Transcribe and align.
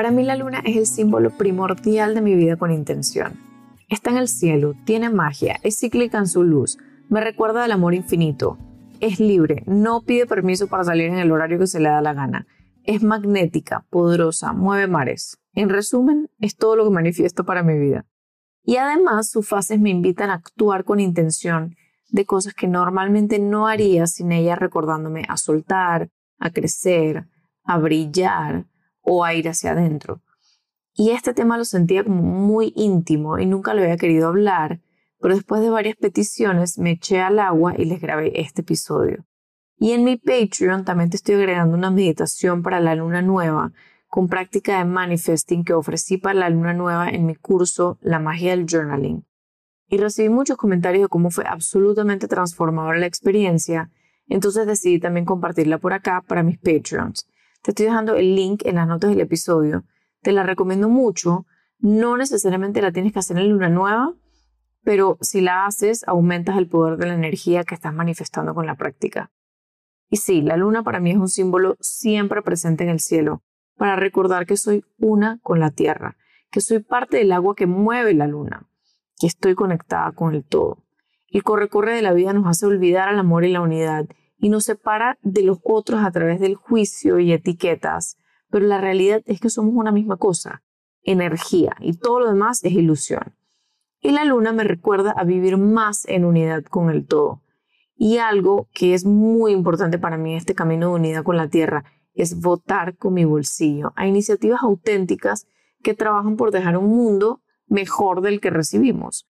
Para 0.00 0.12
mí 0.12 0.24
la 0.24 0.34
luna 0.34 0.62
es 0.64 0.78
el 0.78 0.86
símbolo 0.86 1.28
primordial 1.28 2.14
de 2.14 2.22
mi 2.22 2.34
vida 2.34 2.56
con 2.56 2.72
intención. 2.72 3.38
Está 3.90 4.08
en 4.08 4.16
el 4.16 4.28
cielo, 4.28 4.72
tiene 4.86 5.10
magia, 5.10 5.60
es 5.62 5.78
cíclica 5.78 6.16
en 6.16 6.26
su 6.26 6.42
luz, 6.42 6.78
me 7.10 7.20
recuerda 7.20 7.64
al 7.64 7.72
amor 7.72 7.92
infinito, 7.92 8.56
es 9.00 9.20
libre, 9.20 9.62
no 9.66 10.00
pide 10.00 10.24
permiso 10.24 10.68
para 10.68 10.84
salir 10.84 11.08
en 11.08 11.18
el 11.18 11.30
horario 11.30 11.58
que 11.58 11.66
se 11.66 11.80
le 11.80 11.90
da 11.90 12.00
la 12.00 12.14
gana, 12.14 12.46
es 12.82 13.02
magnética, 13.02 13.84
poderosa, 13.90 14.54
mueve 14.54 14.86
mares. 14.86 15.36
En 15.52 15.68
resumen, 15.68 16.30
es 16.38 16.56
todo 16.56 16.76
lo 16.76 16.84
que 16.84 16.94
manifiesto 16.94 17.44
para 17.44 17.62
mi 17.62 17.78
vida. 17.78 18.06
Y 18.64 18.76
además 18.76 19.28
sus 19.28 19.46
fases 19.46 19.78
me 19.80 19.90
invitan 19.90 20.30
a 20.30 20.36
actuar 20.36 20.84
con 20.84 20.98
intención 20.98 21.76
de 22.08 22.24
cosas 22.24 22.54
que 22.54 22.68
normalmente 22.68 23.38
no 23.38 23.66
haría 23.68 24.06
sin 24.06 24.32
ella 24.32 24.56
recordándome 24.56 25.26
a 25.28 25.36
soltar, 25.36 26.08
a 26.38 26.48
crecer, 26.48 27.26
a 27.64 27.76
brillar, 27.76 28.64
o 29.12 29.24
a 29.24 29.34
ir 29.34 29.48
hacia 29.48 29.72
adentro. 29.72 30.22
Y 30.94 31.10
este 31.10 31.34
tema 31.34 31.58
lo 31.58 31.64
sentía 31.64 32.04
como 32.04 32.22
muy 32.22 32.72
íntimo 32.76 33.40
y 33.40 33.46
nunca 33.46 33.74
lo 33.74 33.82
había 33.82 33.96
querido 33.96 34.28
hablar, 34.28 34.82
pero 35.18 35.34
después 35.34 35.62
de 35.62 35.70
varias 35.70 35.96
peticiones 35.96 36.78
me 36.78 36.92
eché 36.92 37.20
al 37.20 37.40
agua 37.40 37.74
y 37.76 37.86
les 37.86 38.00
grabé 38.00 38.40
este 38.40 38.60
episodio. 38.60 39.26
Y 39.78 39.92
en 39.92 40.04
mi 40.04 40.16
Patreon 40.16 40.84
también 40.84 41.10
te 41.10 41.16
estoy 41.16 41.34
agregando 41.34 41.76
una 41.76 41.90
meditación 41.90 42.62
para 42.62 42.78
la 42.78 42.94
luna 42.94 43.20
nueva 43.20 43.72
con 44.06 44.28
práctica 44.28 44.78
de 44.78 44.84
manifesting 44.84 45.64
que 45.64 45.72
ofrecí 45.72 46.16
para 46.16 46.38
la 46.38 46.50
luna 46.50 46.72
nueva 46.72 47.08
en 47.08 47.26
mi 47.26 47.34
curso 47.34 47.98
La 48.02 48.20
magia 48.20 48.52
del 48.52 48.66
journaling. 48.66 49.24
Y 49.88 49.96
recibí 49.96 50.28
muchos 50.28 50.56
comentarios 50.56 51.02
de 51.02 51.08
cómo 51.08 51.30
fue 51.30 51.44
absolutamente 51.48 52.28
transformadora 52.28 52.98
la 52.98 53.06
experiencia, 53.06 53.90
entonces 54.28 54.68
decidí 54.68 55.00
también 55.00 55.26
compartirla 55.26 55.78
por 55.78 55.94
acá 55.94 56.22
para 56.24 56.44
mis 56.44 56.58
Patreons. 56.58 57.26
Te 57.62 57.72
estoy 57.72 57.86
dejando 57.86 58.16
el 58.16 58.34
link 58.34 58.62
en 58.64 58.76
las 58.76 58.88
notas 58.88 59.10
del 59.10 59.20
episodio. 59.20 59.84
Te 60.22 60.32
la 60.32 60.42
recomiendo 60.44 60.88
mucho. 60.88 61.46
No 61.78 62.16
necesariamente 62.16 62.80
la 62.80 62.92
tienes 62.92 63.12
que 63.12 63.18
hacer 63.18 63.36
en 63.38 63.50
luna 63.50 63.68
nueva, 63.68 64.14
pero 64.82 65.18
si 65.20 65.40
la 65.40 65.66
haces, 65.66 66.06
aumentas 66.06 66.56
el 66.56 66.68
poder 66.68 66.96
de 66.96 67.06
la 67.06 67.14
energía 67.14 67.64
que 67.64 67.74
estás 67.74 67.92
manifestando 67.92 68.54
con 68.54 68.66
la 68.66 68.76
práctica. 68.76 69.30
Y 70.08 70.16
sí, 70.16 70.42
la 70.42 70.56
luna 70.56 70.82
para 70.82 71.00
mí 71.00 71.10
es 71.10 71.18
un 71.18 71.28
símbolo 71.28 71.76
siempre 71.80 72.42
presente 72.42 72.84
en 72.84 72.90
el 72.90 73.00
cielo, 73.00 73.42
para 73.76 73.96
recordar 73.96 74.46
que 74.46 74.56
soy 74.56 74.84
una 74.98 75.38
con 75.42 75.60
la 75.60 75.70
tierra, 75.70 76.16
que 76.50 76.60
soy 76.60 76.80
parte 76.80 77.18
del 77.18 77.32
agua 77.32 77.54
que 77.54 77.66
mueve 77.66 78.14
la 78.14 78.26
luna, 78.26 78.68
que 79.18 79.26
estoy 79.26 79.54
conectada 79.54 80.12
con 80.12 80.34
el 80.34 80.44
todo. 80.44 80.84
El 81.28 81.44
corre-corre 81.44 81.94
de 81.94 82.02
la 82.02 82.12
vida 82.12 82.32
nos 82.32 82.46
hace 82.46 82.66
olvidar 82.66 83.08
al 83.08 83.18
amor 83.18 83.44
y 83.44 83.52
la 83.52 83.60
unidad 83.60 84.06
y 84.40 84.48
nos 84.48 84.64
separa 84.64 85.18
de 85.22 85.42
los 85.42 85.58
otros 85.62 86.02
a 86.02 86.10
través 86.10 86.40
del 86.40 86.54
juicio 86.54 87.18
y 87.18 87.32
etiquetas, 87.32 88.16
pero 88.48 88.66
la 88.66 88.80
realidad 88.80 89.22
es 89.26 89.40
que 89.40 89.50
somos 89.50 89.74
una 89.74 89.92
misma 89.92 90.16
cosa, 90.16 90.62
energía, 91.02 91.76
y 91.80 91.96
todo 91.96 92.20
lo 92.20 92.28
demás 92.28 92.64
es 92.64 92.72
ilusión. 92.72 93.34
Y 94.00 94.12
la 94.12 94.24
luna 94.24 94.52
me 94.52 94.64
recuerda 94.64 95.12
a 95.12 95.24
vivir 95.24 95.58
más 95.58 96.06
en 96.08 96.24
unidad 96.24 96.64
con 96.64 96.88
el 96.88 97.06
todo. 97.06 97.42
Y 97.94 98.16
algo 98.16 98.68
que 98.72 98.94
es 98.94 99.04
muy 99.04 99.52
importante 99.52 99.98
para 99.98 100.16
mí 100.16 100.32
en 100.32 100.38
este 100.38 100.54
camino 100.54 100.88
de 100.88 100.94
unidad 100.94 101.22
con 101.22 101.36
la 101.36 101.48
Tierra 101.48 101.84
es 102.14 102.40
votar 102.40 102.96
con 102.96 103.12
mi 103.12 103.26
bolsillo 103.26 103.92
a 103.94 104.06
iniciativas 104.06 104.62
auténticas 104.62 105.46
que 105.82 105.94
trabajan 105.94 106.36
por 106.36 106.50
dejar 106.50 106.78
un 106.78 106.88
mundo 106.88 107.42
mejor 107.66 108.22
del 108.22 108.40
que 108.40 108.48
recibimos. 108.48 109.28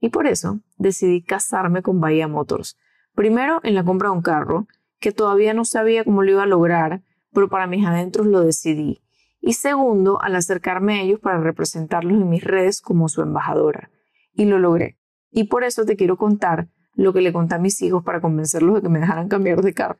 Y 0.00 0.10
por 0.10 0.28
eso 0.28 0.60
decidí 0.76 1.22
casarme 1.22 1.82
con 1.82 2.00
Bahía 2.00 2.28
Motors, 2.28 2.76
Primero, 3.16 3.60
en 3.62 3.74
la 3.74 3.82
compra 3.82 4.10
de 4.10 4.16
un 4.16 4.20
carro, 4.20 4.68
que 5.00 5.10
todavía 5.10 5.54
no 5.54 5.64
sabía 5.64 6.04
cómo 6.04 6.22
lo 6.22 6.32
iba 6.32 6.42
a 6.42 6.46
lograr, 6.46 7.02
pero 7.32 7.48
para 7.48 7.66
mis 7.66 7.86
adentros 7.86 8.26
lo 8.26 8.42
decidí. 8.42 9.02
Y 9.40 9.54
segundo, 9.54 10.20
al 10.20 10.36
acercarme 10.36 10.98
a 10.98 11.02
ellos 11.02 11.18
para 11.20 11.40
representarlos 11.40 12.12
en 12.12 12.28
mis 12.28 12.44
redes 12.44 12.82
como 12.82 13.08
su 13.08 13.22
embajadora. 13.22 13.90
Y 14.34 14.44
lo 14.44 14.58
logré. 14.58 14.98
Y 15.30 15.44
por 15.44 15.64
eso 15.64 15.86
te 15.86 15.96
quiero 15.96 16.18
contar 16.18 16.68
lo 16.92 17.14
que 17.14 17.22
le 17.22 17.32
conté 17.32 17.54
a 17.54 17.58
mis 17.58 17.80
hijos 17.80 18.04
para 18.04 18.20
convencerlos 18.20 18.74
de 18.74 18.82
que 18.82 18.88
me 18.90 19.00
dejaran 19.00 19.28
cambiar 19.28 19.62
de 19.62 19.72
carro. 19.72 19.98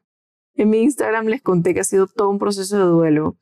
En 0.54 0.68
mi 0.68 0.82
Instagram 0.82 1.24
les 1.24 1.40
conté 1.40 1.72
que 1.72 1.80
ha 1.80 1.84
sido 1.84 2.08
todo 2.08 2.28
un 2.28 2.38
proceso 2.38 2.76
de 2.76 2.84
duelo. 2.84 3.38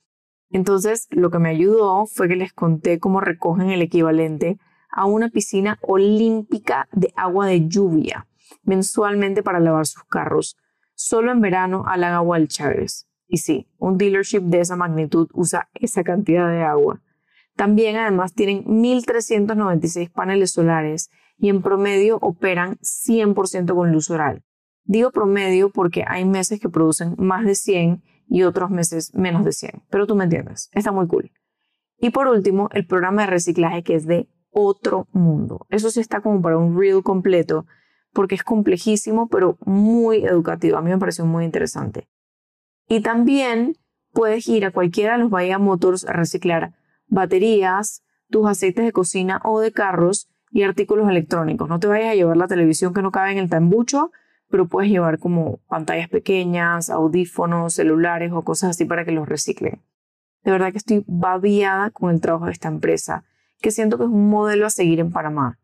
Entonces, 0.50 1.08
lo 1.10 1.32
que 1.32 1.40
me 1.40 1.48
ayudó 1.48 2.06
fue 2.06 2.28
que 2.28 2.36
les 2.36 2.52
conté 2.52 3.00
cómo 3.00 3.20
recogen 3.20 3.70
el 3.70 3.82
equivalente 3.82 4.56
a 4.88 5.04
una 5.06 5.30
piscina 5.30 5.80
olímpica 5.82 6.88
de 6.92 7.12
agua 7.16 7.48
de 7.48 7.66
lluvia 7.66 8.28
mensualmente 8.62 9.42
para 9.42 9.60
lavar 9.60 9.86
sus 9.86 10.04
carros. 10.04 10.56
Solo 10.94 11.32
en 11.32 11.40
verano 11.40 11.84
al 11.86 12.04
agua 12.04 12.36
al 12.36 12.48
Chávez. 12.48 13.08
Y 13.26 13.38
sí, 13.38 13.68
un 13.78 13.98
dealership 13.98 14.42
de 14.42 14.60
esa 14.60 14.76
magnitud 14.76 15.28
usa 15.32 15.68
esa 15.74 16.04
cantidad 16.04 16.48
de 16.50 16.62
agua. 16.62 17.00
También 17.56 17.96
además 17.96 18.34
tienen 18.34 18.64
1.396 18.64 20.10
paneles 20.12 20.52
solares 20.52 21.10
y 21.38 21.48
en 21.48 21.62
promedio 21.62 22.18
operan 22.20 22.76
100% 22.78 23.74
con 23.74 23.92
luz 23.92 24.10
oral. 24.10 24.42
Digo 24.84 25.10
promedio 25.10 25.70
porque 25.70 26.04
hay 26.06 26.24
meses 26.24 26.60
que 26.60 26.68
producen 26.68 27.14
más 27.18 27.44
de 27.44 27.54
100 27.54 28.02
y 28.28 28.42
otros 28.42 28.70
meses 28.70 29.14
menos 29.14 29.44
de 29.44 29.52
100, 29.52 29.82
pero 29.90 30.06
tú 30.06 30.14
me 30.14 30.24
entiendes, 30.24 30.68
está 30.72 30.92
muy 30.92 31.06
cool. 31.06 31.32
Y 31.98 32.10
por 32.10 32.26
último, 32.26 32.68
el 32.72 32.86
programa 32.86 33.22
de 33.22 33.28
reciclaje 33.28 33.82
que 33.82 33.94
es 33.94 34.06
de 34.06 34.28
otro 34.50 35.08
mundo. 35.12 35.66
Eso 35.70 35.90
sí 35.90 36.00
está 36.00 36.20
como 36.20 36.40
para 36.42 36.58
un 36.58 36.78
reel 36.78 37.02
completo 37.02 37.66
porque 38.14 38.36
es 38.36 38.42
complejísimo, 38.42 39.28
pero 39.28 39.58
muy 39.66 40.24
educativo. 40.24 40.78
A 40.78 40.82
mí 40.82 40.90
me 40.90 40.98
pareció 40.98 41.26
muy 41.26 41.44
interesante. 41.44 42.08
Y 42.88 43.00
también 43.00 43.76
puedes 44.12 44.48
ir 44.48 44.64
a 44.64 44.70
cualquiera 44.70 45.14
de 45.14 45.18
los 45.18 45.30
Bahía 45.30 45.58
Motors 45.58 46.06
a 46.06 46.12
reciclar 46.12 46.72
baterías, 47.08 48.02
tus 48.30 48.48
aceites 48.48 48.84
de 48.84 48.92
cocina 48.92 49.40
o 49.44 49.60
de 49.60 49.72
carros 49.72 50.28
y 50.50 50.62
artículos 50.62 51.08
electrónicos. 51.10 51.68
No 51.68 51.80
te 51.80 51.86
vayas 51.86 52.12
a 52.12 52.14
llevar 52.14 52.36
la 52.36 52.46
televisión 52.46 52.94
que 52.94 53.02
no 53.02 53.10
cabe 53.10 53.32
en 53.32 53.38
el 53.38 53.50
tambucho, 53.50 54.12
pero 54.48 54.66
puedes 54.66 54.90
llevar 54.90 55.18
como 55.18 55.58
pantallas 55.68 56.08
pequeñas, 56.08 56.90
audífonos, 56.90 57.74
celulares 57.74 58.32
o 58.32 58.42
cosas 58.42 58.70
así 58.70 58.84
para 58.84 59.04
que 59.04 59.12
los 59.12 59.28
reciclen. 59.28 59.82
De 60.44 60.52
verdad 60.52 60.70
que 60.72 60.78
estoy 60.78 61.04
babiada 61.06 61.90
con 61.90 62.10
el 62.10 62.20
trabajo 62.20 62.46
de 62.46 62.52
esta 62.52 62.68
empresa, 62.68 63.24
que 63.60 63.70
siento 63.70 63.98
que 63.98 64.04
es 64.04 64.10
un 64.10 64.28
modelo 64.28 64.66
a 64.66 64.70
seguir 64.70 65.00
en 65.00 65.10
Panamá. 65.10 65.58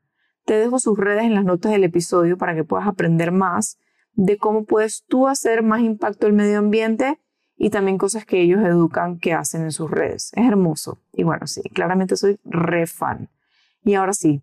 Te 0.44 0.54
dejo 0.54 0.78
sus 0.78 0.98
redes 0.98 1.24
en 1.24 1.34
las 1.34 1.44
notas 1.44 1.72
del 1.72 1.84
episodio 1.84 2.36
para 2.36 2.54
que 2.54 2.64
puedas 2.64 2.86
aprender 2.86 3.32
más 3.32 3.78
de 4.14 4.36
cómo 4.36 4.64
puedes 4.64 5.04
tú 5.06 5.28
hacer 5.28 5.62
más 5.62 5.80
impacto 5.80 6.26
el 6.26 6.32
medio 6.32 6.58
ambiente 6.58 7.20
y 7.56 7.70
también 7.70 7.98
cosas 7.98 8.24
que 8.24 8.40
ellos 8.40 8.60
educan 8.64 9.18
que 9.18 9.34
hacen 9.34 9.62
en 9.62 9.72
sus 9.72 9.90
redes. 9.90 10.32
Es 10.34 10.46
hermoso. 10.46 10.98
Y 11.12 11.24
bueno, 11.24 11.46
sí, 11.46 11.62
claramente 11.74 12.16
soy 12.16 12.38
re 12.44 12.86
fan. 12.86 13.28
Y 13.82 13.94
ahora 13.94 14.12
sí, 14.12 14.42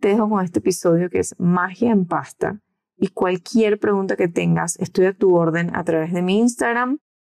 te 0.00 0.08
dejo 0.08 0.28
con 0.28 0.44
este 0.44 0.60
episodio 0.60 1.10
que 1.10 1.18
es 1.18 1.34
magia 1.38 1.90
en 1.90 2.06
pasta. 2.06 2.60
Y 2.96 3.08
cualquier 3.08 3.80
pregunta 3.80 4.16
que 4.16 4.28
tengas, 4.28 4.76
estoy 4.78 5.06
a 5.06 5.12
tu 5.12 5.34
orden 5.34 5.74
a 5.74 5.82
través 5.82 6.12
de 6.12 6.22
mi 6.22 6.38
Instagram. 6.38 6.98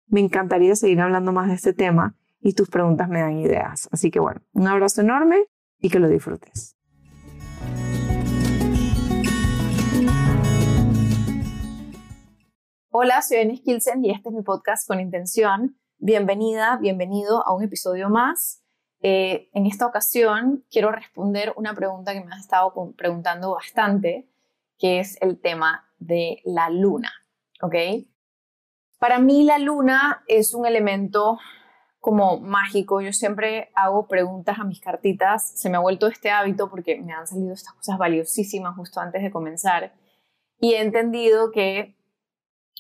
Me 0.09 0.21
encantaría 0.21 0.75
seguir 0.75 1.01
hablando 1.01 1.33
más 1.33 1.49
de 1.49 1.55
este 1.55 1.73
tema 1.73 2.17
y 2.41 2.55
tus 2.55 2.69
preguntas 2.69 3.09
me 3.09 3.21
dan 3.21 3.39
ideas. 3.39 3.89
Así 3.93 4.11
que 4.11 4.21
bueno, 4.21 4.41
un 4.53 4.67
abrazo 4.67 5.01
enorme 5.01 5.47
y 5.79 5.91
que 5.91 6.01
lo 6.01 6.09
disfrutes. 6.09 6.74
Hola, 12.97 13.23
soy 13.23 13.39
Enes 13.39 13.61
Kilsen 13.61 14.05
y 14.05 14.13
este 14.13 14.29
es 14.29 14.35
mi 14.37 14.43
podcast 14.43 14.87
con 14.87 15.01
intención. 15.01 15.77
Bienvenida, 15.99 16.79
bienvenido 16.81 17.45
a 17.45 17.53
un 17.53 17.65
episodio 17.65 18.09
más. 18.09 18.63
Eh, 19.01 19.51
en 19.53 19.67
esta 19.67 19.85
ocasión 19.85 20.65
quiero 20.71 20.93
responder 20.93 21.53
una 21.57 21.75
pregunta 21.75 22.13
que 22.13 22.23
me 22.23 22.33
has 22.33 22.43
estado 22.43 22.73
preguntando 22.97 23.51
bastante, 23.51 24.29
que 24.79 25.01
es 25.01 25.21
el 25.21 25.41
tema 25.41 25.91
de 25.99 26.41
la 26.45 26.71
luna. 26.71 27.13
¿Ok? 27.63 27.75
Para 29.01 29.19
mí 29.19 29.43
la 29.43 29.59
luna 29.59 30.23
es 30.29 30.55
un 30.55 30.65
elemento 30.65 31.41
como 31.99 32.39
mágico. 32.39 33.01
Yo 33.01 33.13
siempre 33.13 33.73
hago 33.75 34.07
preguntas 34.07 34.61
a 34.61 34.65
mis 34.65 34.81
cartitas. 34.81 35.51
Se 35.59 35.69
me 35.69 35.79
ha 35.79 35.81
vuelto 35.81 36.07
este 36.07 36.31
hábito 36.31 36.71
porque 36.71 37.03
me 37.03 37.13
han 37.13 37.27
salido 37.27 37.55
estas 37.55 37.73
cosas 37.73 37.99
valiosísimas 37.99 38.77
justo 38.77 39.01
antes 39.01 39.21
de 39.21 39.33
comenzar. 39.33 39.93
Y 40.61 40.75
he 40.75 40.81
entendido 40.81 41.51
que 41.51 41.97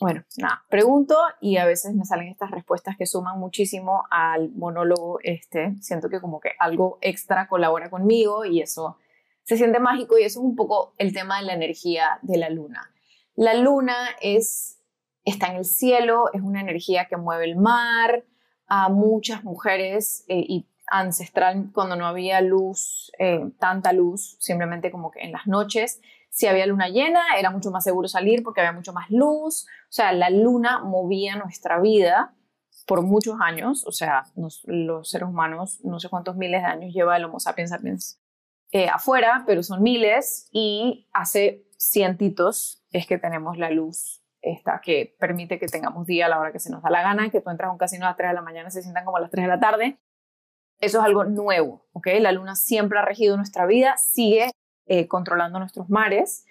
bueno, 0.00 0.24
nada, 0.38 0.64
pregunto 0.68 1.16
y 1.40 1.56
a 1.56 1.66
veces 1.66 1.94
me 1.94 2.04
salen 2.04 2.28
estas 2.28 2.50
respuestas 2.50 2.96
que 2.96 3.06
suman 3.06 3.38
muchísimo 3.38 4.04
al 4.10 4.50
monólogo 4.50 5.18
este. 5.22 5.76
Siento 5.80 6.08
que 6.08 6.20
como 6.20 6.40
que 6.40 6.50
algo 6.58 6.98
extra 7.00 7.46
colabora 7.46 7.90
conmigo 7.90 8.44
y 8.44 8.60
eso 8.60 8.98
se 9.44 9.56
siente 9.56 9.78
mágico 9.78 10.18
y 10.18 10.24
eso 10.24 10.40
es 10.40 10.44
un 10.44 10.56
poco 10.56 10.94
el 10.98 11.12
tema 11.12 11.38
de 11.38 11.46
la 11.46 11.54
energía 11.54 12.18
de 12.22 12.38
la 12.38 12.50
luna. 12.50 12.90
La 13.36 13.54
luna 13.54 13.94
es, 14.20 14.80
está 15.24 15.48
en 15.48 15.56
el 15.56 15.64
cielo, 15.64 16.24
es 16.32 16.42
una 16.42 16.60
energía 16.60 17.06
que 17.06 17.16
mueve 17.16 17.44
el 17.44 17.56
mar 17.56 18.24
a 18.66 18.88
muchas 18.88 19.44
mujeres 19.44 20.24
eh, 20.28 20.44
y 20.48 20.66
ancestral 20.86 21.70
cuando 21.72 21.96
no 21.96 22.06
había 22.06 22.40
luz, 22.40 23.12
eh, 23.18 23.50
tanta 23.58 23.92
luz, 23.92 24.36
simplemente 24.40 24.90
como 24.90 25.10
que 25.10 25.20
en 25.20 25.32
las 25.32 25.46
noches 25.46 26.00
si 26.34 26.48
había 26.48 26.66
luna 26.66 26.88
llena, 26.88 27.22
era 27.38 27.50
mucho 27.50 27.70
más 27.70 27.84
seguro 27.84 28.08
salir 28.08 28.42
porque 28.42 28.60
había 28.60 28.72
mucho 28.72 28.92
más 28.92 29.08
luz. 29.08 29.68
O 29.88 29.92
sea, 29.92 30.12
la 30.12 30.30
luna 30.30 30.80
movía 30.80 31.36
nuestra 31.36 31.78
vida 31.78 32.34
por 32.88 33.02
muchos 33.02 33.36
años, 33.40 33.86
o 33.86 33.92
sea, 33.92 34.24
los 34.34 35.08
seres 35.08 35.28
humanos, 35.28 35.78
no 35.84 36.00
sé 36.00 36.08
cuántos 36.08 36.36
miles 36.36 36.60
de 36.62 36.66
años 36.66 36.92
lleva 36.92 37.16
el 37.16 37.24
Homo 37.24 37.38
sapiens 37.38 37.70
sapiens 37.70 38.20
eh, 38.72 38.88
afuera, 38.88 39.44
pero 39.46 39.62
son 39.62 39.80
miles 39.80 40.48
y 40.50 41.08
hace 41.12 41.68
cientitos 41.78 42.84
es 42.90 43.06
que 43.06 43.16
tenemos 43.16 43.56
la 43.56 43.70
luz 43.70 44.20
esta 44.42 44.80
que 44.80 45.16
permite 45.20 45.60
que 45.60 45.68
tengamos 45.68 46.04
día 46.04 46.26
a 46.26 46.28
la 46.28 46.40
hora 46.40 46.52
que 46.52 46.58
se 46.58 46.68
nos 46.68 46.82
da 46.82 46.90
la 46.90 47.02
gana, 47.02 47.30
que 47.30 47.40
tú 47.40 47.48
entras 47.48 47.68
a 47.68 47.72
un 47.72 47.78
casino 47.78 48.06
a 48.06 48.08
las 48.08 48.16
3 48.16 48.30
de 48.30 48.34
la 48.34 48.42
mañana 48.42 48.68
y 48.68 48.72
se 48.72 48.82
sientan 48.82 49.04
como 49.04 49.18
a 49.18 49.20
las 49.20 49.30
3 49.30 49.44
de 49.44 49.48
la 49.48 49.60
tarde. 49.60 49.98
Eso 50.80 50.98
es 50.98 51.04
algo 51.04 51.22
nuevo, 51.24 51.86
¿ok? 51.92 52.08
La 52.18 52.32
luna 52.32 52.56
siempre 52.56 52.98
ha 52.98 53.04
regido 53.04 53.36
nuestra 53.36 53.66
vida, 53.66 53.96
sigue 53.96 54.50
eh, 54.86 55.08
controlando 55.08 55.58
nuestros 55.58 55.88
mares. 55.88 56.44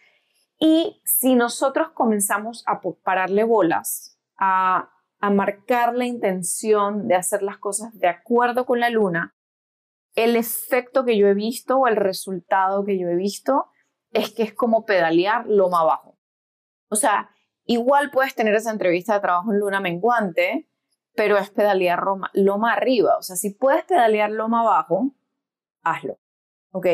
Y 0.59 1.01
si 1.03 1.35
nosotros 1.35 1.89
comenzamos 1.93 2.63
a 2.67 2.81
pararle 3.03 3.43
bolas, 3.43 4.19
a, 4.37 4.89
a 5.19 5.29
marcar 5.29 5.95
la 5.95 6.05
intención 6.05 7.07
de 7.07 7.15
hacer 7.15 7.43
las 7.43 7.57
cosas 7.57 7.97
de 7.97 8.07
acuerdo 8.07 8.65
con 8.65 8.79
la 8.79 8.89
luna, 8.89 9.35
el 10.15 10.35
efecto 10.35 11.05
que 11.05 11.17
yo 11.17 11.27
he 11.27 11.33
visto 11.33 11.77
o 11.77 11.87
el 11.87 11.95
resultado 11.95 12.85
que 12.85 12.99
yo 12.99 13.07
he 13.07 13.15
visto 13.15 13.67
es 14.11 14.31
que 14.31 14.43
es 14.43 14.53
como 14.53 14.85
pedalear 14.85 15.47
loma 15.47 15.81
abajo. 15.81 16.17
O 16.89 16.95
sea, 16.95 17.31
igual 17.65 18.11
puedes 18.11 18.35
tener 18.35 18.53
esa 18.53 18.71
entrevista 18.71 19.15
de 19.15 19.21
trabajo 19.21 19.51
en 19.51 19.59
luna 19.59 19.79
menguante, 19.79 20.69
pero 21.15 21.37
es 21.37 21.49
pedalear 21.49 22.03
loma 22.33 22.73
arriba. 22.73 23.17
O 23.17 23.21
sea, 23.21 23.35
si 23.35 23.51
puedes 23.51 23.83
pedalear 23.85 24.29
loma 24.31 24.61
abajo, 24.61 25.15
hazlo. 25.81 26.19
¿Ok? 26.71 26.87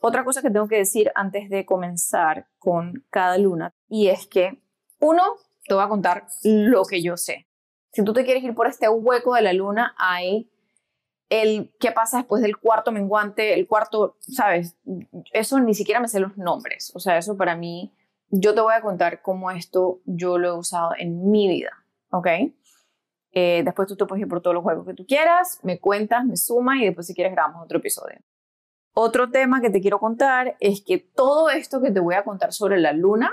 Otra 0.00 0.24
cosa 0.24 0.42
que 0.42 0.50
tengo 0.50 0.68
que 0.68 0.76
decir 0.76 1.10
antes 1.14 1.48
de 1.48 1.64
comenzar 1.64 2.48
con 2.58 3.04
cada 3.10 3.38
luna, 3.38 3.72
y 3.88 4.08
es 4.08 4.26
que, 4.26 4.62
uno, 5.00 5.22
te 5.66 5.74
voy 5.74 5.82
a 5.82 5.88
contar 5.88 6.26
lo 6.42 6.84
que 6.84 7.02
yo 7.02 7.16
sé. 7.16 7.46
Si 7.92 8.04
tú 8.04 8.12
te 8.12 8.24
quieres 8.24 8.44
ir 8.44 8.54
por 8.54 8.66
este 8.66 8.88
hueco 8.88 9.34
de 9.34 9.42
la 9.42 9.52
luna, 9.52 9.94
hay 9.98 10.50
el 11.28 11.74
qué 11.80 11.92
pasa 11.92 12.18
después 12.18 12.42
del 12.42 12.58
cuarto 12.58 12.92
menguante, 12.92 13.54
el 13.54 13.66
cuarto, 13.66 14.16
¿sabes? 14.20 14.76
Eso 15.32 15.58
ni 15.60 15.74
siquiera 15.74 16.00
me 16.00 16.08
sé 16.08 16.20
los 16.20 16.36
nombres. 16.36 16.92
O 16.94 17.00
sea, 17.00 17.18
eso 17.18 17.36
para 17.36 17.56
mí, 17.56 17.92
yo 18.30 18.54
te 18.54 18.60
voy 18.60 18.74
a 18.74 18.80
contar 18.80 19.22
cómo 19.22 19.50
esto 19.50 20.00
yo 20.04 20.38
lo 20.38 20.48
he 20.48 20.58
usado 20.58 20.90
en 20.98 21.30
mi 21.30 21.48
vida, 21.48 21.72
¿ok? 22.10 22.28
Eh, 23.32 23.62
después 23.64 23.88
tú 23.88 23.96
te 23.96 24.06
puedes 24.06 24.22
ir 24.22 24.28
por 24.28 24.40
todos 24.40 24.54
los 24.54 24.62
juegos 24.62 24.86
que 24.86 24.94
tú 24.94 25.06
quieras, 25.06 25.60
me 25.62 25.78
cuentas, 25.78 26.24
me 26.24 26.36
sumas 26.36 26.78
y 26.78 26.86
después 26.86 27.06
si 27.06 27.14
quieres 27.14 27.32
grabamos 27.32 27.64
otro 27.64 27.78
episodio. 27.78 28.18
Otro 28.98 29.30
tema 29.30 29.60
que 29.60 29.68
te 29.68 29.82
quiero 29.82 30.00
contar 30.00 30.56
es 30.58 30.80
que 30.80 30.96
todo 30.96 31.50
esto 31.50 31.82
que 31.82 31.90
te 31.90 32.00
voy 32.00 32.14
a 32.14 32.24
contar 32.24 32.54
sobre 32.54 32.80
la 32.80 32.94
luna 32.94 33.30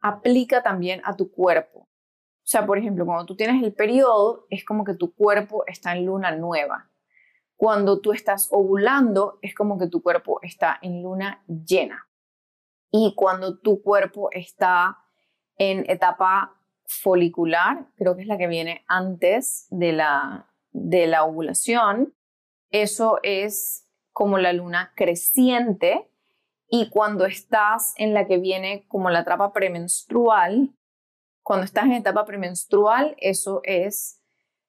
aplica 0.00 0.64
también 0.64 1.00
a 1.04 1.14
tu 1.14 1.30
cuerpo. 1.30 1.82
O 1.82 2.50
sea, 2.50 2.66
por 2.66 2.78
ejemplo, 2.78 3.06
cuando 3.06 3.24
tú 3.24 3.36
tienes 3.36 3.62
el 3.62 3.72
periodo, 3.72 4.46
es 4.50 4.64
como 4.64 4.82
que 4.82 4.94
tu 4.94 5.14
cuerpo 5.14 5.62
está 5.68 5.92
en 5.92 6.04
luna 6.04 6.32
nueva. 6.32 6.90
Cuando 7.54 8.00
tú 8.00 8.10
estás 8.10 8.48
ovulando, 8.50 9.38
es 9.40 9.54
como 9.54 9.78
que 9.78 9.86
tu 9.86 10.02
cuerpo 10.02 10.40
está 10.42 10.80
en 10.82 11.00
luna 11.00 11.44
llena. 11.46 12.08
Y 12.90 13.14
cuando 13.14 13.56
tu 13.56 13.80
cuerpo 13.82 14.30
está 14.32 14.98
en 15.58 15.88
etapa 15.88 16.60
folicular, 16.86 17.86
creo 17.94 18.16
que 18.16 18.22
es 18.22 18.28
la 18.28 18.36
que 18.36 18.48
viene 18.48 18.82
antes 18.88 19.68
de 19.70 19.92
la, 19.92 20.50
de 20.72 21.06
la 21.06 21.22
ovulación, 21.22 22.16
eso 22.70 23.20
es 23.22 23.87
como 24.18 24.36
la 24.38 24.52
luna 24.52 24.92
creciente 24.96 26.10
y 26.68 26.90
cuando 26.90 27.24
estás 27.24 27.94
en 27.98 28.14
la 28.14 28.26
que 28.26 28.38
viene 28.38 28.84
como 28.88 29.10
la 29.10 29.20
etapa 29.20 29.52
premenstrual, 29.52 30.74
cuando 31.44 31.64
estás 31.64 31.84
en 31.84 31.92
etapa 31.92 32.24
premenstrual, 32.24 33.14
eso 33.20 33.60
es 33.62 34.20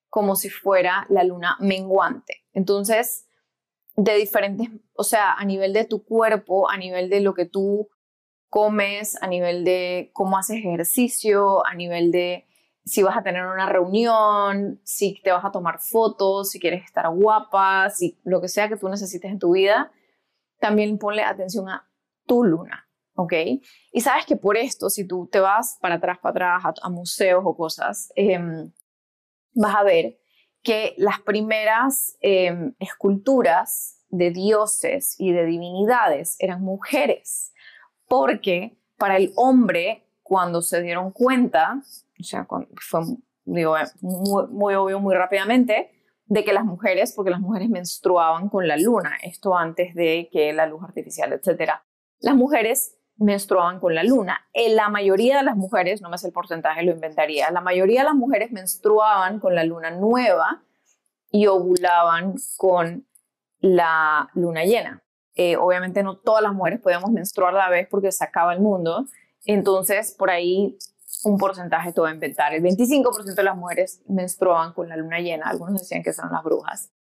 como 0.08 0.36
si 0.36 0.52
fuera 0.52 1.08
la 1.10 1.24
luna 1.24 1.58
menguante. 1.60 2.46
Entonces, 2.54 3.26
de 3.96 4.18
diferentes, 4.18 4.70
o 4.94 5.04
sea, 5.04 5.34
a 5.34 5.44
nivel 5.46 5.74
de 5.74 5.86
tu 5.86 6.04
cuerpo, 6.04 6.70
a 6.70 6.78
nivel 6.78 7.10
de 7.10 7.22
lo 7.22 7.34
que 7.34 7.46
tú 7.46 7.90
comes, 8.50 9.20
a 9.20 9.26
nivel 9.26 9.64
de 9.64 10.12
cómo 10.14 10.38
haces 10.38 10.58
ejercicio, 10.58 11.66
a 11.66 11.74
nivel 11.74 12.12
de 12.12 12.46
si 12.86 13.04
vas 13.04 13.18
a 13.18 13.24
tener 13.24 13.46
una 13.46 13.68
reunión, 13.68 14.80
si 14.84 15.22
te 15.22 15.32
vas 15.32 15.46
a 15.46 15.52
tomar 15.52 15.80
fotos, 15.80 16.50
si 16.50 16.60
quieres 16.60 16.84
estar 16.84 17.08
guapa, 17.10 17.90
si 17.90 18.20
lo 18.24 18.42
que 18.42 18.48
sea 18.48 18.68
que 18.68 18.78
tú 18.78 18.90
necesites 18.90 19.32
en 19.32 19.40
tu 19.40 19.52
vida, 19.54 19.92
también 20.60 20.98
ponle 20.98 21.24
atención 21.24 21.70
a 21.70 21.88
tu 22.26 22.44
luna, 22.44 22.88
¿ok? 23.16 23.34
Y 23.92 24.02
sabes 24.02 24.26
que 24.26 24.36
por 24.36 24.58
esto, 24.58 24.90
si 24.90 25.08
tú 25.08 25.28
te 25.32 25.40
vas 25.40 25.78
para 25.82 25.96
atrás, 25.96 26.18
para 26.20 26.58
atrás, 26.58 26.76
a, 26.82 26.90
museos 26.90 27.44
o 27.46 27.56
cosas, 27.56 28.12
em, 28.16 28.72
vas 29.54 29.76
a 29.76 29.84
ver 29.84 30.20
que 30.62 30.94
las 30.98 31.22
primeras 31.22 32.18
em, 32.22 32.76
esculturas 32.80 34.06
de 34.10 34.32
dioses 34.32 35.16
y 35.18 35.32
de 35.32 35.46
divinidades 35.46 36.36
eran 36.40 36.62
mujeres, 36.62 37.54
porque 38.08 38.78
para 38.98 39.18
el 39.18 39.32
hombre, 39.36 40.06
cuando 40.24 40.62
se 40.62 40.82
dieron 40.82 41.12
cuenta 41.12 41.82
o 42.20 42.24
sea, 42.24 42.48
fue 42.80 43.02
digo, 43.46 43.76
muy, 44.02 44.48
muy 44.48 44.76
obvio 44.76 45.00
muy 45.00 45.16
rápidamente, 45.16 45.92
de 46.26 46.44
que 46.44 46.54
las 46.54 46.64
mujeres, 46.64 47.14
porque 47.16 47.32
las 47.32 47.40
mujeres 47.40 47.70
menstruaban 47.70 48.50
con 48.50 48.68
la 48.68 48.78
luna, 48.78 49.18
esto 49.24 49.58
antes 49.58 49.96
de 49.96 50.30
que 50.32 50.54
la 50.54 50.68
luz 50.68 50.84
artificial, 50.84 51.34
etcétera. 51.34 51.84
Las 52.20 52.36
mujeres 52.36 53.00
menstruaban 53.18 53.80
con 53.80 53.96
la 53.96 54.04
luna. 54.04 54.48
La 54.54 54.90
mayoría 54.90 55.38
de 55.38 55.44
las 55.44 55.58
mujeres, 55.58 56.02
no 56.02 56.10
me 56.10 56.18
sé 56.18 56.28
el 56.28 56.34
porcentaje, 56.34 56.84
lo 56.84 56.92
inventaría, 56.92 57.50
la 57.52 57.62
mayoría 57.62 58.02
de 58.02 58.06
las 58.06 58.16
mujeres 58.16 58.52
menstruaban 58.52 59.40
con 59.40 59.56
la 59.56 59.64
luna 59.64 59.92
nueva 59.92 60.64
y 61.32 61.48
ovulaban 61.48 62.36
con 62.58 63.08
la 63.60 64.30
luna 64.36 64.64
llena. 64.64 65.04
Eh, 65.36 65.58
obviamente 65.58 66.04
no 66.04 66.18
todas 66.18 66.44
las 66.44 66.54
mujeres 66.54 66.80
podemos 66.80 67.12
menstruar 67.12 67.56
a 67.56 67.60
la 67.60 67.70
vez 67.70 67.88
porque 67.90 68.12
se 68.12 68.24
acaba 68.24 68.54
el 68.54 68.62
mundo. 68.62 69.06
Entonces, 69.46 70.14
por 70.18 70.30
ahí 70.30 70.78
un 71.24 71.38
porcentaje, 71.38 71.92
te 71.92 72.02
voy 72.02 72.12
a 72.12 72.14
inventar, 72.14 72.54
el 72.54 72.64
25% 72.64 73.36
de 73.36 73.44
las 73.44 73.58
mujeres 73.58 74.02
menstruaban 74.08 74.74
con 74.74 74.90
la 74.90 74.96
luna 74.96 75.20
llena, 75.20 75.50
algunos 75.50 75.82
decían 75.82 76.04
que 76.04 76.14
son 76.14 76.32
las 76.32 76.44
brujas, 76.44 76.92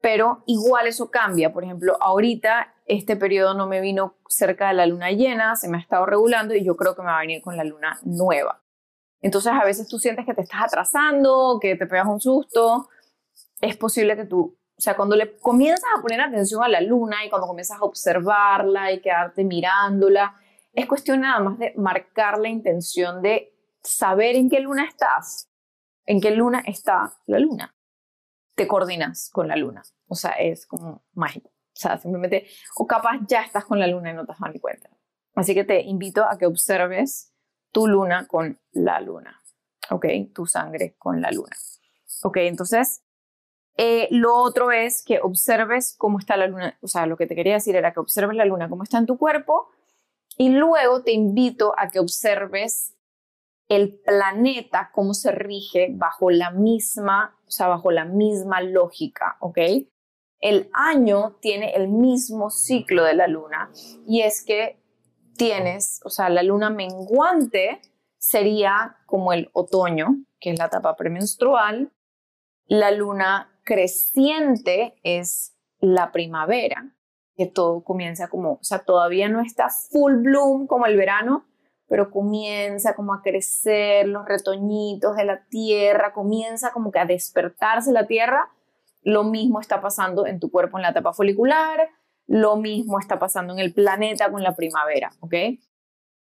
pero 0.00 0.42
igual 0.46 0.88
eso 0.88 1.10
cambia, 1.10 1.52
por 1.52 1.64
ejemplo, 1.64 1.96
ahorita 2.00 2.74
este 2.86 3.16
periodo 3.16 3.54
no 3.54 3.66
me 3.68 3.80
vino 3.80 4.16
cerca 4.28 4.68
de 4.68 4.74
la 4.74 4.86
luna 4.86 5.12
llena, 5.12 5.54
se 5.56 5.68
me 5.68 5.78
ha 5.78 5.80
estado 5.80 6.04
regulando 6.06 6.54
y 6.54 6.64
yo 6.64 6.76
creo 6.76 6.96
que 6.96 7.02
me 7.02 7.08
va 7.08 7.18
a 7.18 7.20
venir 7.20 7.40
con 7.40 7.56
la 7.56 7.64
luna 7.64 7.98
nueva. 8.02 8.62
Entonces 9.20 9.52
a 9.52 9.64
veces 9.64 9.86
tú 9.86 9.98
sientes 9.98 10.26
que 10.26 10.34
te 10.34 10.42
estás 10.42 10.62
atrasando, 10.64 11.58
que 11.60 11.76
te 11.76 11.86
pegas 11.86 12.08
un 12.08 12.20
susto, 12.20 12.88
es 13.60 13.76
posible 13.76 14.16
que 14.16 14.24
tú, 14.24 14.58
o 14.76 14.80
sea, 14.80 14.96
cuando 14.96 15.14
le 15.14 15.36
comienzas 15.36 15.88
a 15.96 16.02
poner 16.02 16.20
atención 16.20 16.64
a 16.64 16.68
la 16.68 16.80
luna 16.80 17.24
y 17.24 17.30
cuando 17.30 17.46
comienzas 17.46 17.78
a 17.78 17.84
observarla 17.84 18.90
y 18.90 19.00
quedarte 19.00 19.44
mirándola, 19.44 20.34
es 20.72 20.86
cuestión 20.86 21.20
nada 21.20 21.38
más 21.38 21.58
de 21.58 21.74
marcar 21.76 22.38
la 22.38 22.48
intención 22.48 23.22
de 23.22 23.51
saber 23.82 24.36
en 24.36 24.48
qué 24.48 24.60
luna 24.60 24.84
estás, 24.84 25.50
en 26.06 26.20
qué 26.20 26.30
luna 26.30 26.62
está 26.66 27.12
la 27.26 27.38
luna, 27.38 27.74
te 28.54 28.66
coordinas 28.66 29.30
con 29.32 29.48
la 29.48 29.56
luna. 29.56 29.82
O 30.06 30.14
sea, 30.14 30.32
es 30.32 30.66
como 30.66 31.04
mágico. 31.14 31.48
O 31.48 31.80
sea, 31.80 31.98
simplemente, 31.98 32.46
o 32.76 32.86
capaz 32.86 33.20
ya 33.26 33.42
estás 33.42 33.64
con 33.64 33.78
la 33.78 33.86
luna 33.86 34.10
y 34.10 34.14
no 34.14 34.26
te 34.26 34.32
has 34.32 34.38
dado 34.38 34.52
ni 34.52 34.60
cuenta. 34.60 34.90
Así 35.34 35.54
que 35.54 35.64
te 35.64 35.80
invito 35.80 36.24
a 36.24 36.36
que 36.36 36.46
observes 36.46 37.32
tu 37.72 37.86
luna 37.86 38.26
con 38.26 38.60
la 38.72 39.00
luna. 39.00 39.42
¿Ok? 39.90 40.06
Tu 40.34 40.46
sangre 40.46 40.94
con 40.98 41.20
la 41.22 41.30
luna. 41.30 41.56
¿Ok? 42.22 42.36
Entonces, 42.38 43.02
eh, 43.76 44.06
lo 44.10 44.34
otro 44.36 44.70
es 44.70 45.02
que 45.02 45.20
observes 45.20 45.94
cómo 45.96 46.18
está 46.18 46.36
la 46.36 46.46
luna. 46.46 46.78
O 46.82 46.88
sea, 46.88 47.06
lo 47.06 47.16
que 47.16 47.26
te 47.26 47.34
quería 47.34 47.54
decir 47.54 47.74
era 47.74 47.92
que 47.92 48.00
observes 48.00 48.36
la 48.36 48.44
luna, 48.44 48.68
cómo 48.68 48.82
está 48.82 48.98
en 48.98 49.06
tu 49.06 49.16
cuerpo. 49.16 49.70
Y 50.36 50.50
luego 50.50 51.02
te 51.02 51.12
invito 51.12 51.74
a 51.78 51.88
que 51.88 52.00
observes 52.00 52.94
el 53.72 53.94
planeta, 54.04 54.90
cómo 54.92 55.14
se 55.14 55.32
rige 55.32 55.88
bajo 55.92 56.30
la 56.30 56.50
misma, 56.50 57.38
o 57.46 57.50
sea, 57.50 57.68
bajo 57.68 57.90
la 57.90 58.04
misma 58.04 58.60
lógica, 58.60 59.38
¿ok? 59.40 59.58
El 60.40 60.68
año 60.74 61.38
tiene 61.40 61.74
el 61.74 61.88
mismo 61.88 62.50
ciclo 62.50 63.02
de 63.02 63.14
la 63.14 63.28
luna 63.28 63.70
y 64.06 64.20
es 64.20 64.44
que 64.44 64.78
tienes, 65.38 66.02
o 66.04 66.10
sea, 66.10 66.28
la 66.28 66.42
luna 66.42 66.68
menguante 66.68 67.80
sería 68.18 68.98
como 69.06 69.32
el 69.32 69.48
otoño, 69.54 70.22
que 70.38 70.50
es 70.50 70.58
la 70.58 70.66
etapa 70.66 70.94
premenstrual, 70.94 71.94
la 72.66 72.90
luna 72.90 73.58
creciente 73.64 75.00
es 75.02 75.56
la 75.78 76.12
primavera, 76.12 76.94
que 77.36 77.46
todo 77.46 77.82
comienza 77.84 78.28
como, 78.28 78.52
o 78.52 78.64
sea, 78.64 78.80
todavía 78.80 79.30
no 79.30 79.40
está 79.40 79.70
full 79.70 80.16
bloom 80.16 80.66
como 80.66 80.84
el 80.84 80.98
verano, 80.98 81.46
pero 81.92 82.10
comienza 82.10 82.94
como 82.94 83.12
a 83.12 83.20
crecer 83.20 84.08
los 84.08 84.24
retoñitos 84.24 85.14
de 85.14 85.26
la 85.26 85.44
tierra, 85.50 86.14
comienza 86.14 86.72
como 86.72 86.90
que 86.90 86.98
a 86.98 87.04
despertarse 87.04 87.92
la 87.92 88.06
tierra. 88.06 88.50
Lo 89.02 89.24
mismo 89.24 89.60
está 89.60 89.82
pasando 89.82 90.26
en 90.26 90.40
tu 90.40 90.50
cuerpo 90.50 90.78
en 90.78 90.84
la 90.84 90.88
etapa 90.88 91.12
folicular, 91.12 91.90
lo 92.26 92.56
mismo 92.56 92.98
está 92.98 93.18
pasando 93.18 93.52
en 93.52 93.58
el 93.58 93.74
planeta 93.74 94.32
con 94.32 94.42
la 94.42 94.56
primavera, 94.56 95.12
¿ok? 95.20 95.34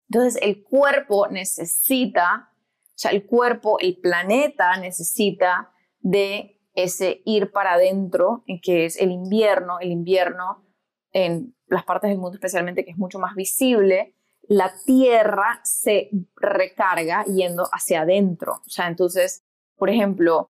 Entonces 0.10 0.42
el 0.42 0.64
cuerpo 0.64 1.28
necesita, 1.28 2.54
o 2.54 2.92
sea, 2.96 3.12
el 3.12 3.26
cuerpo, 3.26 3.80
el 3.82 3.98
planeta 3.98 4.78
necesita 4.78 5.74
de 6.00 6.58
ese 6.74 7.22
ir 7.26 7.52
para 7.52 7.74
adentro, 7.74 8.46
que 8.64 8.86
es 8.86 8.96
el 8.96 9.12
invierno, 9.12 9.82
el 9.82 9.92
invierno 9.92 10.64
en 11.12 11.54
las 11.68 11.84
partes 11.84 12.12
del 12.12 12.18
mundo 12.18 12.36
especialmente 12.36 12.86
que 12.86 12.92
es 12.92 12.98
mucho 12.98 13.20
más 13.20 13.36
visible, 13.36 14.16
la 14.50 14.74
tierra 14.84 15.62
se 15.64 16.10
recarga 16.36 17.24
yendo 17.26 17.70
hacia 17.72 18.02
adentro. 18.02 18.54
O 18.66 18.70
sea, 18.70 18.88
entonces, 18.88 19.44
por 19.78 19.92
ejemplo, 19.92 20.50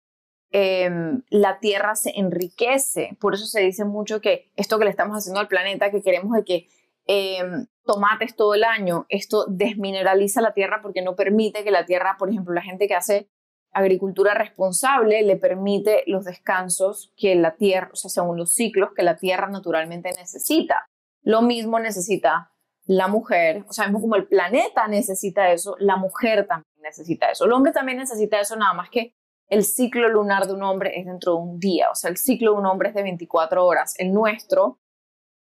em, 0.51 1.21
la 1.29 1.59
tierra 1.59 1.95
se 1.95 2.17
enriquece. 2.17 3.17
Por 3.19 3.33
eso 3.33 3.45
se 3.45 3.59
dice 3.59 3.83
mucho 3.83 4.21
que 4.21 4.53
esto 4.55 4.79
que 4.79 4.85
le 4.85 4.91
estamos 4.91 5.17
haciendo 5.17 5.41
al 5.41 5.49
planeta, 5.49 5.91
que 5.91 6.01
queremos 6.01 6.33
de 6.33 6.45
que 6.45 6.69
em, 7.07 7.67
tomates 7.83 8.37
todo 8.37 8.53
el 8.53 8.63
año, 8.63 9.05
esto 9.09 9.45
desmineraliza 9.49 10.41
la 10.41 10.53
tierra 10.53 10.79
porque 10.81 11.01
no 11.01 11.17
permite 11.17 11.65
que 11.65 11.71
la 11.71 11.85
tierra, 11.85 12.15
por 12.17 12.29
ejemplo, 12.29 12.53
la 12.53 12.61
gente 12.61 12.87
que 12.87 12.95
hace 12.95 13.27
agricultura 13.73 14.33
responsable 14.33 15.23
le 15.23 15.35
permite 15.35 16.03
los 16.07 16.23
descansos 16.23 17.11
que 17.17 17.35
la 17.35 17.57
tierra, 17.57 17.89
o 17.91 17.95
sea, 17.97 18.09
según 18.09 18.37
los 18.37 18.53
ciclos 18.53 18.91
que 18.95 19.03
la 19.03 19.17
tierra 19.17 19.49
naturalmente 19.49 20.11
necesita. 20.17 20.87
Lo 21.21 21.41
mismo 21.41 21.79
necesita 21.79 22.53
la 22.89 23.07
mujer, 23.07 23.65
o 23.69 23.71
sea, 23.71 23.91
como 23.91 24.15
el 24.15 24.27
planeta 24.27 24.87
necesita 24.87 25.51
eso, 25.51 25.75
la 25.77 25.95
mujer 25.95 26.47
también 26.47 26.81
necesita 26.81 27.29
eso. 27.29 27.45
El 27.45 27.53
hombre 27.53 27.71
también 27.71 27.99
necesita 27.99 28.39
eso, 28.39 28.55
nada 28.55 28.73
más 28.73 28.89
que 28.89 29.13
el 29.47 29.63
ciclo 29.63 30.09
lunar 30.09 30.47
de 30.47 30.53
un 30.53 30.63
hombre 30.63 30.99
es 30.99 31.05
dentro 31.05 31.35
de 31.35 31.37
un 31.39 31.59
día, 31.59 31.91
o 31.91 31.95
sea, 31.95 32.09
el 32.09 32.17
ciclo 32.17 32.53
de 32.53 32.57
un 32.57 32.65
hombre 32.65 32.89
es 32.89 32.95
de 32.95 33.03
24 33.03 33.63
horas. 33.63 33.93
El 33.99 34.11
nuestro, 34.11 34.79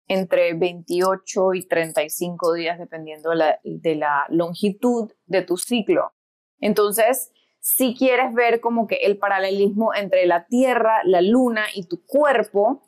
entre 0.07 0.53
28 0.53 1.55
y 1.55 1.67
35 1.67 2.53
días, 2.53 2.79
dependiendo 2.79 3.31
de 3.31 3.95
la, 3.95 4.25
longitud 4.29 5.11
de 5.25 5.41
tu 5.41 5.57
ciclo. 5.57 6.13
Entonces, 6.61 7.33
si 7.59 7.95
quieres 7.95 8.33
ver 8.33 8.61
como 8.61 8.87
que 8.87 8.95
el 9.03 9.17
paralelismo 9.17 9.93
entre 9.93 10.25
la 10.25 10.45
Tierra, 10.45 11.01
la 11.03 11.19
Luna 11.19 11.65
y 11.73 11.85
tu 11.85 12.01
cuerpo, 12.05 12.81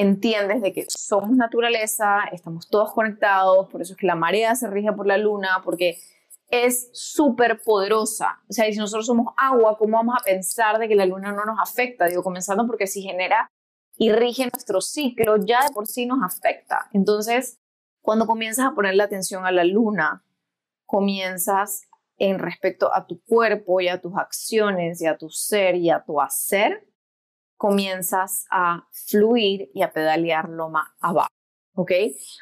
entiendes 0.00 0.62
de 0.62 0.72
que 0.72 0.86
somos 0.88 1.30
naturaleza, 1.32 2.24
estamos 2.32 2.68
todos 2.68 2.92
conectados, 2.92 3.68
por 3.68 3.82
eso 3.82 3.92
es 3.92 3.98
que 3.98 4.06
la 4.06 4.14
marea 4.14 4.54
se 4.54 4.66
rige 4.68 4.92
por 4.92 5.06
la 5.06 5.18
Luna, 5.18 5.60
porque 5.64 5.98
es 6.48 6.88
súper 6.92 7.60
poderosa. 7.62 8.40
O 8.48 8.52
sea, 8.52 8.64
si 8.72 8.78
nosotros 8.78 9.06
somos 9.06 9.34
agua, 9.36 9.76
¿cómo 9.78 9.98
vamos 9.98 10.16
a 10.18 10.24
pensar 10.24 10.78
de 10.78 10.88
que 10.88 10.96
la 10.96 11.06
Luna 11.06 11.32
no 11.32 11.44
nos 11.44 11.58
afecta? 11.60 12.06
Digo, 12.06 12.22
comenzando 12.22 12.66
porque 12.66 12.86
si 12.86 13.02
genera 13.02 13.50
y 13.98 14.10
rige 14.10 14.48
nuestro 14.52 14.80
ciclo, 14.80 15.36
ya 15.36 15.64
de 15.64 15.72
por 15.74 15.86
sí 15.86 16.06
nos 16.06 16.20
afecta. 16.22 16.88
Entonces, 16.92 17.58
cuando 18.00 18.26
comienzas 18.26 18.66
a 18.66 18.74
poner 18.74 18.94
la 18.94 19.04
atención 19.04 19.44
a 19.44 19.52
la 19.52 19.64
Luna, 19.64 20.24
comienzas 20.86 21.82
en 22.16 22.38
respecto 22.38 22.92
a 22.94 23.06
tu 23.06 23.22
cuerpo 23.22 23.80
y 23.80 23.88
a 23.88 24.00
tus 24.00 24.16
acciones 24.16 25.00
y 25.02 25.06
a 25.06 25.18
tu 25.18 25.28
ser 25.28 25.76
y 25.76 25.90
a 25.90 26.02
tu 26.02 26.20
hacer, 26.20 26.89
comienzas 27.60 28.46
a 28.50 28.88
fluir 28.90 29.70
y 29.74 29.82
a 29.82 29.92
pedalearlo 29.92 30.70
más 30.70 30.88
abajo. 30.98 31.28
¿Ok? 31.74 31.92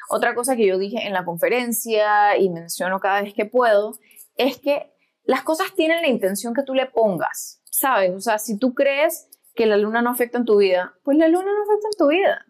Otra 0.09 0.33
cosa 0.33 0.55
que 0.55 0.65
yo 0.65 0.77
dije 0.77 1.05
en 1.05 1.11
la 1.11 1.25
conferencia 1.25 2.37
y 2.37 2.49
menciono 2.49 3.01
cada 3.01 3.21
vez 3.21 3.33
que 3.33 3.43
puedo 3.43 3.99
es 4.37 4.59
que 4.59 4.93
las 5.23 5.43
cosas 5.43 5.75
tienen 5.75 6.01
la 6.01 6.07
intención 6.07 6.53
que 6.53 6.63
tú 6.63 6.73
le 6.73 6.85
pongas, 6.85 7.61
¿sabes? 7.65 8.15
O 8.15 8.21
sea, 8.21 8.39
si 8.39 8.57
tú 8.57 8.73
crees 8.73 9.27
que 9.55 9.65
la 9.65 9.75
luna 9.75 10.01
no 10.01 10.09
afecta 10.09 10.37
en 10.37 10.45
tu 10.45 10.55
vida, 10.55 10.93
pues 11.03 11.17
la 11.17 11.27
luna 11.27 11.51
no 11.51 11.63
afecta 11.63 11.89
en 11.91 11.97
tu 11.97 12.07
vida 12.07 12.45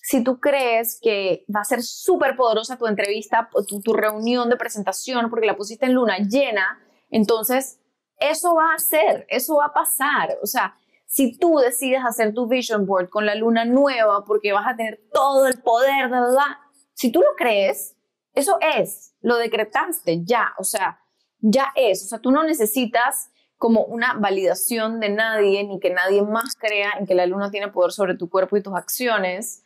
si 0.00 0.22
tú 0.22 0.38
crees 0.38 1.00
que 1.02 1.44
va 1.54 1.62
a 1.62 1.64
ser 1.64 1.82
súper 1.82 2.36
poderosa 2.36 2.78
tu 2.78 2.86
entrevista, 2.86 3.50
tu, 3.66 3.80
tu 3.80 3.92
reunión 3.92 4.48
de 4.48 4.56
presentación, 4.56 5.28
porque 5.30 5.46
la 5.46 5.56
pusiste 5.56 5.84
en 5.86 5.94
luna 5.94 6.16
llena, 6.18 6.80
entonces 7.10 7.80
eso 8.18 8.54
va 8.54 8.72
a 8.72 8.78
ser, 8.78 9.26
eso 9.28 9.56
va 9.56 9.66
a 9.66 9.74
pasar. 9.74 10.38
O 10.42 10.46
sea, 10.46 10.78
si 11.08 11.38
tú 11.38 11.56
decides 11.56 12.02
hacer 12.06 12.34
tu 12.34 12.46
vision 12.46 12.84
board 12.86 13.08
con 13.08 13.24
la 13.24 13.34
luna 13.34 13.64
nueva 13.64 14.24
porque 14.26 14.52
vas 14.52 14.66
a 14.66 14.76
tener 14.76 15.00
todo 15.10 15.46
el 15.46 15.58
poder, 15.62 16.10
de 16.10 16.20
verdad, 16.20 16.58
si 16.92 17.10
tú 17.10 17.20
lo 17.20 17.34
crees, 17.34 17.96
eso 18.34 18.58
es, 18.76 19.14
lo 19.22 19.38
decretaste 19.38 20.22
ya, 20.24 20.52
o 20.58 20.64
sea, 20.64 21.00
ya 21.40 21.72
es, 21.74 22.04
o 22.04 22.08
sea, 22.08 22.18
tú 22.18 22.30
no 22.30 22.44
necesitas 22.44 23.30
como 23.56 23.84
una 23.84 24.14
validación 24.14 25.00
de 25.00 25.08
nadie 25.08 25.64
ni 25.64 25.80
que 25.80 25.90
nadie 25.90 26.22
más 26.22 26.54
crea 26.56 26.92
en 26.98 27.06
que 27.06 27.14
la 27.14 27.26
luna 27.26 27.50
tiene 27.50 27.68
poder 27.68 27.92
sobre 27.92 28.14
tu 28.14 28.28
cuerpo 28.28 28.58
y 28.58 28.62
tus 28.62 28.74
acciones 28.74 29.62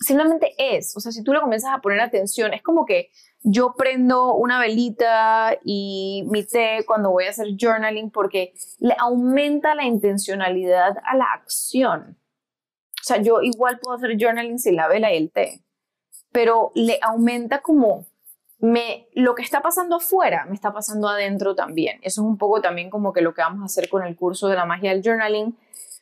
simplemente 0.00 0.54
es, 0.58 0.96
o 0.96 1.00
sea, 1.00 1.12
si 1.12 1.22
tú 1.22 1.32
le 1.32 1.40
comienzas 1.40 1.70
a 1.72 1.80
poner 1.80 2.00
atención, 2.00 2.52
es 2.54 2.62
como 2.62 2.84
que 2.84 3.10
yo 3.42 3.74
prendo 3.76 4.34
una 4.34 4.58
velita 4.58 5.56
y 5.64 6.24
mi 6.28 6.44
té 6.44 6.84
cuando 6.86 7.10
voy 7.10 7.24
a 7.26 7.30
hacer 7.30 7.48
journaling 7.58 8.10
porque 8.10 8.54
le 8.78 8.94
aumenta 8.98 9.74
la 9.74 9.84
intencionalidad 9.84 10.96
a 11.04 11.16
la 11.16 11.26
acción. 11.32 12.18
O 13.00 13.04
sea, 13.04 13.22
yo 13.22 13.40
igual 13.42 13.78
puedo 13.78 13.96
hacer 13.96 14.16
journaling 14.18 14.58
sin 14.58 14.76
la 14.76 14.88
vela 14.88 15.12
y 15.12 15.16
el 15.16 15.30
té, 15.30 15.62
pero 16.32 16.72
le 16.74 16.98
aumenta 17.02 17.62
como 17.62 18.06
me, 18.58 19.06
lo 19.12 19.34
que 19.34 19.42
está 19.42 19.60
pasando 19.60 19.96
afuera 19.96 20.46
me 20.46 20.54
está 20.54 20.72
pasando 20.72 21.08
adentro 21.08 21.54
también. 21.54 21.98
Eso 22.02 22.22
es 22.22 22.26
un 22.26 22.38
poco 22.38 22.60
también 22.60 22.90
como 22.90 23.12
que 23.12 23.20
lo 23.20 23.32
que 23.32 23.42
vamos 23.42 23.62
a 23.62 23.66
hacer 23.66 23.88
con 23.88 24.04
el 24.04 24.16
curso 24.16 24.48
de 24.48 24.56
la 24.56 24.64
magia 24.64 24.90
del 24.90 25.02
journaling 25.02 25.56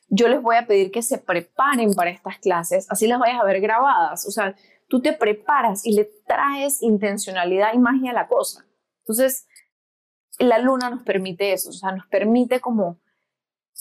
yo 0.07 0.27
les 0.27 0.41
voy 0.41 0.55
a 0.55 0.67
pedir 0.67 0.91
que 0.91 1.01
se 1.01 1.17
preparen 1.17 1.93
para 1.93 2.09
estas 2.09 2.37
clases, 2.39 2.87
así 2.89 3.07
las 3.07 3.19
vayas 3.19 3.39
a 3.41 3.45
ver 3.45 3.61
grabadas. 3.61 4.25
O 4.27 4.31
sea, 4.31 4.55
tú 4.87 5.01
te 5.01 5.13
preparas 5.13 5.85
y 5.85 5.93
le 5.93 6.09
traes 6.27 6.81
intencionalidad 6.81 7.73
y 7.73 7.79
magia 7.79 8.11
a 8.11 8.13
la 8.13 8.27
cosa. 8.27 8.65
Entonces, 8.99 9.47
la 10.39 10.59
luna 10.59 10.89
nos 10.89 11.03
permite 11.03 11.53
eso, 11.53 11.69
o 11.69 11.73
sea, 11.73 11.91
nos 11.91 12.05
permite 12.07 12.59
como 12.59 12.99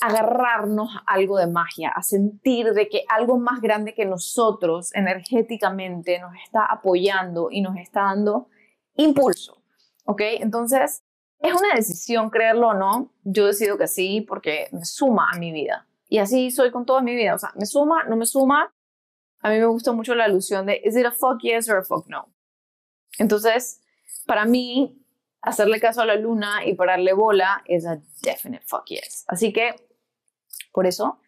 agarrarnos 0.01 0.91
algo 1.07 1.39
de 1.39 1.47
magia, 1.47 1.91
a 1.95 2.03
sentir 2.03 2.73
de 2.73 2.89
que 2.89 3.05
algo 3.09 3.39
más 3.39 3.61
grande 3.61 3.95
que 3.95 4.05
nosotros 4.05 4.93
energéticamente 4.95 6.19
nos 6.19 6.33
está 6.45 6.67
apoyando 6.67 7.49
y 7.51 7.61
nos 7.61 7.77
está 7.77 8.03
dando 8.03 8.49
impulso. 8.97 9.63
¿Ok? 10.05 10.21
Entonces, 10.41 11.05
es 11.39 11.55
una 11.55 11.75
decisión 11.75 12.31
creerlo 12.31 12.69
o 12.69 12.75
no. 12.75 13.13
Yo 13.23 13.47
decido 13.47 13.79
que 13.79 13.87
sí 13.87 14.21
porque 14.21 14.69
me 14.73 14.85
suma 14.85 15.31
a 15.33 15.39
mi 15.39 15.53
vida. 15.53 15.87
Y 16.09 16.19
así 16.19 16.51
soy 16.51 16.71
con 16.71 16.87
toda 16.87 17.01
mi 17.01 17.15
vida. 17.15 17.35
O 17.35 17.39
sea, 17.39 17.53
me 17.57 17.67
suma, 17.67 18.05
no 18.05 18.17
me 18.17 18.27
suma. 18.27 18.75
A 19.41 19.51
mí 19.51 19.59
me 19.59 19.67
gusta 19.67 19.93
mucho 19.93 20.15
la 20.15 20.25
alusión 20.25 20.67
de, 20.67 20.81
¿is 20.85 20.97
it 20.97 21.07
a 21.07 21.13
fuck 21.13 21.41
yes 21.43 21.69
or 21.69 21.77
a 21.77 21.85
fuck 21.85 22.07
no? 22.09 22.33
Entonces, 23.19 23.81
para 24.27 24.45
mí, 24.45 25.05
hacerle 25.43 25.81
caso 25.81 26.01
a 26.01 26.07
la 26.07 26.17
luna 26.17 26.65
y 26.65 26.75
pararle 26.75 27.13
bola 27.13 27.63
es 27.67 27.87
a 27.87 28.01
definite 28.23 28.65
fuck 28.67 28.87
yes. 28.87 29.25
Así 29.29 29.53
que, 29.53 29.75
por 30.73 30.87
eso, 30.87 31.21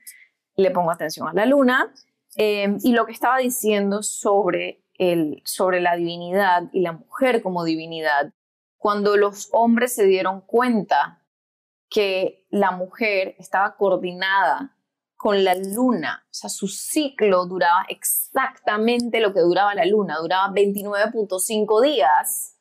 le 0.57 0.71
pongo 0.71 0.91
atención 0.91 1.29
a 1.29 1.33
la 1.33 1.47
luna. 1.47 1.93
Em, 2.35 2.79
y 2.83 2.93
lo 2.93 3.07
que 3.07 3.13
estaba 3.13 3.39
diciendo 3.39 4.03
sobre, 4.03 4.83
el, 4.95 5.43
sobre 5.45 5.81
la 5.81 5.97
divinidad 5.97 6.65
y 6.73 6.81
la 6.81 6.93
mujer 6.93 7.43
como 7.43 7.65
divinidad, 7.65 8.33
cuando 8.79 9.17
los 9.17 9.49
hombres 9.53 9.95
se 9.95 10.05
dieron 10.05 10.41
cuenta 10.43 11.23
que 11.89 12.46
la 12.61 12.71
mujer 12.71 13.35
estaba 13.39 13.77
coordinada 13.77 14.77
con 15.17 15.45
la 15.45 15.55
luna. 15.55 16.25
O 16.27 16.35
sea, 16.35 16.51
su 16.51 16.69
ciclo 16.69 17.47
duraba 17.47 17.85
exactamente 17.89 19.21
lo 19.21 19.33
que 19.33 19.41
duraba 19.41 19.75
la 19.75 19.87
luna, 19.87 20.19
duraba 20.21 20.53
29.5 20.55 21.83
días. 21.83 22.59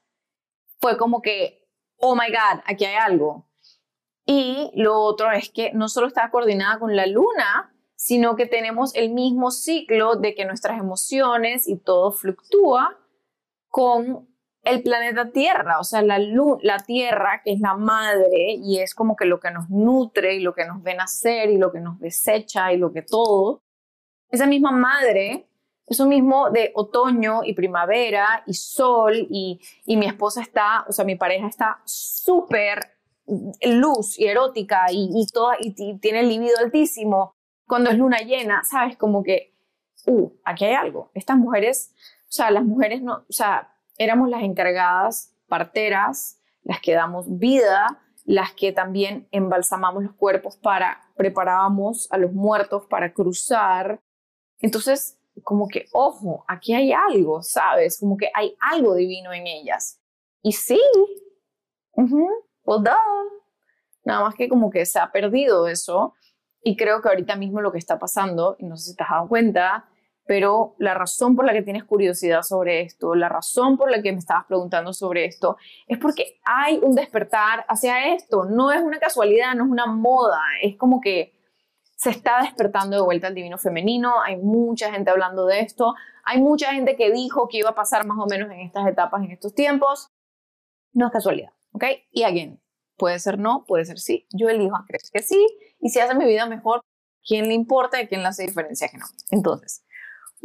Fue 0.79 0.97
como 0.97 1.21
que, 1.21 1.67
oh 1.97 2.15
my 2.15 2.27
God, 2.29 2.61
aquí 2.65 2.85
hay 2.85 2.95
algo. 2.95 3.49
Y 4.25 4.71
lo 4.73 4.99
otro 4.99 5.31
es 5.31 5.49
que 5.49 5.71
no 5.73 5.87
solo 5.87 6.07
está 6.07 6.31
coordinada 6.31 6.79
con 6.79 6.95
la 6.95 7.05
luna, 7.05 7.75
sino 7.95 8.35
que 8.35 8.45
tenemos 8.45 8.95
el 8.95 9.11
mismo 9.11 9.51
ciclo 9.51 10.15
de 10.15 10.33
que 10.33 10.45
nuestras 10.45 10.79
emociones 10.79 11.67
y 11.67 11.77
todo 11.77 12.11
fluctúa 12.11 12.99
con 13.69 14.27
el 14.65 14.81
planeta 14.81 15.31
Tierra, 15.31 15.79
o 15.79 15.83
sea, 15.83 16.01
la, 16.01 16.17
la 16.19 16.79
Tierra, 16.79 17.41
que 17.43 17.53
es 17.53 17.59
la 17.59 17.75
madre 17.75 18.57
y 18.61 18.79
es 18.79 18.95
como 18.95 19.15
que 19.15 19.25
lo 19.25 19.39
que 19.39 19.51
nos 19.51 19.69
nutre 19.69 20.35
y 20.35 20.39
lo 20.39 20.53
que 20.53 20.65
nos 20.65 20.81
ve 20.81 20.95
nacer 20.95 21.51
y 21.51 21.57
lo 21.57 21.71
que 21.71 21.79
nos 21.79 21.99
desecha 21.99 22.73
y 22.73 22.77
lo 22.77 22.91
que 22.91 23.03
todo, 23.03 23.61
esa 24.29 24.47
misma 24.47 24.71
madre, 24.71 25.47
eso 25.85 26.07
mismo 26.07 26.49
de 26.49 26.71
otoño 26.73 27.43
y 27.43 27.53
primavera 27.53 28.43
y 28.47 28.55
sol 28.55 29.27
y, 29.29 29.61
mi 29.85 30.07
esposa 30.07 30.41
está, 30.41 30.83
o 30.89 30.91
sea, 30.91 31.05
mi 31.05 31.15
pareja 31.15 31.47
está 31.47 31.79
súper 31.85 32.79
luz 33.61 34.19
y 34.19 34.25
erótica 34.25 34.87
y, 34.91 35.09
y, 35.13 35.27
toda, 35.27 35.57
y, 35.59 35.75
y 35.77 35.99
tiene 35.99 36.21
el 36.21 36.29
libido 36.29 36.57
altísimo 36.57 37.35
cuando 37.67 37.91
es 37.91 37.97
luna 37.97 38.17
llena, 38.19 38.63
¿sabes? 38.63 38.97
Como 38.97 39.23
que, 39.23 39.53
uh, 40.07 40.31
aquí 40.43 40.65
hay 40.65 40.73
algo. 40.73 41.11
Estas 41.13 41.37
mujeres, 41.37 41.93
o 42.21 42.31
sea, 42.31 42.49
las 42.49 42.63
mujeres 42.63 43.03
no, 43.03 43.25
o 43.29 43.33
sea, 43.33 43.74
éramos 43.97 44.29
las 44.29 44.43
encargadas 44.43 45.35
parteras, 45.47 46.39
las 46.63 46.79
que 46.81 46.93
damos 46.93 47.25
vida, 47.37 48.01
las 48.25 48.53
que 48.53 48.71
también 48.71 49.27
embalsamamos 49.31 50.03
los 50.03 50.13
cuerpos 50.15 50.57
para, 50.57 51.01
preparábamos 51.15 52.07
a 52.11 52.17
los 52.17 52.33
muertos 52.33 52.85
para 52.87 53.13
cruzar. 53.13 54.01
Entonces, 54.59 55.19
como 55.43 55.67
que, 55.67 55.85
ojo, 55.93 56.43
aquí 56.47 56.73
hay 56.73 56.91
algo, 56.91 57.43
¿sabes? 57.43 57.99
Como 57.99 58.17
que 58.17 58.29
hay 58.33 58.55
algo 58.59 58.95
divino 58.95 59.31
en 59.33 59.47
ellas. 59.47 59.99
Y 60.41 60.53
sí, 60.53 60.81
uh 61.93 62.29
Nada 64.03 64.21
más 64.21 64.35
que 64.35 64.47
como 64.47 64.69
que 64.69 64.85
se 64.85 64.99
ha 64.99 65.11
perdido 65.11 65.67
eso 65.67 66.13
y 66.63 66.75
creo 66.75 67.01
que 67.01 67.09
ahorita 67.09 67.35
mismo 67.35 67.61
lo 67.61 67.71
que 67.71 67.77
está 67.77 67.99
pasando, 67.99 68.55
y 68.57 68.65
no 68.65 68.75
sé 68.75 68.91
si 68.91 68.95
te 68.95 69.03
has 69.03 69.09
dado 69.11 69.27
cuenta, 69.27 69.87
pero 70.25 70.75
la 70.79 70.93
razón 70.93 71.35
por 71.35 71.45
la 71.45 71.53
que 71.53 71.61
tienes 71.61 71.83
curiosidad 71.83 72.41
sobre 72.41 72.81
esto, 72.81 73.13
la 73.13 73.29
razón 73.29 73.77
por 73.77 73.91
la 73.91 74.01
que 74.01 74.11
me 74.11 74.17
estabas 74.17 74.45
preguntando 74.45 74.91
sobre 74.91 75.25
esto, 75.25 75.57
es 75.87 75.97
porque 75.99 76.39
hay 76.43 76.79
un 76.81 76.95
despertar 76.95 77.65
hacia 77.67 78.13
esto. 78.13 78.45
No 78.45 78.71
es 78.71 78.81
una 78.81 78.99
casualidad, 78.99 79.53
no 79.53 79.65
es 79.65 79.69
una 79.69 79.85
moda, 79.85 80.41
es 80.61 80.75
como 80.77 80.99
que 80.99 81.33
se 81.95 82.09
está 82.09 82.41
despertando 82.41 82.97
de 82.97 83.03
vuelta 83.03 83.27
el 83.27 83.35
divino 83.35 83.57
femenino, 83.57 84.21
hay 84.21 84.37
mucha 84.37 84.91
gente 84.91 85.11
hablando 85.11 85.45
de 85.45 85.61
esto, 85.61 85.93
hay 86.23 86.41
mucha 86.41 86.73
gente 86.73 86.95
que 86.95 87.11
dijo 87.11 87.47
que 87.47 87.59
iba 87.59 87.69
a 87.69 87.75
pasar 87.75 88.05
más 88.05 88.17
o 88.19 88.25
menos 88.25 88.51
en 88.51 88.61
estas 88.61 88.87
etapas, 88.87 89.23
en 89.23 89.31
estos 89.31 89.53
tiempos. 89.53 90.09
No 90.91 91.07
es 91.07 91.11
casualidad, 91.11 91.51
¿ok? 91.71 91.83
Y 92.11 92.23
again, 92.23 92.59
puede 92.97 93.19
ser 93.19 93.37
no, 93.37 93.63
puede 93.65 93.85
ser 93.85 93.99
sí. 93.99 94.27
Yo 94.31 94.49
elijo 94.49 94.75
a 94.75 94.85
creer 94.85 95.01
que 95.13 95.21
sí, 95.21 95.47
y 95.79 95.89
si 95.89 95.99
hace 95.99 96.15
mi 96.15 96.25
vida 96.25 96.47
mejor, 96.47 96.81
¿quién 97.23 97.47
le 97.47 97.53
importa 97.53 98.01
y 98.01 98.07
quién 98.07 98.21
le 98.21 98.27
hace 98.27 98.45
diferencia 98.45 98.87
que 98.89 98.97
no? 98.97 99.05
Entonces, 99.31 99.84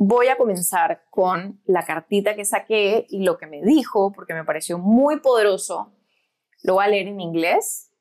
Voy 0.03 0.29
a 0.29 0.39
comenzar 0.39 1.05
con 1.11 1.61
la 1.67 1.85
cartita 1.85 2.35
que 2.35 2.47
saqué 2.47 3.05
y 3.11 3.23
lo 3.23 3.37
que 3.37 3.47
me 3.47 3.61
dijo, 3.61 4.13
porque 4.13 4.33
me 4.33 4.47
pareció 4.47 4.79
muy 4.79 5.21
poderoso. 5.21 5.93
Lo 6.63 6.73
voy 6.73 6.87
a 6.87 6.89
leer 6.89 7.09
en 7.09 7.21
inglés 7.21 7.93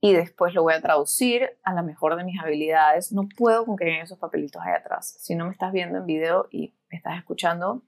y 0.00 0.14
después 0.14 0.52
lo 0.52 0.64
voy 0.64 0.74
a 0.74 0.80
traducir 0.80 1.56
a 1.62 1.72
la 1.74 1.84
mejor 1.84 2.16
de 2.16 2.24
mis 2.24 2.40
habilidades. 2.40 3.12
No 3.12 3.28
puedo 3.36 3.64
con 3.66 3.76
que 3.76 3.84
vean 3.84 4.02
esos 4.02 4.18
papelitos 4.18 4.60
ahí 4.60 4.72
atrás. 4.74 5.14
Si 5.20 5.36
no 5.36 5.44
me 5.44 5.52
estás 5.52 5.70
viendo 5.70 5.98
en 5.98 6.06
video 6.06 6.48
y 6.50 6.74
me 6.90 6.96
estás 6.96 7.16
escuchando, 7.16 7.84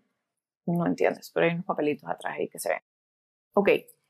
no 0.64 0.87
entiendes, 0.87 1.33
pero 1.35 1.47
hay 1.47 1.54
unos 1.54 1.66
papelitos 1.66 2.09
atrás 2.09 2.37
ahí 2.38 2.49
que 2.49 2.61
se 2.61 2.69
ven. 2.69 2.83
Ok, 3.54 3.69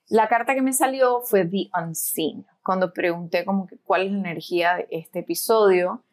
la 0.08 0.28
carta 0.28 0.54
que 0.54 0.60
me 0.60 0.74
salió 0.74 1.22
fue 1.22 1.46
The 1.46 1.70
Unseen. 1.82 2.44
Cuando 2.62 2.92
pregunté 2.92 3.46
como 3.46 3.66
que 3.66 3.78
cuál 3.78 4.02
es 4.02 4.12
la 4.12 4.18
energía 4.18 4.74
de 4.74 4.86
este 4.90 5.20
episodio, 5.20 6.04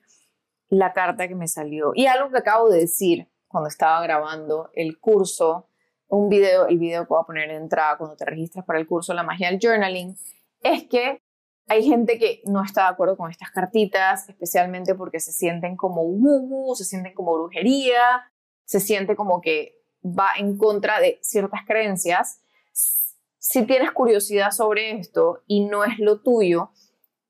la 0.69 0.93
carta 0.93 1.27
que 1.27 1.35
me 1.35 1.47
salió. 1.47 1.91
Y 1.95 2.07
algo 2.07 2.29
que 2.29 2.37
acabo 2.37 2.69
de 2.69 2.79
decir 2.79 3.29
cuando 3.47 3.69
estaba 3.69 4.01
grabando 4.01 4.69
el 4.73 4.99
curso, 4.99 5.69
un 6.07 6.29
video, 6.29 6.67
el 6.67 6.77
video 6.77 7.03
que 7.03 7.09
voy 7.09 7.21
a 7.21 7.25
poner 7.25 7.49
en 7.49 7.63
entrada 7.63 7.97
cuando 7.97 8.15
te 8.15 8.25
registras 8.25 8.65
para 8.65 8.79
el 8.79 8.87
curso 8.87 9.13
La 9.13 9.23
magia 9.23 9.49
del 9.49 9.59
journaling, 9.61 10.15
es 10.61 10.87
que 10.87 11.21
hay 11.67 11.83
gente 11.83 12.17
que 12.17 12.41
no 12.45 12.63
está 12.63 12.83
de 12.83 12.89
acuerdo 12.89 13.17
con 13.17 13.29
estas 13.29 13.51
cartitas, 13.51 14.29
especialmente 14.29 14.95
porque 14.95 15.19
se 15.19 15.33
sienten 15.33 15.75
como 15.75 16.01
woo, 16.01 16.75
se 16.75 16.85
sienten 16.85 17.13
como 17.13 17.33
brujería, 17.33 18.31
se 18.63 18.79
siente 18.79 19.15
como 19.15 19.41
que 19.41 19.81
va 20.03 20.29
en 20.37 20.57
contra 20.57 20.99
de 20.99 21.19
ciertas 21.21 21.61
creencias. 21.65 22.41
Si 22.71 23.65
tienes 23.65 23.91
curiosidad 23.91 24.51
sobre 24.51 24.91
esto 24.91 25.43
y 25.45 25.65
no 25.65 25.83
es 25.83 25.99
lo 25.99 26.21
tuyo, 26.21 26.71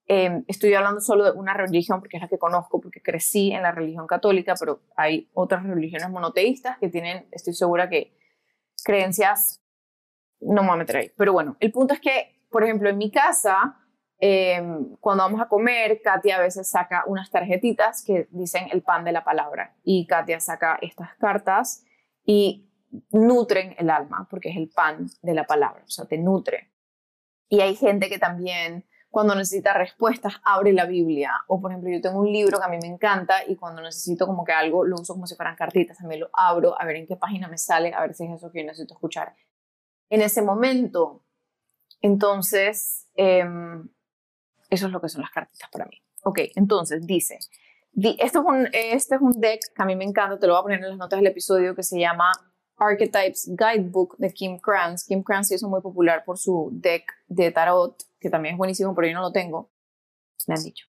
Em, 0.09 0.45
estoy 0.47 0.73
hablando 0.73 1.01
solo 1.01 1.25
de 1.25 1.31
una 1.31 1.53
religión 1.53 1.99
porque 1.99 2.15
es 2.15 2.23
la 2.23 2.29
que 2.29 2.37
conozco, 2.37 2.79
porque 2.79 3.01
crecí 3.01 3.51
en 3.51 3.61
la 3.61 3.73
religión 3.73 4.07
católica, 4.07 4.55
pero 4.57 4.81
hay 4.95 5.29
otras 5.33 5.63
religiones 5.63 6.09
monoteístas 6.09 6.77
que 6.77 6.87
tienen, 6.87 7.27
estoy 7.31 7.53
segura 7.53 7.89
que 7.89 8.15
creencias, 8.85 9.61
no 10.39 10.61
me 10.61 10.69
voy 10.69 10.75
a 10.75 10.79
meter 10.79 10.97
ahí. 10.97 11.11
Pero 11.17 11.33
bueno, 11.33 11.57
el 11.59 11.73
punto 11.73 11.93
es 11.93 11.99
que, 11.99 12.41
por 12.49 12.63
ejemplo, 12.63 12.89
en 12.89 12.97
mi 12.97 13.11
casa, 13.11 13.75
em, 14.19 14.95
cuando 15.01 15.25
vamos 15.25 15.41
a 15.41 15.49
comer, 15.49 16.01
Katia 16.01 16.37
a 16.37 16.41
veces 16.41 16.69
saca 16.69 17.03
unas 17.07 17.29
tarjetitas 17.29 18.01
que 18.05 18.29
dicen 18.31 18.69
el 18.71 18.83
pan 18.83 19.03
de 19.03 19.11
la 19.11 19.25
palabra 19.25 19.75
y 19.83 20.07
Katia 20.07 20.39
saca 20.39 20.79
estas 20.81 21.15
cartas 21.15 21.83
y 22.23 22.69
nutren 23.11 23.75
el 23.77 23.89
alma 23.89 24.25
porque 24.29 24.49
es 24.49 24.55
el 24.55 24.69
pan 24.69 25.07
de 25.21 25.33
la 25.33 25.43
palabra, 25.43 25.83
o 25.85 25.89
sea, 25.89 26.05
te 26.05 26.17
nutre. 26.17 26.71
Y 27.49 27.59
hay 27.59 27.75
gente 27.75 28.07
que 28.07 28.19
también 28.19 28.85
cuando 29.17 29.33
necesita 29.33 29.74
respuestas, 29.74 30.36
abre 30.43 30.74
la 30.74 30.86
Biblia. 30.86 31.31
O, 31.47 31.59
por 31.59 31.71
ejemplo, 31.71 31.89
yo 31.89 32.00
tengo 32.00 32.19
un 32.19 32.31
libro 32.31 32.59
que 32.59 32.63
a 32.63 32.67
mí 32.67 32.77
me 32.79 32.86
encanta 32.86 33.43
y 33.47 33.55
cuando 33.55 33.82
necesito 33.82 34.27
como 34.27 34.45
que 34.45 34.51
algo, 34.51 34.86
lo 34.86 34.95
uso 34.95 35.13
como 35.13 35.25
si 35.25 35.36
fueran 35.36 35.56
cartitas. 35.56 35.97
También 35.97 36.21
lo 36.21 36.30
abro 36.34 36.80
a 36.80 36.86
ver 36.86 36.97
en 36.97 37.08
qué 37.08 37.15
página 37.15 37.47
me 37.47 37.58
sale, 37.58 37.91
a 37.95 38.01
ver 38.01 38.13
si 38.13 38.25
es 38.25 38.34
eso 38.34 38.51
que 38.51 38.60
yo 38.60 38.67
necesito 38.67 38.93
escuchar. 38.93 39.34
En 40.12 40.21
ese 40.21 40.43
momento, 40.43 41.23
entonces, 41.99 43.08
em, 43.15 43.89
eso 44.69 44.86
es 44.86 44.91
lo 44.91 45.01
que 45.01 45.10
son 45.10 45.23
las 45.23 45.32
cartitas 45.32 45.67
para 45.71 45.88
mí. 45.88 45.99
Ok, 46.23 46.41
entonces 46.53 47.08
dice, 47.08 47.39
este, 47.95 48.23
es 48.23 48.36
un, 48.36 48.69
este 48.71 49.15
es 49.15 49.21
un 49.21 49.32
deck 49.32 49.62
que 49.75 49.82
a 49.82 49.86
mí 49.86 49.95
me 49.95 50.03
encanta, 50.03 50.38
te 50.38 50.45
lo 50.45 50.53
voy 50.53 50.60
a 50.60 50.62
poner 50.62 50.80
en 50.84 50.89
las 50.89 50.97
notas 50.99 51.17
del 51.17 51.25
episodio, 51.25 51.73
que 51.73 51.82
se 51.82 51.99
llama 51.99 52.34
Archetypes 52.77 53.49
Guidebook 53.58 54.15
de 54.19 54.32
Kim 54.32 54.60
Kranz. 54.60 55.06
Kim 55.08 55.23
Kranz 55.23 55.49
es 55.49 55.63
muy 55.63 55.82
popular 55.82 56.23
por 56.23 56.38
su 56.38 56.69
deck 56.71 57.12
de 57.27 57.49
tarot, 57.49 58.07
que 58.19 58.30
también 58.30 58.56
es 58.56 58.58
buenísimo, 58.58 58.93
pero 58.95 59.08
yo 59.08 59.13
no 59.13 59.21
lo 59.21 59.32
tengo. 59.32 59.71
Me 60.47 60.56
han 60.56 60.63
dicho. 60.63 60.88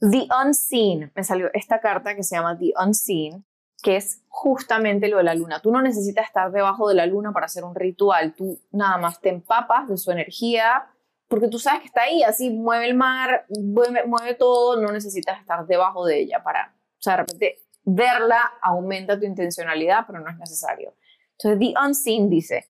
The 0.00 0.28
Unseen. 0.44 1.12
Me 1.14 1.24
salió 1.24 1.50
esta 1.52 1.80
carta 1.80 2.14
que 2.14 2.22
se 2.22 2.36
llama 2.36 2.58
The 2.58 2.72
Unseen, 2.82 3.44
que 3.82 3.96
es 3.96 4.22
justamente 4.28 5.08
lo 5.08 5.18
de 5.18 5.24
la 5.24 5.34
luna. 5.34 5.60
Tú 5.60 5.70
no 5.70 5.82
necesitas 5.82 6.26
estar 6.26 6.50
debajo 6.52 6.88
de 6.88 6.94
la 6.94 7.06
luna 7.06 7.32
para 7.32 7.46
hacer 7.46 7.64
un 7.64 7.74
ritual. 7.74 8.34
Tú 8.34 8.60
nada 8.70 8.98
más 8.98 9.20
te 9.20 9.28
empapas 9.28 9.88
de 9.88 9.96
su 9.96 10.10
energía, 10.10 10.86
porque 11.30 11.46
tú 11.46 11.60
sabes 11.60 11.82
que 11.82 11.86
está 11.86 12.02
ahí, 12.02 12.24
así 12.24 12.50
mueve 12.50 12.86
el 12.86 12.94
mar, 12.94 13.46
mueve, 13.48 14.04
mueve 14.04 14.34
todo, 14.34 14.82
no 14.82 14.90
necesitas 14.90 15.40
estar 15.40 15.64
debajo 15.64 16.04
de 16.04 16.18
ella 16.18 16.42
para, 16.42 16.74
o 16.74 17.00
sea, 17.00 17.12
de 17.12 17.16
repente 17.18 17.58
verla 17.84 18.52
aumenta 18.60 19.18
tu 19.18 19.24
intencionalidad, 19.26 20.04
pero 20.08 20.18
no 20.18 20.28
es 20.28 20.36
necesario. 20.36 20.92
So 21.38 21.56
the 21.56 21.72
unseen 21.80 22.28
dice, 22.28 22.68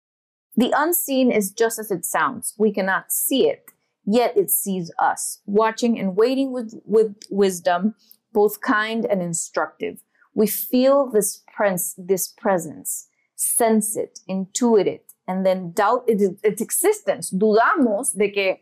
the 0.56 0.70
unseen 0.76 1.32
is 1.32 1.54
just 1.58 1.78
as 1.78 1.90
it 1.90 2.04
sounds. 2.04 2.54
We 2.58 2.70
cannot 2.70 3.06
see 3.08 3.48
it, 3.48 3.64
yet 4.12 4.36
it 4.36 4.50
sees 4.50 4.92
us, 4.98 5.40
watching 5.46 5.98
and 5.98 6.16
waiting 6.16 6.52
with, 6.52 6.74
with 6.84 7.14
wisdom, 7.30 7.94
both 8.32 8.60
kind 8.60 9.04
and 9.04 9.22
instructive. 9.22 10.02
We 10.34 10.46
feel 10.46 11.10
this, 11.10 11.42
pres- 11.54 11.94
this 11.96 12.28
presence, 12.28 13.08
sense 13.36 13.96
it, 13.96 14.20
intuit 14.28 14.86
it, 14.86 15.12
and 15.28 15.46
then 15.46 15.72
doubt 15.72 16.04
its, 16.08 16.24
its 16.42 16.60
existence. 16.60 17.30
Dudamos 17.30 18.16
de 18.16 18.30
que, 18.30 18.60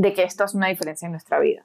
de 0.00 0.10
que 0.12 0.24
esto 0.24 0.44
es 0.44 0.54
una 0.54 0.66
diferencia 0.66 1.04
en 1.04 1.12
nuestra 1.12 1.40
vida. 1.40 1.64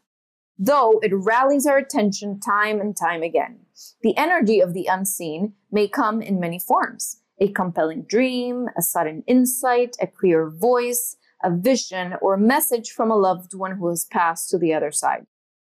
Though 0.57 0.99
it 1.01 1.11
rallies 1.13 1.65
our 1.65 1.77
attention 1.77 2.39
time 2.39 2.79
and 2.79 2.95
time 2.95 3.23
again. 3.23 3.61
The 4.03 4.15
energy 4.17 4.59
of 4.59 4.73
the 4.73 4.87
unseen 4.87 5.53
may 5.71 5.87
come 5.87 6.21
in 6.21 6.39
many 6.39 6.59
forms 6.59 7.17
a 7.39 7.51
compelling 7.51 8.03
dream, 8.03 8.67
a 8.77 8.83
sudden 8.83 9.23
insight, 9.25 9.95
a 9.99 10.05
clear 10.05 10.47
voice, 10.47 11.17
a 11.43 11.55
vision, 11.55 12.15
or 12.21 12.37
message 12.37 12.91
from 12.91 13.11
a 13.11 13.15
loved 13.15 13.53
one 13.53 13.77
who 13.77 13.89
has 13.89 14.05
passed 14.05 14.49
to 14.49 14.57
the 14.57 14.73
other 14.73 14.91
side. 14.91 15.25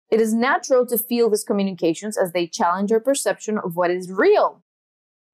It 0.09 0.21
is 0.21 0.33
natural 0.33 0.85
to 0.87 0.97
feel 0.97 1.29
these 1.29 1.43
communications 1.43 2.17
as 2.17 2.33
they 2.33 2.47
challenge 2.47 2.91
our 2.91 2.99
perception 2.99 3.57
of 3.57 3.75
what 3.75 3.89
is 3.89 4.11
real. 4.11 4.63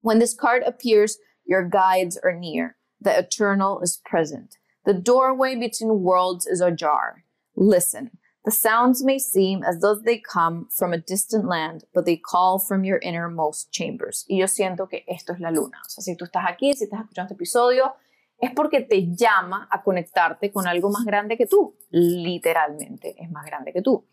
When 0.00 0.18
this 0.18 0.34
card 0.34 0.62
appears, 0.64 1.18
your 1.44 1.68
guides 1.68 2.18
are 2.22 2.34
near. 2.34 2.76
The 3.00 3.18
eternal 3.18 3.80
is 3.80 4.00
present. 4.04 4.56
The 4.86 4.94
doorway 4.94 5.56
between 5.56 6.00
worlds 6.00 6.46
is 6.46 6.60
ajar. 6.60 7.24
Listen. 7.54 8.12
The 8.44 8.50
sounds 8.50 9.04
may 9.04 9.18
seem 9.18 9.62
as 9.62 9.80
though 9.80 9.94
they 9.94 10.16
come 10.18 10.68
from 10.74 10.94
a 10.94 10.98
distant 10.98 11.44
land, 11.44 11.84
but 11.92 12.06
they 12.06 12.16
call 12.16 12.58
from 12.58 12.84
your 12.84 12.98
innermost 13.02 13.70
chambers. 13.70 14.24
Y 14.30 14.38
yo 14.38 14.46
siento 14.46 14.88
que 14.88 15.04
esto 15.06 15.34
es 15.34 15.40
la 15.40 15.50
luna. 15.50 15.76
O 15.84 15.88
sea, 15.88 16.02
si 16.02 16.16
tú 16.16 16.24
estás 16.24 16.46
aquí, 16.48 16.72
si 16.74 16.86
estás 16.86 17.02
escuchando 17.02 17.32
este 17.32 17.34
episodio, 17.34 17.92
es 18.40 18.50
porque 18.52 18.80
te 18.80 19.14
llama 19.14 19.68
a 19.70 19.82
conectarte 19.82 20.50
con 20.50 20.66
algo 20.66 20.90
más 20.90 21.04
grande 21.04 21.36
que 21.36 21.46
tú. 21.46 21.76
Literalmente 21.90 23.14
es 23.22 23.30
más 23.30 23.44
grande 23.44 23.72
que 23.72 23.82
tú. 23.82 24.06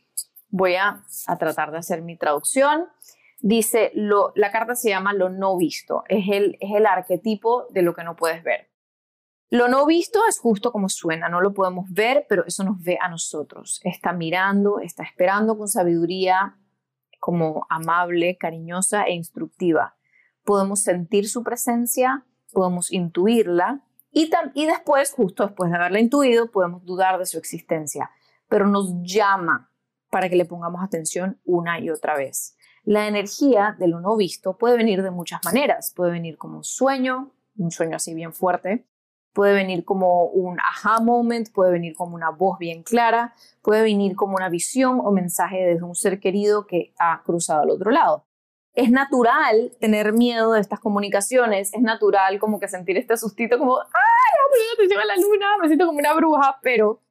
Voy 0.50 0.76
a, 0.76 1.04
tratar 1.40 1.72
de 1.72 1.78
hacer 1.78 2.02
mi 2.02 2.18
traducción. 2.18 2.88
Dice, 3.40 3.92
lo, 3.94 4.34
la 4.36 4.52
carta 4.52 4.76
se 4.76 4.90
llama 4.90 5.14
lo 5.14 5.30
no 5.30 5.58
visto. 5.58 6.04
Es 6.10 6.26
el, 6.30 6.58
es 6.60 6.76
el 6.76 6.86
arquetipo 6.86 7.68
de 7.70 7.84
lo 7.84 7.94
que 7.94 8.04
no 8.04 8.16
puedes 8.16 8.44
ver. 8.44 8.70
Lo 9.50 9.70
no 9.70 9.86
visto 9.86 10.20
es 10.28 10.40
justo 10.40 10.74
como 10.74 10.90
suena, 10.90 11.30
no 11.30 11.40
lo 11.40 11.54
podemos 11.54 11.90
ver, 11.90 12.26
pero 12.28 12.46
eso 12.46 12.66
nos 12.66 12.82
ve 12.84 12.98
a 13.00 13.08
nosotros. 13.08 13.80
Está 13.86 14.12
mirando, 14.12 14.82
está 14.82 15.04
esperando 15.04 15.58
con 15.58 15.70
sabiduría, 15.70 16.58
como 17.22 17.66
amable, 17.70 18.38
cariñosa 18.38 19.04
e 19.04 19.14
instructiva. 19.14 19.96
Podemos 20.44 20.82
sentir 20.82 21.30
su 21.30 21.44
presencia, 21.44 22.26
podemos 22.52 22.92
intuirla 22.92 23.87
y, 24.12 24.66
después, 24.66 25.12
justo 25.12 25.46
después 25.46 25.70
de 25.70 25.78
haberla 25.78 26.00
intuido, 26.00 26.50
podemos 26.50 26.84
dudar 26.84 27.20
de 27.20 27.26
su 27.26 27.38
existencia, 27.38 28.10
pero 28.48 28.66
nos 28.66 28.94
llama 29.04 29.72
para 30.10 30.30
que 30.30 30.36
le 30.36 30.46
pongamos 30.46 30.84
atención 30.84 31.40
una 31.46 31.80
y 31.80 31.90
otra 31.90 32.16
vez. 32.16 32.56
La 32.84 33.08
energía 33.08 33.76
de 33.78 33.88
lo 33.88 34.00
no 34.00 34.16
visto 34.16 34.58
puede 34.58 34.78
venir 34.78 35.04
de 35.04 35.12
muchas 35.12 35.42
maneras. 35.44 35.94
Puede 35.96 36.12
venir 36.12 36.38
como 36.38 36.58
un 36.58 36.64
sueño, 36.64 37.34
un 37.58 37.70
sueño 37.70 37.98
así 37.98 38.14
bien 38.14 38.34
fuerte, 38.34 38.88
puede 39.34 39.54
venir 39.54 39.84
como 39.84 40.24
un 40.26 40.58
aha 40.60 41.00
moment, 41.02 41.52
puede 41.54 41.72
venir 41.72 41.96
como 41.96 42.16
una 42.16 42.32
voz 42.32 42.58
bien 42.58 42.84
clara, 42.84 43.36
puede 43.62 43.84
venir 43.84 44.16
como 44.16 44.36
una 44.36 44.50
visión 44.50 45.00
o 45.04 45.12
mensaje 45.12 45.58
desde 45.58 45.84
un 45.84 45.96
ser 45.96 46.20
querido 46.20 46.66
que 46.66 46.94
ha 46.98 47.22
cruzado 47.24 47.62
al 47.64 47.70
otro 47.70 47.92
lado. 47.92 48.27
Es 48.78 48.92
natural 48.92 49.72
tener 49.80 50.14
miedo 50.14 50.52
de 50.52 50.62
estas 50.62 50.80
comunicaciones, 50.80 51.74
es 51.74 51.82
natural 51.82 52.38
como 52.38 52.60
que 52.60 52.68
sentir 52.68 52.96
este 52.96 53.18
sustito 53.18 53.58
como, 53.58 53.80
¡ay, 53.80 54.78
te 54.78 54.88
lleva 54.88 55.04
la 55.04 55.16
luna! 55.16 55.58
Me 55.60 55.66
siento 55.66 55.88
como 55.88 55.98
una 55.98 56.14
bruja, 56.14 56.60
pero 56.62 57.02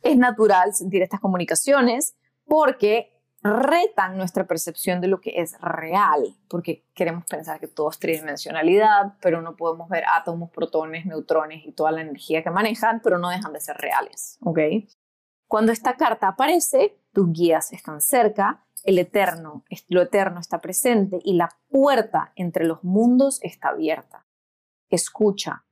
es 0.00 0.16
natural 0.16 0.72
sentir 0.72 1.02
estas 1.02 1.20
comunicaciones 1.20 2.16
porque 2.46 3.12
retan 3.42 4.16
nuestra 4.16 4.46
percepción 4.46 5.02
de 5.02 5.08
lo 5.08 5.20
que 5.20 5.34
es 5.36 5.60
real, 5.60 6.34
porque 6.48 6.86
queremos 6.94 7.26
pensar 7.26 7.60
que 7.60 7.68
todo 7.68 7.90
es 7.90 7.98
tridimensionalidad, 7.98 9.16
pero 9.20 9.42
no 9.42 9.54
podemos 9.54 9.90
ver 9.90 10.04
átomos, 10.10 10.50
protones, 10.50 11.04
neutrones 11.04 11.62
y 11.66 11.72
toda 11.72 11.92
la 11.92 12.00
energía 12.00 12.42
que 12.42 12.50
manejan, 12.50 13.02
pero 13.04 13.18
no 13.18 13.28
dejan 13.28 13.52
de 13.52 13.60
ser 13.60 13.76
reales, 13.76 14.38
¿ok? 14.42 14.60
Cuando 15.46 15.72
esta 15.72 15.96
carta 15.96 16.28
aparece, 16.28 16.98
tus 17.12 17.32
guías 17.32 17.72
están 17.72 18.00
cerca, 18.00 18.66
el 18.84 18.98
eterno, 18.98 19.64
lo 19.88 20.02
eterno 20.02 20.40
está 20.40 20.60
presente 20.60 21.18
y 21.24 21.34
la 21.34 21.48
puerta 21.68 22.32
entre 22.36 22.64
los 22.64 22.84
mundos 22.84 23.40
está 23.42 23.68
abierta. 23.68 24.26
Escucha. 24.88 25.64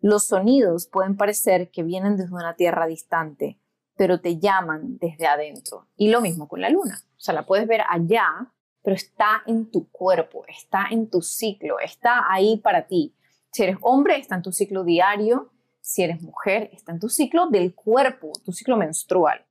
Los 0.00 0.26
sonidos 0.26 0.86
pueden 0.86 1.16
parecer 1.16 1.70
que 1.70 1.82
vienen 1.82 2.16
desde 2.16 2.34
una 2.34 2.54
tierra 2.54 2.86
distante, 2.86 3.58
pero 3.96 4.20
te 4.20 4.38
llaman 4.38 4.98
desde 4.98 5.26
adentro. 5.26 5.88
Y 5.96 6.10
lo 6.10 6.20
mismo 6.20 6.46
con 6.46 6.60
la 6.60 6.70
luna. 6.70 7.02
O 7.16 7.20
sea, 7.20 7.34
la 7.34 7.46
puedes 7.46 7.66
ver 7.66 7.82
allá, 7.88 8.52
pero 8.82 8.94
está 8.94 9.42
en 9.46 9.70
tu 9.70 9.90
cuerpo, 9.90 10.44
está 10.46 10.86
en 10.90 11.10
tu 11.10 11.20
ciclo, 11.20 11.78
está 11.80 12.30
ahí 12.30 12.58
para 12.58 12.86
ti. 12.86 13.16
Si 13.50 13.64
eres 13.64 13.76
hombre, 13.80 14.18
está 14.18 14.36
en 14.36 14.42
tu 14.42 14.52
ciclo 14.52 14.84
diario. 14.84 15.52
Si 15.88 16.02
eres 16.02 16.20
mujer, 16.20 16.68
está 16.74 16.92
en 16.92 17.00
tu 17.00 17.08
ciclo 17.08 17.48
del 17.48 17.74
cuerpo, 17.74 18.30
tu 18.44 18.52
ciclo 18.52 18.76
menstrual. 18.76 19.46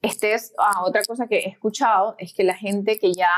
Este 0.00 0.34
es 0.34 0.52
ah, 0.58 0.82
otra 0.84 1.02
cosa 1.06 1.28
que 1.28 1.38
he 1.38 1.48
escuchado, 1.48 2.16
es 2.18 2.34
que 2.34 2.42
la 2.42 2.56
gente 2.56 2.98
que 2.98 3.12
ya 3.14 3.30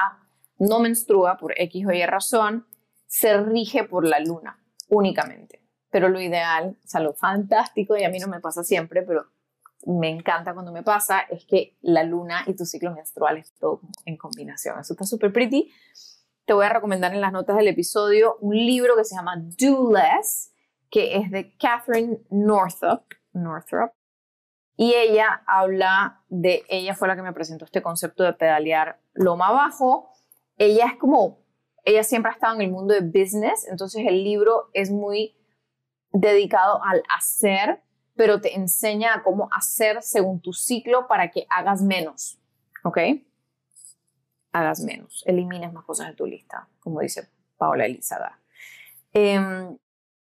no 0.58 0.78
menstrua 0.78 1.36
por 1.36 1.52
X 1.60 1.86
o 1.86 1.92
Y 1.92 2.06
razón, 2.06 2.66
se 3.06 3.36
rige 3.36 3.84
por 3.84 4.06
la 4.06 4.20
luna 4.20 4.58
únicamente. 4.88 5.60
Pero 5.90 6.08
lo 6.08 6.18
ideal, 6.18 6.78
o 6.82 6.88
sea, 6.88 7.02
lo 7.02 7.12
fantástico, 7.12 7.94
y 7.94 8.04
a 8.04 8.08
mí 8.08 8.18
no 8.18 8.28
me 8.28 8.40
pasa 8.40 8.64
siempre, 8.64 9.02
pero 9.02 9.26
me 9.84 10.08
encanta 10.08 10.54
cuando 10.54 10.72
me 10.72 10.82
pasa 10.82 11.20
es 11.28 11.44
que 11.44 11.76
la 11.82 12.04
luna 12.04 12.44
y 12.46 12.56
tu 12.56 12.64
ciclo 12.64 12.90
menstrual 12.94 13.36
es 13.36 13.52
todo 13.58 13.82
en 14.06 14.16
combinación. 14.16 14.80
Eso 14.80 14.94
está 14.94 15.04
súper 15.04 15.30
pretty. 15.30 15.70
Te 16.46 16.54
voy 16.54 16.64
a 16.64 16.70
recomendar 16.70 17.12
en 17.12 17.20
las 17.20 17.32
notas 17.32 17.56
del 17.56 17.68
episodio 17.68 18.38
un 18.40 18.56
libro 18.56 18.96
que 18.96 19.04
se 19.04 19.14
llama 19.14 19.36
Do 19.36 19.92
Less, 19.92 20.53
que 20.94 21.16
es 21.16 21.28
de 21.32 21.56
Catherine 21.56 22.20
Northrop. 22.30 23.02
Northrop. 23.32 23.92
Y 24.76 24.94
ella 24.94 25.42
habla 25.44 26.22
de, 26.28 26.62
ella 26.68 26.94
fue 26.94 27.08
la 27.08 27.16
que 27.16 27.22
me 27.22 27.32
presentó 27.32 27.64
este 27.64 27.82
concepto 27.82 28.22
de 28.22 28.32
pedalear 28.32 29.00
loma 29.12 29.48
abajo. 29.48 30.08
Ella 30.56 30.86
es 30.86 30.96
como, 30.96 31.40
ella 31.82 32.04
siempre 32.04 32.30
ha 32.30 32.34
estado 32.34 32.54
en 32.54 32.60
el 32.60 32.70
mundo 32.70 32.94
de 32.94 33.00
business, 33.00 33.66
entonces 33.68 34.04
el 34.06 34.22
libro 34.22 34.70
es 34.72 34.92
muy 34.92 35.36
dedicado 36.12 36.80
al 36.84 37.02
hacer 37.12 37.82
pero 38.16 38.40
te 38.40 38.54
enseña 38.54 39.24
cómo 39.24 39.48
hacer 39.50 40.00
según 40.00 40.40
tu 40.40 40.52
ciclo 40.52 41.08
para 41.08 41.32
que 41.32 41.48
hagas 41.50 41.82
menos, 41.82 42.38
¿ok? 42.84 42.98
Hagas 44.52 44.78
menos, 44.78 45.24
elimines 45.26 45.72
más 45.72 45.84
cosas 45.84 46.06
de 46.06 46.14
tu 46.14 46.24
lista, 46.24 46.68
como 46.78 47.00
dice 47.00 47.28
Paola 47.56 47.86
Elizaga. 47.86 48.40
Em, 49.12 49.76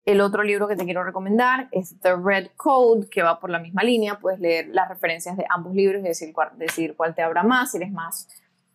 el 0.04 0.20
otro 0.20 0.42
libro 0.42 0.66
que 0.66 0.76
te 0.76 0.84
quiero 0.84 1.04
recomendar 1.04 1.68
es 1.70 1.98
The 2.00 2.16
Red 2.16 2.50
Code, 2.56 3.08
que 3.08 3.22
va 3.22 3.38
por 3.38 3.50
la 3.50 3.60
misma 3.60 3.82
línea. 3.84 4.18
Puedes 4.18 4.40
leer 4.40 4.68
las 4.68 4.88
referencias 4.88 5.36
de 5.36 5.46
ambos 5.48 5.74
libros 5.74 6.00
y 6.00 6.08
decir 6.08 6.32
cuál, 6.32 6.50
decir 6.58 6.96
cuál 6.96 7.14
te 7.14 7.22
abra 7.22 7.42
más, 7.42 7.70
si 7.70 7.76
eres 7.76 7.92
más, 7.92 8.28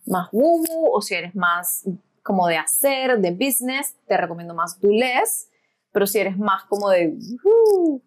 más 0.06 0.30
woo, 0.32 0.63
o 0.92 1.02
si 1.02 1.16
eres 1.16 1.36
más 1.36 1.84
como 2.24 2.48
de 2.48 2.58
hacer, 2.58 3.20
de 3.20 3.32
business. 3.32 3.98
Te 4.08 4.16
recomiendo 4.16 4.54
más 4.54 4.80
Do. 4.80 4.90
Pero 5.92 6.08
si 6.08 6.20
eres 6.20 6.38
más 6.38 6.63
como 6.66 6.90
de, 6.90 7.18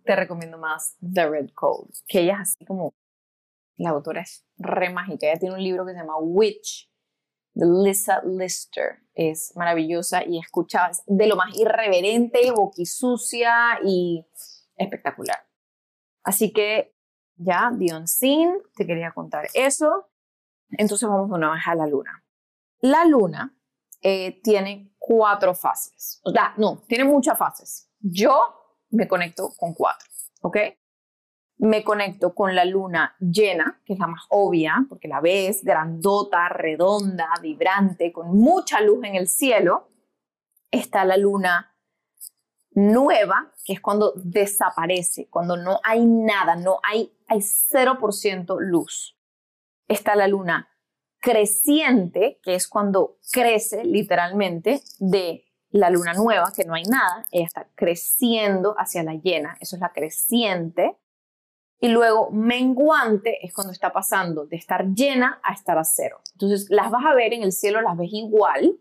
te 0.04 0.16
recomiendo 0.16 0.56
más 0.56 0.96
The 1.00 1.28
Red 1.28 1.50
Code, 1.54 1.92
que 2.06 2.20
ella 2.20 2.35
es 2.35 2.40
así 2.40 2.64
como, 2.64 2.94
la 3.76 3.90
autora 3.90 4.22
es 4.22 4.44
re 4.59 4.90
mágica. 4.90 5.26
Ella 5.26 5.40
tiene 5.40 5.54
un 5.54 5.62
libro 5.62 5.85
que 5.85 5.92
se 5.92 5.98
llama 5.98 6.16
Witch, 6.18 6.89
de 7.54 7.66
Lisa 7.84 8.22
Lister. 8.24 9.00
Es 9.14 9.52
maravillosa 9.56 10.24
y 10.24 10.38
escucha 10.38 10.90
de 11.06 11.26
lo 11.26 11.36
más 11.36 11.56
irreverente, 11.56 12.50
boquisucia 12.52 13.78
y 13.84 14.26
espectacular. 14.76 15.38
Así 16.22 16.52
que 16.52 16.94
ya, 17.36 17.70
Dion 17.74 18.06
Sin, 18.06 18.52
te 18.74 18.86
quería 18.86 19.12
contar 19.12 19.48
eso. 19.54 20.10
Entonces 20.70 21.08
vamos 21.08 21.28
de 21.28 21.34
una 21.34 21.52
vez 21.52 21.62
a 21.66 21.74
la 21.74 21.86
luna. 21.86 22.24
La 22.80 23.04
luna 23.04 23.56
eh, 24.02 24.40
tiene 24.42 24.94
cuatro 24.98 25.54
fases. 25.54 26.20
O 26.24 26.30
sea, 26.30 26.54
no, 26.56 26.82
tiene 26.86 27.04
muchas 27.04 27.38
fases. 27.38 27.90
Yo 27.98 28.40
me 28.90 29.08
conecto 29.08 29.52
con 29.56 29.74
cuatro, 29.74 30.08
¿ok? 30.42 30.56
Me 31.62 31.85
conecto 31.85 32.35
con 32.35 32.55
la 32.55 32.64
luna 32.64 33.16
llena, 33.20 33.83
que 33.85 33.92
es 33.92 33.99
la 33.99 34.07
más 34.07 34.23
obvia, 34.31 34.87
porque 34.88 35.09
la 35.09 35.20
ves 35.20 35.62
grandota, 35.62 36.49
redonda, 36.49 37.29
vibrante, 37.42 38.12
con 38.12 38.35
mucha 38.35 38.81
luz 38.81 39.05
en 39.05 39.14
el 39.14 39.29
cielo. 39.29 39.90
Está 40.70 41.05
la 41.05 41.18
luna 41.18 41.77
nueva, 42.73 43.53
que 43.64 43.75
es 43.75 43.81
cuando 43.81 44.14
desaparece, 44.16 45.29
cuando 45.29 45.59
no 45.59 45.81
hay 45.85 46.07
nada, 46.07 46.57
no 46.57 46.79
hay, 46.83 47.12
hay 47.27 47.40
0% 47.40 48.57
luz. 48.61 49.18
Está 49.87 50.14
la 50.14 50.29
luna 50.29 50.70
creciente, 51.20 52.40
que 52.42 52.55
es 52.55 52.68
cuando 52.68 53.18
crece 53.31 53.85
literalmente 53.85 54.81
de 54.99 55.44
la 55.70 55.90
luna 55.90 56.14
nueva, 56.14 56.53
que 56.55 56.64
no 56.64 56.75
hay 56.75 56.85
nada, 56.85 57.27
ella 57.31 57.46
está 57.46 57.68
creciendo 57.75 58.75
hacia 58.79 59.03
la 59.03 59.14
llena, 59.14 59.57
eso 59.61 59.77
es 59.77 59.83
la 59.83 59.92
creciente. 59.92 60.96
Y 61.80 61.88
luego 61.88 62.30
menguante 62.30 63.44
es 63.44 63.54
cuando 63.54 63.72
está 63.72 63.90
pasando 63.92 64.44
de 64.44 64.56
estar 64.56 64.86
llena 64.94 65.40
a 65.42 65.54
estar 65.54 65.78
a 65.78 65.84
cero. 65.84 66.20
Entonces 66.32 66.68
las 66.68 66.90
vas 66.90 67.04
a 67.06 67.14
ver 67.14 67.32
en 67.32 67.42
el 67.42 67.52
cielo, 67.52 67.80
las 67.80 67.96
ves 67.96 68.10
igual, 68.12 68.78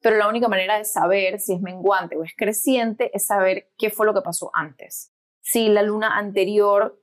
pero 0.00 0.16
la 0.16 0.28
única 0.28 0.48
manera 0.48 0.78
de 0.78 0.84
saber 0.84 1.38
si 1.38 1.52
es 1.54 1.60
menguante 1.60 2.16
o 2.16 2.24
es 2.24 2.32
creciente 2.36 3.10
es 3.14 3.26
saber 3.26 3.70
qué 3.76 3.90
fue 3.90 4.06
lo 4.06 4.14
que 4.14 4.22
pasó 4.22 4.50
antes. 4.54 5.12
Si 5.40 5.68
la 5.68 5.82
luna 5.82 6.16
anterior 6.16 7.00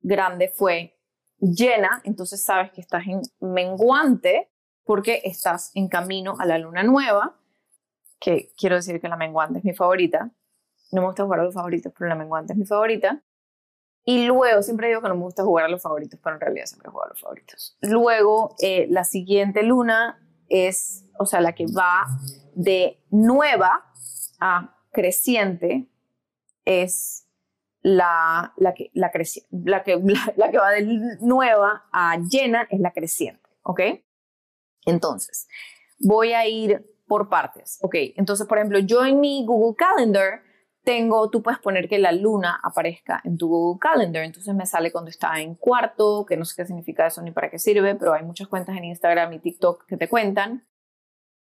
grande 0.00 0.48
fue 0.48 0.98
llena, 1.38 2.02
entonces 2.04 2.42
sabes 2.42 2.72
que 2.72 2.80
estás 2.80 3.06
en 3.06 3.22
menguante 3.40 4.50
porque 4.84 5.22
estás 5.24 5.70
en 5.74 5.88
camino 5.88 6.34
a 6.38 6.46
la 6.46 6.58
luna 6.58 6.82
nueva, 6.82 7.38
que 8.20 8.50
quiero 8.56 8.76
decir 8.76 9.00
que 9.00 9.08
la 9.08 9.16
menguante 9.16 9.58
es 9.58 9.64
mi 9.64 9.74
favorita. 9.74 10.30
No 10.92 11.00
me 11.00 11.06
gusta 11.06 11.24
jugar 11.24 11.40
a 11.40 11.44
los 11.44 11.54
favoritos, 11.54 11.92
pero 11.96 12.08
la 12.08 12.14
menguante 12.14 12.52
es 12.52 12.58
mi 12.58 12.66
favorita. 12.66 13.22
Y 14.04 14.26
luego, 14.26 14.62
siempre 14.62 14.88
digo 14.88 15.00
que 15.00 15.08
no 15.08 15.14
me 15.14 15.22
gusta 15.22 15.44
jugar 15.44 15.64
a 15.64 15.68
los 15.68 15.80
favoritos, 15.80 16.20
pero 16.22 16.36
en 16.36 16.40
realidad 16.40 16.66
siempre 16.66 16.90
juego 16.90 17.06
a 17.06 17.08
los 17.08 17.20
favoritos. 17.20 17.76
Luego, 17.80 18.54
eh, 18.60 18.86
la 18.90 19.04
siguiente 19.04 19.62
luna 19.62 20.20
es, 20.48 21.06
o 21.18 21.24
sea, 21.24 21.40
la 21.40 21.54
que 21.54 21.66
va 21.66 22.06
de 22.54 23.02
nueva 23.10 23.90
a 24.40 24.76
creciente, 24.92 25.88
es 26.64 27.26
la, 27.82 28.54
la, 28.56 28.74
que, 28.74 28.90
la, 28.94 29.12
la, 29.50 29.82
que, 29.82 29.96
la, 30.36 30.50
que 30.50 30.58
va 30.58 30.70
de 30.70 31.18
nueva 31.20 31.86
a 31.92 32.18
llena 32.18 32.66
es 32.70 32.80
la 32.80 32.92
creciente, 32.92 33.48
¿ok? 33.62 33.80
Entonces, 34.86 35.48
voy 35.98 36.32
a 36.32 36.46
ir 36.46 36.94
por 37.06 37.28
partes, 37.28 37.78
¿ok? 37.82 37.94
Entonces, 38.16 38.46
por 38.46 38.58
ejemplo, 38.58 38.78
yo 38.78 39.04
en 39.04 39.20
mi 39.20 39.44
Google 39.44 39.76
Calendar 39.76 40.42
tengo, 40.84 41.30
tú 41.30 41.42
puedes 41.42 41.58
poner 41.58 41.88
que 41.88 41.98
la 41.98 42.12
luna 42.12 42.60
aparezca 42.62 43.20
en 43.24 43.38
tu 43.38 43.48
Google 43.48 43.80
Calendar, 43.80 44.22
entonces 44.22 44.54
me 44.54 44.66
sale 44.66 44.92
cuando 44.92 45.10
está 45.10 45.40
en 45.40 45.54
cuarto, 45.54 46.26
que 46.26 46.36
no 46.36 46.44
sé 46.44 46.54
qué 46.56 46.66
significa 46.66 47.06
eso 47.06 47.22
ni 47.22 47.30
para 47.30 47.50
qué 47.50 47.58
sirve, 47.58 47.94
pero 47.94 48.12
hay 48.12 48.22
muchas 48.22 48.48
cuentas 48.48 48.76
en 48.76 48.84
Instagram 48.84 49.32
y 49.32 49.38
TikTok 49.38 49.86
que 49.86 49.96
te 49.96 50.08
cuentan. 50.08 50.64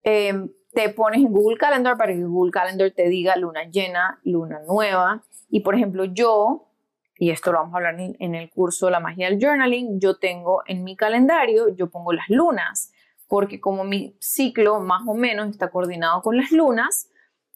Em, 0.04 0.50
te 0.72 0.88
pones 0.88 1.20
en 1.20 1.32
Google 1.32 1.58
Calendar 1.58 1.96
para 1.96 2.12
que 2.12 2.24
Google 2.24 2.52
Calendar 2.52 2.90
te 2.92 3.08
diga 3.08 3.36
luna 3.36 3.64
llena, 3.64 4.20
luna 4.24 4.60
nueva. 4.66 5.22
Y 5.50 5.60
por 5.60 5.74
ejemplo, 5.74 6.04
yo, 6.04 6.68
y 7.16 7.30
esto 7.30 7.52
lo 7.52 7.58
vamos 7.58 7.74
a 7.74 7.76
hablar 7.76 7.96
en, 7.98 8.34
el 8.34 8.50
curso 8.50 8.90
La 8.90 9.00
magia 9.00 9.28
del 9.28 9.38
journaling, 9.40 10.00
yo 10.00 10.16
tengo 10.18 10.62
en 10.66 10.82
mi 10.82 10.96
calendario, 10.96 11.68
yo 11.68 11.90
pongo 11.90 12.12
las 12.12 12.28
lunas, 12.28 12.92
porque 13.28 13.60
como 13.60 13.84
mi 13.84 14.16
ciclo 14.18 14.80
más 14.80 15.02
o 15.06 15.14
menos 15.14 15.50
está 15.50 15.70
coordinado 15.70 16.22
con 16.22 16.36
las 16.36 16.52
lunas, 16.52 17.10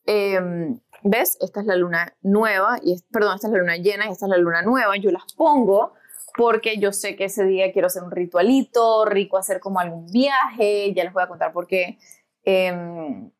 em, 0.07 0.81
¿ves? 1.03 1.37
Esta 1.41 1.61
es 1.61 1.67
la 1.67 1.77
luna 1.77 2.17
nueva, 2.23 2.79
y 2.83 2.97
perdón, 3.13 3.37
esta 3.37 3.49
es 3.49 3.53
la 3.53 3.59
luna 3.59 3.77
llena 3.77 4.07
y 4.07 4.13
esta 4.13 4.27
es 4.27 4.31
la 4.31 4.39
luna 4.39 4.63
nueva, 4.63 4.97
yo 4.97 5.11
las 5.11 5.33
pongo 5.35 5.95
porque 6.37 6.79
yo 6.79 6.93
sé 6.93 7.17
que 7.17 7.25
ese 7.25 7.45
día 7.45 7.73
quiero 7.73 7.87
hacer 7.87 8.03
un 8.03 8.11
ritualito, 8.11 9.07
rico 9.07 9.39
hacer 9.39 9.59
como 9.59 9.81
algún 9.81 10.07
viaje, 10.07 10.93
ya 10.95 11.05
les 11.05 11.13
voy 11.13 11.23
a 11.23 11.29
contar 11.29 11.53
por 11.53 11.67
qué. 11.67 11.99
Em, 12.45 13.31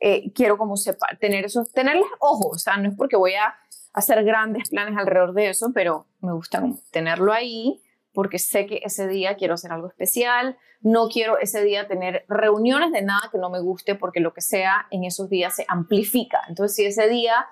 eh, 0.00 0.32
quiero 0.32 0.58
como 0.58 0.76
sepa, 0.76 1.06
tener 1.20 1.44
esos, 1.44 1.72
tenerles 1.72 2.06
ojos, 2.18 2.56
o 2.56 2.58
sea, 2.58 2.76
no 2.76 2.88
es 2.88 2.96
porque 2.96 3.16
voy 3.16 3.34
a 3.34 3.54
hacer 3.94 4.24
grandes 4.24 4.68
planes 4.68 4.98
alrededor 4.98 5.32
de 5.32 5.50
eso, 5.50 5.70
pero 5.72 6.06
me 6.20 6.32
gusta 6.32 6.62
tenerlo 6.90 7.32
ahí 7.32 7.80
porque 8.16 8.38
sé 8.38 8.64
que 8.64 8.80
ese 8.82 9.06
día 9.08 9.36
quiero 9.36 9.52
hacer 9.52 9.72
algo 9.72 9.88
especial, 9.88 10.56
no 10.80 11.08
quiero 11.08 11.38
ese 11.38 11.62
día 11.62 11.86
tener 11.86 12.24
reuniones 12.28 12.90
de 12.90 13.02
nada 13.02 13.28
que 13.30 13.36
no 13.36 13.50
me 13.50 13.60
guste 13.60 13.94
porque 13.94 14.20
lo 14.20 14.32
que 14.32 14.40
sea 14.40 14.86
en 14.90 15.04
esos 15.04 15.28
días 15.28 15.54
se 15.54 15.66
amplifica. 15.68 16.40
Entonces, 16.48 16.74
si 16.74 16.86
ese 16.86 17.10
día 17.10 17.46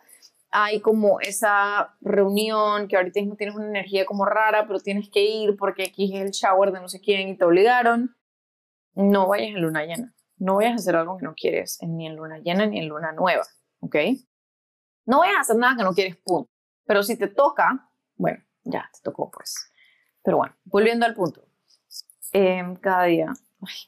hay 0.50 0.80
como 0.80 1.20
esa 1.20 1.94
reunión 2.00 2.88
que 2.88 2.96
ahorita 2.96 3.20
mismo 3.20 3.36
tienes 3.36 3.54
una 3.54 3.66
energía 3.66 4.06
como 4.06 4.24
rara, 4.24 4.66
pero 4.66 4.80
tienes 4.80 5.10
que 5.10 5.22
ir 5.22 5.54
porque 5.58 5.82
aquí 5.82 6.16
es 6.16 6.22
el 6.22 6.30
shower 6.30 6.72
de 6.72 6.80
no 6.80 6.88
sé 6.88 6.98
quién 6.98 7.28
y 7.28 7.36
te 7.36 7.44
obligaron, 7.44 8.16
no 8.94 9.28
vayas 9.28 9.48
en 9.48 9.60
luna 9.60 9.84
llena. 9.84 10.14
No 10.38 10.56
vayas 10.56 10.72
a 10.72 10.76
hacer 10.76 10.96
algo 10.96 11.18
que 11.18 11.26
no 11.26 11.34
quieres 11.34 11.78
ni 11.82 12.06
en 12.06 12.16
luna 12.16 12.38
llena 12.38 12.64
ni 12.64 12.78
en 12.78 12.88
luna 12.88 13.12
nueva, 13.12 13.44
¿ok? 13.80 13.96
No 15.04 15.18
vayas 15.18 15.36
a 15.36 15.40
hacer 15.40 15.56
nada 15.56 15.76
que 15.76 15.84
no 15.84 15.92
quieres, 15.92 16.16
punto. 16.16 16.48
Pero 16.86 17.02
si 17.02 17.18
te 17.18 17.28
toca, 17.28 17.90
bueno, 18.16 18.42
ya 18.62 18.88
te 18.94 19.00
tocó 19.02 19.30
pues. 19.30 19.70
Pero 20.24 20.38
bueno, 20.38 20.54
volviendo 20.64 21.06
al 21.06 21.14
punto. 21.14 21.44
Em, 22.32 22.74
cada 22.76 23.04
día, 23.04 23.32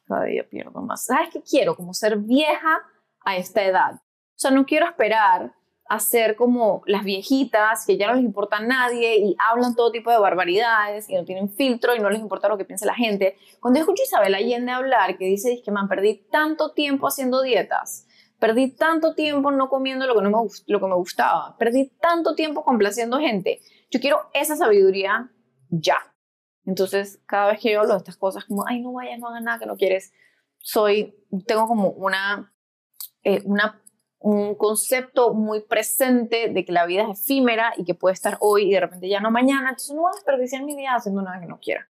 cada 0.06 0.24
día 0.24 0.48
pierdo 0.48 0.80
más. 0.82 1.06
¿Sabes 1.06 1.30
qué 1.32 1.42
quiero? 1.42 1.74
Como 1.74 1.94
ser 1.94 2.18
vieja 2.18 2.82
a 3.24 3.36
esta 3.36 3.64
edad. 3.64 3.94
O 3.94 4.38
sea, 4.38 4.50
no 4.50 4.66
quiero 4.66 4.86
esperar 4.86 5.52
a 5.88 6.00
ser 6.00 6.36
como 6.36 6.82
las 6.86 7.04
viejitas 7.04 7.86
que 7.86 7.96
ya 7.96 8.08
no 8.08 8.14
les 8.14 8.24
importa 8.24 8.56
a 8.56 8.60
nadie 8.60 9.16
y 9.18 9.36
hablan 9.38 9.74
todo 9.74 9.92
tipo 9.92 10.10
de 10.10 10.18
barbaridades 10.18 11.08
y 11.08 11.14
no 11.14 11.24
tienen 11.24 11.48
filtro 11.48 11.94
y 11.94 12.00
no 12.00 12.10
les 12.10 12.20
importa 12.20 12.48
lo 12.48 12.58
que 12.58 12.64
piense 12.64 12.86
la 12.86 12.94
gente. 12.94 13.36
Cuando 13.60 13.80
escucho 13.80 14.02
a 14.02 14.06
Isabel 14.06 14.34
Allende 14.34 14.72
hablar, 14.72 15.16
que 15.16 15.26
dice 15.26 15.62
que 15.64 15.70
man, 15.70 15.88
perdí 15.88 16.26
tanto 16.30 16.72
tiempo 16.72 17.06
haciendo 17.06 17.40
dietas, 17.40 18.06
perdí 18.38 18.72
tanto 18.72 19.14
tiempo 19.14 19.50
no 19.52 19.68
comiendo 19.68 20.06
lo 20.06 20.16
que, 20.16 20.22
no 20.22 20.30
me, 20.30 20.48
lo 20.66 20.80
que 20.80 20.86
me 20.86 20.96
gustaba, 20.96 21.56
perdí 21.56 21.92
tanto 22.00 22.34
tiempo 22.34 22.64
complaciendo 22.64 23.18
gente. 23.18 23.60
Yo 23.90 24.00
quiero 24.00 24.28
esa 24.34 24.56
sabiduría 24.56 25.30
ya. 25.70 25.98
Entonces, 26.66 27.20
cada 27.26 27.52
vez 27.52 27.60
que 27.60 27.72
yo 27.72 27.80
hablo 27.80 27.92
de 27.94 27.98
estas 27.98 28.16
cosas, 28.16 28.44
como, 28.44 28.66
ay, 28.66 28.80
no 28.80 28.92
vayas, 28.92 29.18
no 29.18 29.28
hagas 29.28 29.42
nada 29.42 29.58
que 29.58 29.66
no 29.66 29.76
quieres, 29.76 30.12
soy, 30.58 31.14
tengo 31.46 31.66
como 31.66 31.90
una, 31.90 32.52
eh, 33.22 33.40
una 33.44 33.80
un 34.26 34.56
concepto 34.56 35.34
muy 35.34 35.60
presente 35.60 36.48
de 36.48 36.64
que 36.64 36.72
la 36.72 36.86
vida 36.86 37.04
es 37.04 37.20
efímera 37.20 37.72
y 37.76 37.84
que 37.84 37.94
puede 37.94 38.14
estar 38.14 38.38
hoy 38.40 38.68
y 38.68 38.72
de 38.72 38.80
repente 38.80 39.08
ya 39.08 39.20
no 39.20 39.30
mañana, 39.30 39.68
entonces 39.70 39.94
no 39.94 40.02
voy 40.02 40.10
a 40.12 40.16
desperdiciar 40.16 40.64
mi 40.64 40.74
vida 40.74 40.96
haciendo 40.96 41.22
nada 41.22 41.38
que 41.40 41.46
no 41.46 41.60
quiera. 41.60 41.88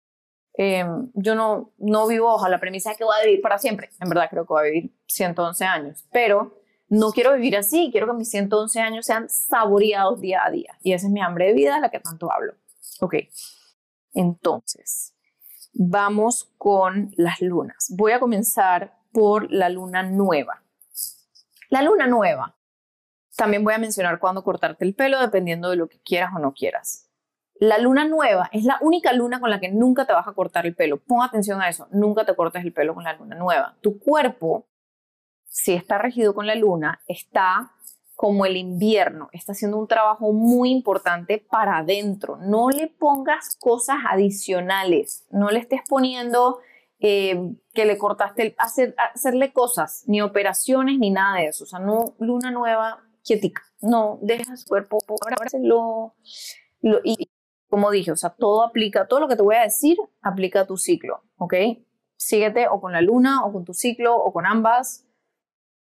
Em, 0.54 1.12
yo 1.14 1.36
no, 1.36 1.72
no 1.78 2.08
vivo 2.08 2.34
bajo 2.34 2.48
la 2.50 2.60
premisa 2.60 2.90
de 2.90 2.98
que 2.98 3.04
voy 3.04 3.16
a 3.22 3.26
vivir 3.26 3.42
para 3.42 3.58
siempre, 3.58 3.90
en 4.02 4.10
verdad 4.10 4.28
creo 4.30 4.46
que 4.46 4.54
voy 4.54 4.62
a 4.62 4.72
vivir 4.72 4.92
111 5.08 5.66
años, 5.66 6.06
pero 6.12 6.60
no 6.90 7.12
quiero 7.12 7.34
vivir 7.34 7.56
así, 7.58 7.90
quiero 7.92 8.08
que 8.08 8.14
mis 8.14 8.30
111 8.30 8.80
años 8.82 9.06
sean 9.06 9.30
saboreados 9.30 10.20
día 10.20 10.46
a 10.46 10.52
día 10.52 10.78
y 10.82 10.94
esa 10.94 11.08
es 11.08 11.14
mi 11.14 11.22
hambre 11.22 11.48
de 11.48 11.54
vida 11.54 11.80
la 11.80 11.90
que 11.90 12.00
tanto 12.00 12.32
hablo. 12.32 12.56
Ok, 13.02 13.16
entonces, 14.16 15.14
vamos 15.74 16.52
con 16.58 17.12
las 17.18 17.42
lunas. 17.42 17.94
Voy 17.96 18.14
a 18.14 18.20
comenzar 18.20 18.98
por 19.12 19.52
la 19.52 19.70
luna 19.70 20.04
nueva. 20.04 20.64
La 21.70 21.82
luna 21.82 22.08
nueva. 22.08 22.56
También 23.36 23.64
voy 23.64 23.74
a 23.74 23.78
mencionar 23.78 24.20
cuándo 24.20 24.44
cortarte 24.44 24.86
el 24.86 24.96
pelo 24.96 25.20
dependiendo 25.20 25.70
de 25.70 25.76
lo 25.76 25.90
que 25.90 26.00
quieras 26.00 26.32
o 26.36 26.40
no 26.40 26.54
quieras. 26.54 27.10
La 27.60 27.78
luna 27.78 28.06
nueva 28.06 28.50
es 28.52 28.64
la 28.64 28.78
única 28.82 29.14
luna 29.14 29.40
con 29.40 29.50
la 29.50 29.60
que 29.60 29.72
nunca 29.72 30.06
te 30.06 30.14
vas 30.14 30.28
a 30.28 30.34
cortar 30.34 30.66
el 30.66 30.76
pelo. 30.76 30.98
Pon 30.98 31.22
atención 31.22 31.62
a 31.62 31.70
eso, 31.70 31.88
nunca 31.92 32.26
te 32.26 32.36
cortes 32.36 32.64
el 32.64 32.74
pelo 32.74 32.94
con 32.94 33.04
la 33.04 33.14
luna 33.14 33.36
nueva. 33.36 33.76
Tu 33.82 34.00
cuerpo, 34.00 34.68
si 35.46 35.74
está 35.74 35.98
regido 35.98 36.34
con 36.34 36.48
la 36.48 36.56
luna, 36.56 37.02
está 37.08 37.75
como 38.16 38.46
el 38.46 38.56
invierno, 38.56 39.30
está 39.34 39.52
haciendo 39.52 39.78
un 39.78 39.88
trabajo 39.88 40.32
muy 40.32 40.72
importante 40.72 41.46
para 41.50 41.78
adentro. 41.78 42.38
No 42.38 42.70
le 42.70 42.88
pongas 42.88 43.58
cosas 43.60 43.98
adicionales, 44.10 45.26
no 45.30 45.50
le 45.50 45.60
estés 45.60 45.82
poniendo 45.88 46.60
eh, 47.00 47.54
que 47.74 47.86
le 47.86 47.98
cortaste, 47.98 48.56
hacer, 48.58 48.96
hacerle 49.14 49.52
cosas, 49.52 50.04
ni 50.08 50.22
operaciones, 50.22 50.98
ni 50.98 51.12
nada 51.12 51.40
de 51.40 51.48
eso. 51.48 51.66
O 51.66 51.68
sea, 51.68 51.80
no 51.80 52.16
luna 52.20 52.52
nueva, 52.52 53.04
quietica. 53.24 53.64
No, 53.82 54.18
deja 54.22 54.56
su 54.56 54.66
cuerpo, 54.66 55.00
y 57.04 57.30
como 57.70 57.92
dije, 57.92 58.12
o 58.12 58.16
sea, 58.16 58.30
todo 58.30 58.64
aplica, 58.64 59.08
todo 59.08 59.20
lo 59.20 59.28
que 59.28 59.36
te 59.36 59.42
voy 59.42 59.56
a 59.56 59.62
decir 59.62 59.98
aplica 60.22 60.62
a 60.62 60.68
tu 60.68 60.78
ciclo, 60.78 61.24
¿ok? 61.38 61.54
Síguete 62.16 62.68
o 62.70 62.80
con 62.80 62.94
la 62.94 63.02
luna, 63.02 63.44
o 63.46 63.52
con 63.52 63.66
tu 63.66 63.74
ciclo, 63.74 64.16
o 64.16 64.32
con 64.32 64.46
ambas. 64.46 65.05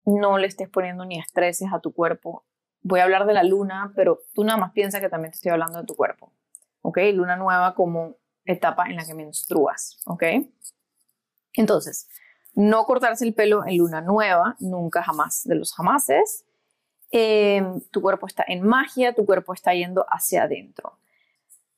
No 0.04 0.38
le 0.38 0.46
estés 0.46 0.68
poniendo 0.68 1.04
ni 1.04 1.18
estreses 1.18 1.68
a 1.72 1.80
tu 1.80 1.92
cuerpo. 1.92 2.44
Voy 2.82 3.00
a 3.00 3.04
hablar 3.04 3.26
de 3.26 3.32
la 3.32 3.42
luna, 3.42 3.92
pero 3.96 4.20
tú 4.34 4.44
nada 4.44 4.58
más 4.58 4.72
piensa 4.72 5.00
que 5.00 5.08
también 5.08 5.32
te 5.32 5.36
estoy 5.36 5.52
hablando 5.52 5.80
de 5.80 5.86
tu 5.86 5.94
cuerpo, 5.94 6.32
¿ok? 6.82 6.98
Luna 7.14 7.36
nueva 7.36 7.74
como 7.74 8.16
etapa 8.44 8.84
en 8.86 8.96
la 8.96 9.06
que 9.06 9.14
menstruas, 9.14 9.98
¿ok? 10.06 10.22
Entonces, 11.54 12.08
no 12.54 12.84
cortarse 12.84 13.24
el 13.24 13.34
pelo 13.34 13.66
en 13.66 13.78
luna 13.78 14.00
nueva, 14.00 14.56
nunca 14.60 15.02
jamás 15.02 15.42
de 15.44 15.54
los 15.54 15.72
jamases. 15.72 16.44
Em, 17.10 17.80
tu 17.90 18.00
cuerpo 18.02 18.26
está 18.26 18.44
en 18.46 18.62
magia, 18.62 19.14
tu 19.14 19.24
cuerpo 19.24 19.54
está 19.54 19.72
yendo 19.72 20.04
hacia 20.08 20.44
adentro. 20.44 20.98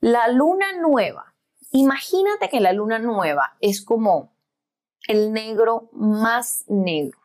La 0.00 0.28
luna 0.28 0.66
nueva, 0.80 1.34
imagínate 1.70 2.48
que 2.48 2.60
la 2.60 2.72
luna 2.72 2.98
nueva 2.98 3.56
es 3.60 3.82
como 3.82 4.34
el 5.08 5.32
negro 5.32 5.88
más 5.92 6.64
negro. 6.68 7.18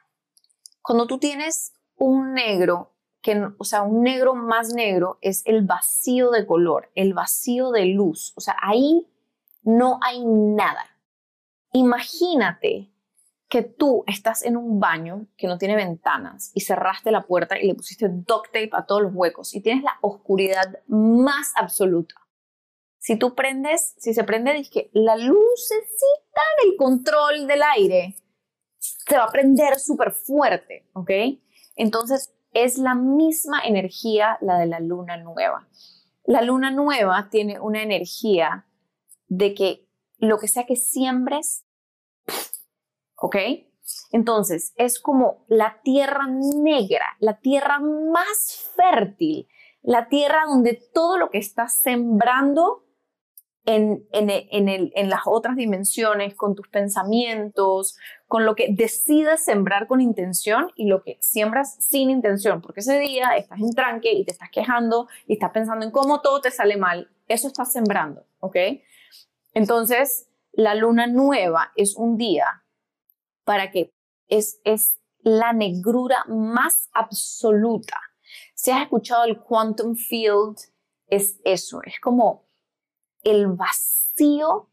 Cuando 0.81 1.07
tú 1.07 1.19
tienes 1.19 1.73
un 1.95 2.33
negro, 2.33 2.95
que, 3.21 3.49
o 3.57 3.63
sea, 3.63 3.83
un 3.83 4.03
negro 4.03 4.33
más 4.33 4.73
negro 4.73 5.19
es 5.21 5.43
el 5.45 5.65
vacío 5.65 6.31
de 6.31 6.45
color, 6.45 6.91
el 6.95 7.13
vacío 7.13 7.71
de 7.71 7.85
luz. 7.85 8.33
O 8.35 8.41
sea, 8.41 8.55
ahí 8.61 9.07
no 9.63 9.99
hay 10.03 10.23
nada. 10.25 10.85
Imagínate 11.71 12.91
que 13.47 13.63
tú 13.63 14.03
estás 14.07 14.43
en 14.43 14.55
un 14.55 14.79
baño 14.79 15.27
que 15.37 15.47
no 15.47 15.57
tiene 15.57 15.75
ventanas 15.75 16.51
y 16.53 16.61
cerraste 16.61 17.11
la 17.11 17.27
puerta 17.27 17.59
y 17.59 17.67
le 17.67 17.75
pusiste 17.75 18.07
duct 18.09 18.47
tape 18.47 18.69
a 18.71 18.85
todos 18.85 19.01
los 19.01 19.11
huecos 19.13 19.53
y 19.53 19.61
tienes 19.61 19.83
la 19.83 19.97
oscuridad 20.01 20.79
más 20.87 21.51
absoluta. 21.55 22.15
Si 22.97 23.17
tú 23.17 23.35
prendes, 23.35 23.93
si 23.97 24.13
se 24.13 24.23
prende, 24.23 24.53
dije, 24.53 24.89
la 24.93 25.17
lucecita 25.17 26.41
del 26.63 26.77
control 26.77 27.45
del 27.45 27.61
aire 27.63 28.15
se 28.81 29.15
va 29.15 29.25
a 29.25 29.31
prender 29.31 29.79
súper 29.79 30.11
fuerte, 30.11 30.89
¿ok? 30.93 31.11
Entonces 31.75 32.33
es 32.53 32.77
la 32.77 32.95
misma 32.95 33.61
energía 33.61 34.37
la 34.41 34.57
de 34.57 34.65
la 34.65 34.79
luna 34.79 35.17
nueva. 35.17 35.67
La 36.25 36.41
luna 36.41 36.71
nueva 36.71 37.29
tiene 37.29 37.59
una 37.59 37.81
energía 37.81 38.67
de 39.27 39.53
que 39.53 39.87
lo 40.17 40.37
que 40.37 40.47
sea 40.47 40.65
que 40.65 40.75
siembres, 40.75 41.65
¿ok? 43.15 43.35
Entonces, 44.11 44.73
es 44.75 44.99
como 44.99 45.45
la 45.47 45.81
tierra 45.83 46.27
negra, 46.27 47.05
la 47.19 47.39
tierra 47.39 47.79
más 47.79 48.71
fértil, 48.75 49.47
la 49.81 50.09
tierra 50.09 50.43
donde 50.47 50.79
todo 50.93 51.17
lo 51.17 51.29
que 51.29 51.39
estás 51.39 51.79
sembrando 51.79 52.85
en, 53.65 54.07
en, 54.11 55.09
las 55.09 55.21
otras 55.25 55.55
dimensiones, 55.55 56.33
con 56.35 56.55
tus 56.55 56.67
pensamientos, 56.67 57.97
con 58.27 58.45
lo 58.45 58.55
que 58.55 58.67
decides 58.71 59.43
sembrar 59.43 59.87
con 59.87 60.01
intención 60.01 60.71
y 60.75 60.87
lo 60.87 61.03
que 61.03 61.17
siembras 61.21 61.75
sin 61.79 62.09
intención, 62.09 62.61
porque 62.61 62.79
ese 62.79 62.99
día 62.99 63.35
estás 63.37 63.59
en 63.59 63.71
tranque 63.73 64.11
y 64.13 64.25
te 64.25 64.31
estás 64.31 64.49
quejando 64.49 65.07
y 65.27 65.33
estás 65.33 65.51
pensando 65.51 65.85
en 65.85 65.91
cómo 65.91 66.21
todo 66.21 66.41
te 66.41 66.49
sale 66.49 66.77
mal, 66.77 67.09
eso 67.27 67.47
estás 67.47 67.71
sembrando, 67.71 68.25
¿ok? 68.39 68.57
Entonces, 69.53 70.27
la 70.53 70.73
luna 70.75 71.07
nueva 71.07 71.71
es 71.75 71.95
un 71.95 72.17
día 72.17 72.63
para 73.43 73.69
que 73.69 73.91
es, 74.27 74.59
es 74.63 74.97
la 75.19 75.53
negrura 75.53 76.25
más 76.27 76.89
absoluta. 76.93 77.97
Si 78.55 78.71
has 78.71 78.81
escuchado 78.81 79.25
el 79.25 79.39
quantum 79.39 79.95
field, 79.95 80.57
es 81.07 81.39
eso, 81.43 81.81
es 81.83 81.99
como 81.99 82.45
el 83.23 83.47
vacío 83.47 84.69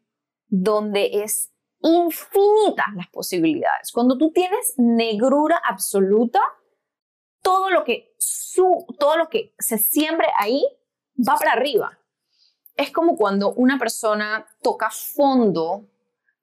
donde 0.47 1.23
es 1.23 1.53
infinitas 1.81 2.87
las 2.97 3.09
posibilidades. 3.09 3.93
Cuando 3.93 4.19
tú 4.19 4.33
tienes 4.33 4.75
negrura 4.77 5.61
absoluta, 5.65 6.41
todo 7.43 7.71
lo 7.71 7.85
que, 7.85 8.15
su, 8.19 8.87
todo 8.99 9.17
lo 9.17 9.29
que 9.29 9.55
se 9.59 9.79
siembre 9.79 10.27
ahí 10.39 10.65
va 11.17 11.37
para 11.37 11.53
arriba 11.53 11.99
es 12.79 12.93
como 12.93 13.17
cuando 13.17 13.53
una 13.55 13.79
persona 13.79 14.47
toca 14.63 14.89
fondo 14.91 15.89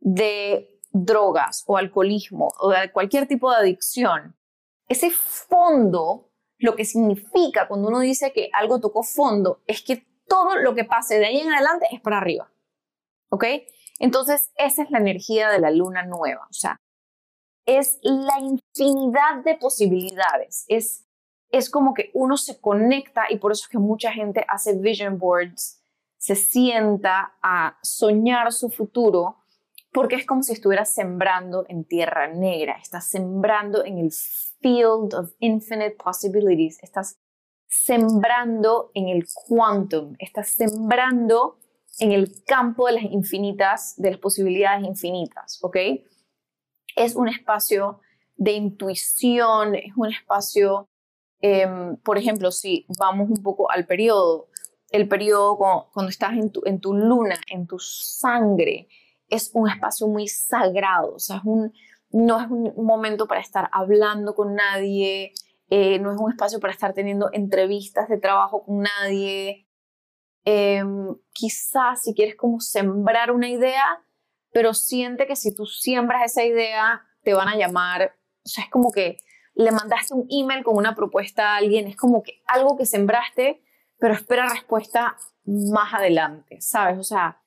de 0.01 0.79
drogas 0.91 1.63
o 1.65 1.77
alcoholismo 1.77 2.53
o 2.59 2.69
de 2.71 2.91
cualquier 2.91 3.27
tipo 3.27 3.49
de 3.49 3.57
adicción. 3.57 4.35
Ese 4.87 5.09
fondo, 5.11 6.29
lo 6.57 6.75
que 6.75 6.85
significa 6.85 7.67
cuando 7.67 7.87
uno 7.87 8.01
dice 8.01 8.33
que 8.33 8.49
algo 8.53 8.79
tocó 8.81 9.01
fondo, 9.01 9.63
es 9.65 9.81
que 9.81 10.05
todo 10.35 10.55
lo 10.57 10.75
que 10.75 10.83
pase 10.83 11.17
de 11.17 11.27
ahí 11.27 11.39
en 11.39 11.53
adelante 11.53 11.87
es 11.91 12.01
para 12.01 12.17
arriba. 12.17 12.51
¿Ok? 13.29 13.45
Entonces, 13.99 14.51
esa 14.57 14.83
es 14.83 14.91
la 14.91 14.99
energía 14.99 15.49
de 15.49 15.59
la 15.59 15.71
luna 15.71 16.03
nueva. 16.03 16.45
O 16.49 16.53
sea, 16.53 16.81
es 17.65 17.99
la 18.01 18.37
infinidad 18.39 19.43
de 19.45 19.55
posibilidades. 19.55 20.65
Es, 20.67 21.05
es 21.49 21.69
como 21.69 21.93
que 21.93 22.11
uno 22.13 22.35
se 22.35 22.59
conecta 22.59 23.25
y 23.29 23.37
por 23.37 23.53
eso 23.53 23.63
es 23.63 23.69
que 23.69 23.77
mucha 23.77 24.11
gente 24.11 24.45
hace 24.49 24.77
vision 24.77 25.17
boards 25.17 25.81
se 26.17 26.35
sienta 26.35 27.37
a 27.41 27.77
soñar 27.81 28.51
su 28.51 28.69
futuro 28.69 29.37
porque 29.93 30.17
es 30.17 30.25
como 30.25 30.43
si 30.43 30.51
estuviera 30.51 30.83
sembrando 30.83 31.65
en 31.69 31.85
tierra 31.85 32.27
negra, 32.27 32.77
estás 32.81 33.07
sembrando 33.07 33.85
en 33.85 33.97
el 33.99 34.11
field 34.59 35.13
of 35.13 35.31
infinite 35.39 35.95
possibilities, 35.95 36.83
estás 36.83 37.17
sembrando 37.83 38.91
en 38.93 39.09
el 39.09 39.25
quantum, 39.47 40.15
estás 40.19 40.49
sembrando 40.49 41.57
en 41.99 42.11
el 42.11 42.43
campo 42.45 42.87
de 42.87 42.93
las 42.93 43.03
infinitas, 43.03 43.95
de 43.97 44.11
las 44.11 44.19
posibilidades 44.19 44.85
infinitas, 44.85 45.59
¿ok? 45.61 45.77
es 46.95 47.15
un 47.15 47.27
espacio 47.27 47.99
de 48.37 48.53
intuición, 48.53 49.75
es 49.75 49.93
un 49.95 50.11
espacio, 50.11 50.89
em, 51.41 51.97
por 51.97 52.17
ejemplo, 52.17 52.51
si 52.51 52.85
vamos 52.99 53.29
un 53.29 53.43
poco 53.43 53.69
al 53.69 53.85
periodo, 53.85 54.47
el 54.89 55.07
periodo 55.07 55.57
cuando, 55.57 56.09
estás 56.09 56.33
en 56.33 56.51
tu, 56.51 56.61
en 56.65 56.79
tu, 56.79 56.93
luna, 56.93 57.35
en 57.47 57.67
tu 57.67 57.79
sangre, 57.79 58.87
es 59.27 59.51
un 59.53 59.69
espacio 59.69 60.07
muy 60.07 60.27
sagrado, 60.27 61.15
o 61.15 61.19
sea, 61.19 61.37
es 61.37 61.43
un, 61.45 61.73
no 62.11 62.39
es 62.39 62.47
un 62.49 62.85
momento 62.85 63.27
para 63.27 63.41
estar 63.41 63.69
hablando 63.71 64.35
con 64.35 64.55
nadie, 64.55 65.33
eh, 65.77 65.99
no 65.99 66.13
es 66.13 66.17
un 66.17 66.31
espacio 66.31 66.61
para 66.61 66.71
estar 66.71 66.93
teniendo 66.93 67.29
entrevistas 67.33 68.07
de 68.07 68.17
trabajo 68.17 68.63
con 68.63 68.79
nadie. 68.79 69.67
Em, 70.45 71.13
quizás 71.33 72.01
si 72.01 72.13
quieres 72.13 72.37
como 72.37 72.61
sembrar 72.61 73.29
una 73.29 73.49
idea, 73.49 73.83
pero 74.53 74.73
siente 74.73 75.27
que 75.27 75.35
si 75.35 75.53
tú 75.53 75.65
siembras 75.65 76.31
esa 76.31 76.45
idea, 76.45 77.01
te 77.23 77.33
van 77.33 77.49
a 77.49 77.57
llamar, 77.57 78.15
o 78.45 78.47
sea, 78.47 78.63
es 78.63 78.69
como 78.69 78.89
que 78.93 79.17
le 79.53 79.71
mandaste 79.71 80.13
un 80.13 80.25
email 80.29 80.63
con 80.63 80.77
una 80.77 80.95
propuesta 80.95 81.49
a 81.49 81.57
alguien, 81.57 81.87
es 81.87 81.97
como 81.97 82.23
que 82.23 82.41
algo 82.47 82.77
que 82.77 82.85
sembraste, 82.85 83.61
pero 83.99 84.13
espera 84.13 84.47
respuesta 84.47 85.17
más 85.43 85.93
adelante, 85.93 86.61
¿sabes? 86.61 86.97
O 86.97 87.03
sea, 87.03 87.41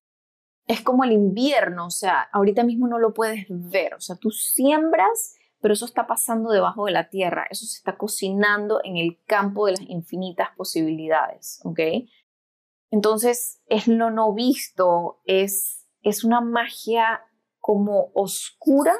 es 0.66 0.82
como 0.82 1.02
el 1.04 1.12
invierno, 1.12 1.86
o 1.86 1.90
sea, 1.90 2.28
ahorita 2.30 2.62
mismo 2.62 2.88
no 2.88 2.98
lo 2.98 3.14
puedes 3.14 3.46
ver, 3.48 3.94
o 3.94 4.00
sea, 4.00 4.16
tú 4.16 4.30
siembras, 4.30 5.37
pero 5.60 5.74
eso 5.74 5.84
está 5.84 6.06
pasando 6.06 6.50
debajo 6.50 6.86
de 6.86 6.92
la 6.92 7.08
tierra, 7.08 7.46
eso 7.50 7.66
se 7.66 7.78
está 7.78 7.96
cocinando 7.96 8.80
en 8.84 8.96
el 8.96 9.22
campo 9.24 9.66
de 9.66 9.72
las 9.72 9.80
infinitas 9.82 10.48
posibilidades, 10.56 11.60
¿ok? 11.64 11.80
Entonces, 12.90 13.60
es 13.66 13.86
lo 13.88 14.10
no 14.10 14.32
visto, 14.32 15.20
es, 15.24 15.86
es 16.02 16.24
una 16.24 16.40
magia 16.40 17.22
como 17.58 18.10
oscura, 18.14 18.94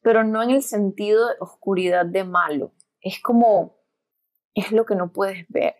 pero 0.00 0.24
no 0.24 0.42
en 0.42 0.50
el 0.50 0.62
sentido 0.62 1.28
de 1.28 1.34
oscuridad 1.40 2.06
de 2.06 2.24
malo, 2.24 2.72
es 3.00 3.20
como, 3.20 3.76
es 4.54 4.72
lo 4.72 4.86
que 4.86 4.96
no 4.96 5.12
puedes 5.12 5.46
ver, 5.48 5.74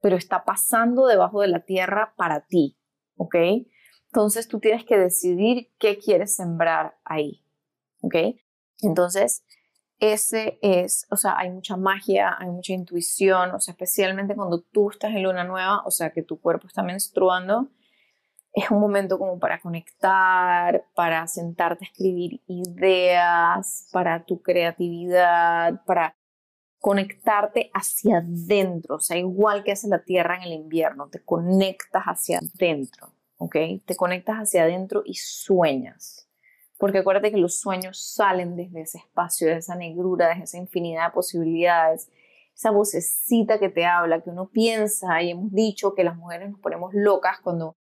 pero 0.00 0.16
está 0.16 0.44
pasando 0.44 1.06
debajo 1.06 1.40
de 1.40 1.48
la 1.48 1.64
tierra 1.64 2.14
para 2.16 2.46
ti, 2.46 2.78
¿ok? 3.16 3.36
Entonces 4.12 4.46
tú 4.46 4.60
tienes 4.60 4.84
que 4.84 4.98
decidir 4.98 5.72
qué 5.78 5.98
quieres 5.98 6.34
sembrar 6.34 6.98
ahí. 7.02 7.42
¿Ok? 8.02 8.14
Entonces, 8.82 9.44
ese 9.98 10.58
es, 10.62 11.06
o 11.10 11.16
sea, 11.16 11.38
hay 11.38 11.50
mucha 11.50 11.76
magia, 11.76 12.36
hay 12.38 12.48
mucha 12.48 12.72
intuición, 12.72 13.52
o 13.52 13.60
sea, 13.60 13.72
especialmente 13.72 14.34
cuando 14.34 14.60
tú 14.60 14.90
estás 14.90 15.12
en 15.12 15.22
luna 15.22 15.44
nueva, 15.44 15.82
o 15.86 15.90
sea, 15.90 16.10
que 16.10 16.22
tu 16.22 16.40
cuerpo 16.40 16.66
está 16.66 16.82
menstruando, 16.82 17.68
es 18.52 18.70
un 18.70 18.80
momento 18.80 19.18
como 19.18 19.38
para 19.38 19.60
conectar, 19.60 20.84
para 20.94 21.26
sentarte 21.26 21.84
a 21.84 21.88
escribir 21.88 22.42
ideas, 22.48 23.88
para 23.92 24.24
tu 24.24 24.42
creatividad, 24.42 25.82
para 25.86 26.16
conectarte 26.78 27.70
hacia 27.72 28.18
adentro, 28.18 28.96
o 28.96 29.00
sea, 29.00 29.16
igual 29.16 29.62
que 29.62 29.72
hace 29.72 29.88
la 29.88 30.02
Tierra 30.02 30.36
en 30.36 30.42
el 30.42 30.52
invierno, 30.52 31.08
te 31.08 31.24
conectas 31.24 32.02
hacia 32.04 32.40
adentro. 32.40 33.14
¿ok? 33.42 33.56
Te 33.84 33.96
conectas 33.96 34.36
hacia 34.36 34.62
adentro 34.62 35.02
y 35.04 35.14
sueñas. 35.14 36.21
Porque 36.82 36.98
acuérdate 36.98 37.30
que 37.30 37.36
los 37.36 37.60
sueños 37.60 38.12
salen 38.12 38.56
desde 38.56 38.80
ese 38.80 38.98
espacio, 38.98 39.46
de 39.46 39.58
esa 39.58 39.76
negrura, 39.76 40.30
desde 40.30 40.42
esa 40.42 40.58
infinidad 40.58 41.06
de 41.06 41.12
posibilidades, 41.12 42.10
esa 42.56 42.72
vocecita 42.72 43.60
que 43.60 43.68
te 43.68 43.86
habla, 43.86 44.20
que 44.20 44.30
uno 44.30 44.50
piensa 44.50 45.22
y 45.22 45.30
hemos 45.30 45.52
dicho 45.52 45.94
que 45.94 46.02
las 46.02 46.16
mujeres 46.16 46.50
nos 46.50 46.58
ponemos 46.58 46.90
locas 46.92 47.38
cuando 47.40 47.76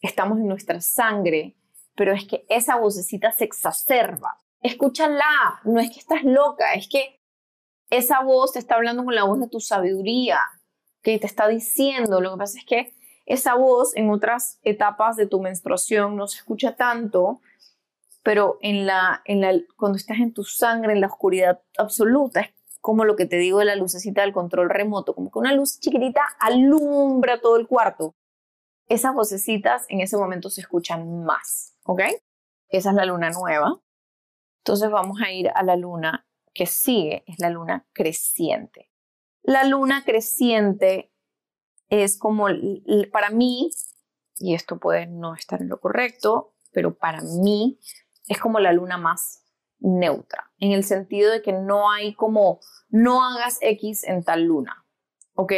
estamos 0.00 0.38
en 0.38 0.46
nuestra 0.46 0.80
sangre, 0.80 1.58
pero 1.96 2.14
es 2.14 2.24
que 2.26 2.46
esa 2.48 2.76
vocecita 2.76 3.30
se 3.30 3.44
exacerba. 3.44 4.38
Escúchala, 4.62 5.60
no 5.64 5.78
es 5.78 5.90
que 5.90 6.00
estás 6.00 6.24
loca, 6.24 6.72
es 6.72 6.88
que 6.88 7.20
esa 7.90 8.22
voz 8.22 8.54
te 8.54 8.58
está 8.58 8.76
hablando 8.76 9.04
con 9.04 9.14
la 9.14 9.24
voz 9.24 9.38
de 9.38 9.48
tu 9.48 9.60
sabiduría, 9.60 10.40
que 11.02 11.18
te 11.18 11.26
está 11.26 11.46
diciendo, 11.46 12.22
lo 12.22 12.32
que 12.32 12.38
pasa 12.38 12.58
es 12.58 12.64
que 12.64 12.94
esa 13.26 13.54
voz 13.54 13.94
en 13.96 14.08
otras 14.08 14.60
etapas 14.62 15.16
de 15.16 15.26
tu 15.26 15.42
menstruación 15.42 16.16
no 16.16 16.26
se 16.26 16.38
escucha 16.38 16.74
tanto, 16.74 17.42
pero 18.24 18.58
en 18.62 18.86
la, 18.86 19.22
en 19.26 19.42
la, 19.42 19.52
cuando 19.76 19.96
estás 19.96 20.18
en 20.18 20.32
tu 20.32 20.44
sangre, 20.44 20.94
en 20.94 21.02
la 21.02 21.08
oscuridad 21.08 21.62
absoluta, 21.76 22.40
es 22.40 22.54
como 22.80 23.04
lo 23.04 23.16
que 23.16 23.26
te 23.26 23.36
digo 23.36 23.58
de 23.58 23.66
la 23.66 23.76
lucecita 23.76 24.22
del 24.22 24.32
control 24.32 24.70
remoto, 24.70 25.14
como 25.14 25.30
que 25.30 25.38
una 25.38 25.52
luz 25.52 25.78
chiquitita 25.78 26.22
alumbra 26.40 27.40
todo 27.42 27.56
el 27.56 27.68
cuarto. 27.68 28.16
Esas 28.88 29.14
vocecitas 29.14 29.84
en 29.90 30.00
ese 30.00 30.16
momento 30.16 30.48
se 30.48 30.62
escuchan 30.62 31.22
más, 31.22 31.76
¿ok? 31.84 32.00
Esa 32.70 32.90
es 32.90 32.96
la 32.96 33.04
luna 33.04 33.30
nueva. 33.30 33.78
Entonces 34.62 34.90
vamos 34.90 35.20
a 35.22 35.30
ir 35.30 35.50
a 35.54 35.62
la 35.62 35.76
luna 35.76 36.26
que 36.54 36.64
sigue, 36.64 37.24
es 37.26 37.38
la 37.40 37.50
luna 37.50 37.86
creciente. 37.92 38.90
La 39.42 39.64
luna 39.64 40.02
creciente 40.02 41.12
es 41.90 42.18
como, 42.18 42.46
para 43.12 43.28
mí, 43.28 43.70
y 44.38 44.54
esto 44.54 44.78
puede 44.78 45.06
no 45.06 45.34
estar 45.34 45.60
en 45.60 45.68
lo 45.68 45.78
correcto, 45.78 46.54
pero 46.72 46.96
para 46.96 47.20
mí 47.20 47.78
es 48.28 48.38
como 48.40 48.60
la 48.60 48.72
luna 48.72 48.96
más 48.96 49.44
neutra, 49.78 50.50
en 50.58 50.72
el 50.72 50.84
sentido 50.84 51.30
de 51.30 51.42
que 51.42 51.52
no 51.52 51.90
hay 51.90 52.14
como, 52.14 52.60
no 52.88 53.24
hagas 53.24 53.58
X 53.60 54.04
en 54.04 54.24
tal 54.24 54.44
luna, 54.44 54.84
¿ok? 55.34 55.52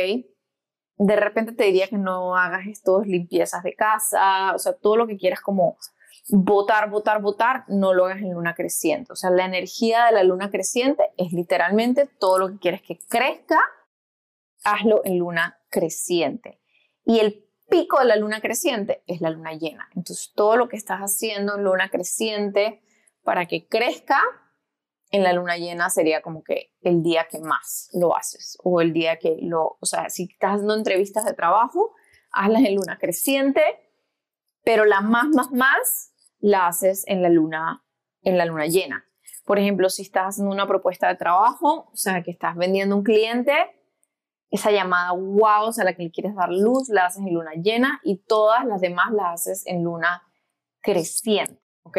De 0.98 1.16
repente 1.16 1.52
te 1.52 1.64
diría 1.64 1.88
que 1.88 1.98
no 1.98 2.36
hagas 2.36 2.66
estos 2.66 3.06
limpiezas 3.06 3.62
de 3.62 3.74
casa, 3.74 4.54
o 4.54 4.58
sea, 4.58 4.72
todo 4.72 4.96
lo 4.96 5.06
que 5.06 5.18
quieras 5.18 5.40
como 5.40 5.76
votar, 6.28 6.90
votar, 6.90 7.20
votar, 7.20 7.64
no 7.68 7.94
lo 7.94 8.06
hagas 8.06 8.18
en 8.18 8.32
luna 8.32 8.54
creciente. 8.54 9.12
O 9.12 9.16
sea, 9.16 9.30
la 9.30 9.44
energía 9.44 10.06
de 10.06 10.12
la 10.12 10.24
luna 10.24 10.50
creciente 10.50 11.12
es 11.16 11.32
literalmente 11.32 12.06
todo 12.18 12.38
lo 12.38 12.48
que 12.48 12.58
quieres 12.58 12.82
que 12.82 12.98
crezca, 13.08 13.60
hazlo 14.64 15.02
en 15.04 15.18
luna 15.18 15.60
creciente. 15.68 16.60
Y 17.04 17.20
el 17.20 17.45
pico 17.68 17.98
de 17.98 18.06
la 18.06 18.16
luna 18.16 18.40
creciente 18.40 19.02
es 19.06 19.20
la 19.20 19.30
luna 19.30 19.52
llena. 19.52 19.88
Entonces, 19.94 20.32
todo 20.34 20.56
lo 20.56 20.68
que 20.68 20.76
estás 20.76 21.00
haciendo 21.00 21.56
en 21.56 21.64
luna 21.64 21.88
creciente 21.90 22.82
para 23.22 23.46
que 23.46 23.66
crezca, 23.66 24.20
en 25.10 25.22
la 25.22 25.32
luna 25.32 25.56
llena 25.56 25.88
sería 25.90 26.20
como 26.20 26.42
que 26.42 26.72
el 26.80 27.02
día 27.02 27.28
que 27.30 27.38
más 27.38 27.90
lo 27.92 28.16
haces 28.16 28.58
o 28.62 28.80
el 28.80 28.92
día 28.92 29.18
que 29.18 29.36
lo, 29.40 29.78
o 29.80 29.86
sea, 29.86 30.10
si 30.10 30.24
estás 30.24 30.54
haciendo 30.54 30.74
entrevistas 30.74 31.24
de 31.24 31.32
trabajo, 31.32 31.94
hazlas 32.32 32.64
en 32.64 32.76
luna 32.76 32.98
creciente, 32.98 33.62
pero 34.64 34.84
la 34.84 35.00
más, 35.00 35.28
más, 35.28 35.52
más 35.52 36.12
la 36.38 36.66
haces 36.66 37.04
en 37.06 37.22
la 37.22 37.28
luna, 37.28 37.84
en 38.22 38.36
la 38.36 38.46
luna 38.46 38.66
llena. 38.66 39.04
Por 39.44 39.60
ejemplo, 39.60 39.88
si 39.90 40.02
estás 40.02 40.26
haciendo 40.26 40.52
una 40.52 40.66
propuesta 40.66 41.08
de 41.08 41.14
trabajo, 41.14 41.88
o 41.92 41.96
sea, 41.96 42.22
que 42.22 42.32
estás 42.32 42.56
vendiendo 42.56 42.96
un 42.96 43.04
cliente, 43.04 43.52
esa 44.50 44.70
llamada 44.70 45.12
wow 45.12 45.70
a 45.76 45.84
la 45.84 45.94
que 45.94 46.04
le 46.04 46.10
quieres 46.10 46.34
dar 46.34 46.50
luz, 46.50 46.88
la 46.88 47.06
haces 47.06 47.22
en 47.26 47.34
luna 47.34 47.52
llena 47.54 48.00
y 48.04 48.18
todas 48.18 48.64
las 48.64 48.80
demás 48.80 49.12
las 49.12 49.34
haces 49.34 49.66
en 49.66 49.82
luna 49.82 50.22
creciente, 50.80 51.60
¿ok? 51.82 51.98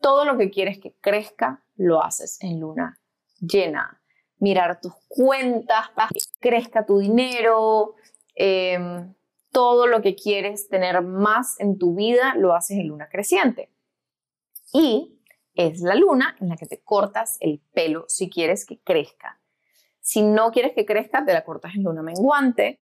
Todo 0.00 0.24
lo 0.24 0.36
que 0.36 0.50
quieres 0.50 0.78
que 0.78 0.94
crezca, 1.00 1.64
lo 1.76 2.02
haces 2.02 2.38
en 2.42 2.60
luna 2.60 3.00
llena. 3.40 4.02
Mirar 4.38 4.80
tus 4.80 4.92
cuentas 5.08 5.90
para 5.94 6.08
que 6.08 6.20
crezca 6.38 6.84
tu 6.84 6.98
dinero, 6.98 7.94
em, 8.34 9.14
todo 9.50 9.86
lo 9.86 10.02
que 10.02 10.14
quieres 10.14 10.68
tener 10.68 11.02
más 11.02 11.58
en 11.58 11.78
tu 11.78 11.94
vida, 11.94 12.34
lo 12.36 12.54
haces 12.54 12.78
en 12.78 12.88
luna 12.88 13.08
creciente. 13.10 13.72
Y 14.72 15.20
es 15.54 15.80
la 15.80 15.94
luna 15.94 16.36
en 16.40 16.48
la 16.48 16.56
que 16.56 16.66
te 16.66 16.82
cortas 16.82 17.36
el 17.40 17.60
pelo 17.72 18.04
si 18.08 18.30
quieres 18.30 18.64
que 18.64 18.80
crezca. 18.80 19.39
Si 20.10 20.22
no 20.22 20.50
quieres 20.50 20.72
que 20.74 20.84
crezca, 20.84 21.24
te 21.24 21.32
la 21.32 21.44
cortas 21.44 21.72
en 21.76 21.84
luna 21.84 22.02
menguante. 22.02 22.80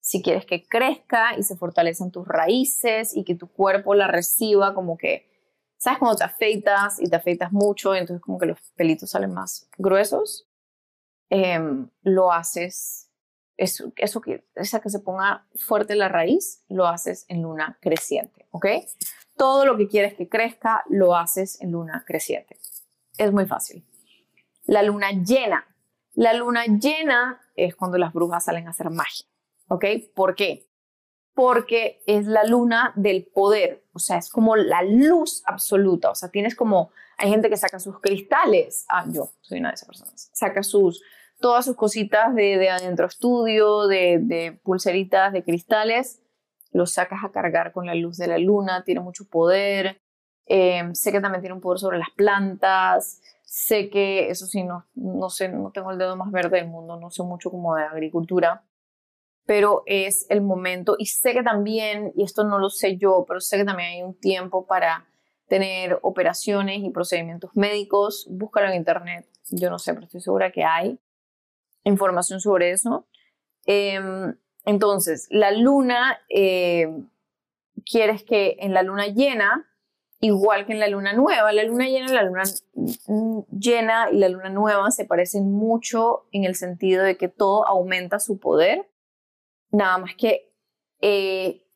Si 0.00 0.22
quieres 0.22 0.46
que 0.46 0.62
crezca 0.68 1.36
y 1.36 1.42
se 1.42 1.56
fortalezcan 1.56 2.12
tus 2.12 2.28
raíces 2.28 3.16
y 3.16 3.24
que 3.24 3.34
tu 3.34 3.48
cuerpo 3.48 3.96
la 3.96 4.06
reciba 4.06 4.72
como 4.72 4.96
que, 4.96 5.28
¿sabes? 5.78 5.98
Cuando 5.98 6.18
te 6.18 6.22
afeitas 6.22 7.00
y 7.00 7.10
te 7.10 7.16
afeitas 7.16 7.50
mucho, 7.50 7.96
entonces 7.96 8.22
como 8.22 8.38
que 8.38 8.46
los 8.46 8.60
pelitos 8.76 9.10
salen 9.10 9.34
más 9.34 9.68
gruesos, 9.78 10.48
em, 11.28 11.90
lo 12.02 12.30
haces, 12.30 13.10
eso, 13.56 13.92
eso 13.96 14.20
que, 14.20 14.44
esa 14.54 14.80
que 14.80 14.90
se 14.90 15.00
ponga 15.00 15.48
fuerte 15.56 15.96
la 15.96 16.08
raíz, 16.08 16.62
lo 16.68 16.86
haces 16.86 17.26
en 17.26 17.42
luna 17.42 17.78
creciente, 17.80 18.46
¿ok? 18.52 18.66
Todo 19.36 19.66
lo 19.66 19.76
que 19.76 19.88
quieres 19.88 20.14
que 20.14 20.28
crezca, 20.28 20.84
lo 20.88 21.16
haces 21.16 21.60
en 21.60 21.72
luna 21.72 22.04
creciente. 22.06 22.60
Es 23.18 23.32
muy 23.32 23.46
fácil. 23.46 23.84
La 24.66 24.84
luna 24.84 25.10
llena 25.10 25.66
la 26.20 26.34
luna 26.34 26.66
llena 26.66 27.40
es 27.56 27.74
cuando 27.74 27.96
las 27.96 28.12
brujas 28.12 28.44
salen 28.44 28.66
a 28.66 28.72
hacer 28.72 28.90
magia, 28.90 29.26
¿ok? 29.68 29.86
¿Por 30.14 30.34
qué? 30.34 30.68
Porque 31.32 32.02
es 32.06 32.26
la 32.26 32.44
luna 32.44 32.92
del 32.94 33.24
poder, 33.24 33.86
o 33.94 33.98
sea, 33.98 34.18
es 34.18 34.28
como 34.28 34.54
la 34.54 34.82
luz 34.82 35.42
absoluta, 35.46 36.10
o 36.10 36.14
sea, 36.14 36.28
tienes 36.28 36.54
como, 36.54 36.90
hay 37.16 37.30
gente 37.30 37.48
que 37.48 37.56
saca 37.56 37.80
sus 37.80 38.00
cristales, 38.00 38.84
ah, 38.90 39.06
yo 39.08 39.30
soy 39.40 39.60
una 39.60 39.70
de 39.70 39.76
esas 39.76 39.88
personas, 39.88 40.30
saca 40.34 40.62
sus, 40.62 41.02
todas 41.40 41.64
sus 41.64 41.74
cositas 41.74 42.34
de, 42.34 42.68
adentro 42.68 43.06
estudio, 43.06 43.86
de, 43.86 44.18
de 44.20 44.52
pulseritas, 44.62 45.32
de 45.32 45.42
cristales, 45.42 46.20
los 46.70 46.92
sacas 46.92 47.24
a 47.24 47.32
cargar 47.32 47.72
con 47.72 47.86
la 47.86 47.94
luz 47.94 48.18
de 48.18 48.26
la 48.26 48.36
luna, 48.36 48.84
tiene 48.84 49.00
mucho 49.00 49.26
poder, 49.26 50.02
Em, 50.52 50.96
sé 50.96 51.12
que 51.12 51.20
también 51.20 51.42
tiene 51.42 51.54
un 51.54 51.60
poder 51.60 51.78
sobre 51.78 51.98
las 51.98 52.10
plantas. 52.10 53.20
Sé 53.52 53.90
que, 53.90 54.30
eso 54.30 54.46
sí, 54.46 54.62
no, 54.62 54.86
no 54.94 55.28
sé, 55.28 55.48
no 55.48 55.72
tengo 55.72 55.90
el 55.90 55.98
dedo 55.98 56.14
más 56.14 56.30
verde 56.30 56.58
del 56.58 56.68
mundo, 56.68 57.00
no 57.00 57.10
sé 57.10 57.24
mucho 57.24 57.50
como 57.50 57.74
de 57.74 57.82
agricultura, 57.82 58.62
pero 59.44 59.82
es 59.86 60.24
el 60.28 60.40
momento. 60.40 60.94
Y 60.96 61.06
sé 61.06 61.32
que 61.32 61.42
también, 61.42 62.12
y 62.14 62.22
esto 62.22 62.44
no 62.44 62.60
lo 62.60 62.70
sé 62.70 62.96
yo, 62.96 63.24
pero 63.26 63.40
sé 63.40 63.56
que 63.56 63.64
también 63.64 63.88
hay 63.88 64.02
un 64.04 64.14
tiempo 64.14 64.68
para 64.68 65.04
tener 65.48 65.98
operaciones 66.02 66.78
y 66.84 66.90
procedimientos 66.90 67.50
médicos. 67.54 68.28
Búscalo 68.30 68.68
en 68.68 68.76
internet, 68.76 69.28
yo 69.50 69.68
no 69.68 69.80
sé, 69.80 69.94
pero 69.94 70.06
estoy 70.06 70.20
segura 70.20 70.52
que 70.52 70.62
hay 70.62 71.00
información 71.82 72.40
sobre 72.40 72.70
eso. 72.70 73.08
Em, 73.66 74.32
entonces, 74.64 75.26
la 75.28 75.50
luna, 75.50 76.20
eh, 76.28 76.86
quieres 77.84 78.22
que 78.22 78.58
en 78.60 78.74
la 78.74 78.84
luna 78.84 79.08
llena, 79.08 79.68
igual 80.20 80.66
que 80.66 80.72
en 80.72 80.80
la 80.80 80.88
luna 80.88 81.12
nueva, 81.12 81.52
la 81.52 81.64
luna 81.64 81.88
llena, 81.88 82.12
la 82.12 82.22
luna 82.22 82.42
llena 83.50 84.08
y 84.12 84.18
la 84.18 84.28
luna 84.28 84.50
nueva 84.50 84.90
se 84.90 85.04
parecen 85.04 85.50
mucho 85.50 86.26
en 86.30 86.44
el 86.44 86.54
sentido 86.54 87.02
de 87.02 87.16
que 87.16 87.28
todo 87.28 87.66
aumenta 87.66 88.18
su 88.18 88.38
poder, 88.38 88.88
nada 89.70 89.98
más 89.98 90.14
que 90.16 90.52
eh, 91.00 91.66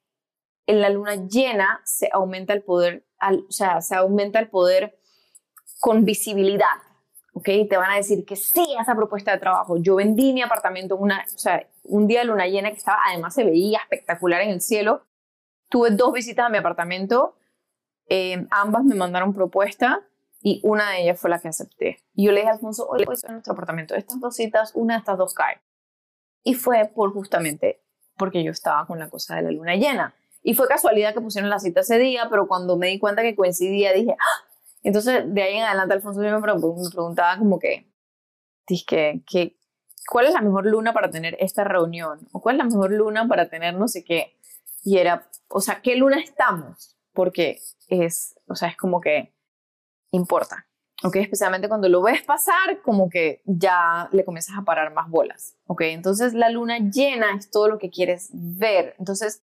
en 0.66 0.80
la 0.80 0.90
luna 0.90 1.14
llena 1.26 1.80
se 1.84 2.08
aumenta 2.12 2.52
el 2.52 2.62
poder, 2.62 3.06
o 3.20 3.52
sea, 3.52 3.80
se 3.80 3.94
aumenta 3.94 4.38
el 4.38 4.48
poder 4.48 4.98
con 5.80 6.04
visibilidad. 6.04 6.66
¿ok? 7.34 7.44
Te 7.68 7.76
van 7.76 7.90
a 7.90 7.96
decir 7.96 8.24
que 8.24 8.36
sí 8.36 8.74
a 8.78 8.82
esa 8.82 8.94
propuesta 8.94 9.32
de 9.32 9.38
trabajo. 9.38 9.76
Yo 9.76 9.96
vendí 9.96 10.32
mi 10.32 10.42
apartamento 10.42 10.96
una, 10.96 11.24
o 11.34 11.38
sea, 11.38 11.66
un 11.84 12.06
día 12.06 12.20
de 12.20 12.26
luna 12.26 12.46
llena 12.46 12.70
que 12.70 12.76
estaba, 12.76 12.98
además 13.08 13.34
se 13.34 13.44
veía 13.44 13.78
espectacular 13.78 14.40
en 14.42 14.50
el 14.50 14.60
cielo. 14.60 15.02
Tuve 15.68 15.90
dos 15.90 16.12
visitas 16.12 16.46
a 16.46 16.48
mi 16.48 16.58
apartamento, 16.58 17.36
eh, 18.08 18.46
ambas 18.50 18.84
me 18.84 18.94
mandaron 18.94 19.32
propuesta 19.32 20.02
y 20.40 20.60
una 20.62 20.90
de 20.90 21.02
ellas 21.02 21.20
fue 21.20 21.30
la 21.30 21.38
que 21.38 21.48
acepté. 21.48 22.04
Y 22.14 22.26
yo 22.26 22.32
le 22.32 22.40
dije 22.40 22.50
a 22.50 22.54
Alfonso, 22.54 22.86
oye, 22.88 23.06
pues 23.06 23.24
en 23.24 23.32
nuestro 23.32 23.54
apartamento, 23.54 23.94
estas 23.94 24.20
dos 24.20 24.36
citas, 24.36 24.72
una 24.74 24.94
de 24.94 24.98
estas 24.98 25.18
dos 25.18 25.34
cae. 25.34 25.60
Y 26.42 26.54
fue 26.54 26.90
por 26.94 27.12
justamente 27.12 27.82
porque 28.16 28.44
yo 28.44 28.50
estaba 28.50 28.86
con 28.86 28.98
la 28.98 29.08
cosa 29.08 29.36
de 29.36 29.42
la 29.42 29.50
luna 29.50 29.74
llena. 29.74 30.14
Y 30.42 30.54
fue 30.54 30.68
casualidad 30.68 31.14
que 31.14 31.20
pusieron 31.20 31.48
la 31.48 31.58
cita 31.58 31.80
ese 31.80 31.98
día, 31.98 32.28
pero 32.28 32.46
cuando 32.46 32.76
me 32.76 32.88
di 32.88 32.98
cuenta 32.98 33.22
que 33.22 33.34
coincidía, 33.34 33.92
dije, 33.92 34.14
¡Ah! 34.18 34.48
Entonces, 34.82 35.24
de 35.26 35.42
ahí 35.42 35.56
en 35.56 35.64
adelante, 35.64 35.94
Alfonso 35.94 36.20
me, 36.20 36.40
preguntaba 36.40 37.38
como 37.38 37.58
que, 37.58 37.90
que, 38.66 39.22
que, 39.26 39.56
¿cuál 40.06 40.26
es 40.26 40.34
la 40.34 40.42
mejor 40.42 40.66
luna 40.66 40.92
para 40.92 41.10
tener 41.10 41.36
esta 41.40 41.64
reunión? 41.64 42.28
¿O 42.32 42.42
cuál 42.42 42.56
es 42.56 42.58
la 42.58 42.64
mejor 42.64 42.92
luna 42.92 43.26
para 43.26 43.48
tener 43.48 43.74
no 43.74 43.88
sé 43.88 44.04
qué? 44.04 44.36
Y 44.84 44.98
era, 44.98 45.26
o 45.48 45.62
sea, 45.62 45.80
¿qué 45.80 45.96
luna 45.96 46.20
estamos? 46.20 46.93
Porque 47.14 47.60
es, 47.88 48.38
o 48.46 48.54
sea, 48.54 48.68
es 48.68 48.76
como 48.76 49.00
que 49.00 49.34
importa. 50.10 50.66
¿ok? 51.02 51.16
Especialmente 51.16 51.68
cuando 51.68 51.88
lo 51.88 52.02
ves 52.02 52.22
pasar, 52.22 52.80
como 52.82 53.08
que 53.10 53.42
ya 53.44 54.08
le 54.12 54.24
comienzas 54.24 54.56
a 54.58 54.62
parar 54.62 54.92
más 54.92 55.08
bolas, 55.10 55.56
¿ok? 55.66 55.82
Entonces 55.82 56.32
la 56.32 56.48
luna 56.48 56.78
llena 56.78 57.36
es 57.36 57.50
todo 57.50 57.68
lo 57.68 57.78
que 57.78 57.90
quieres 57.90 58.30
ver. 58.32 58.94
Entonces, 58.98 59.42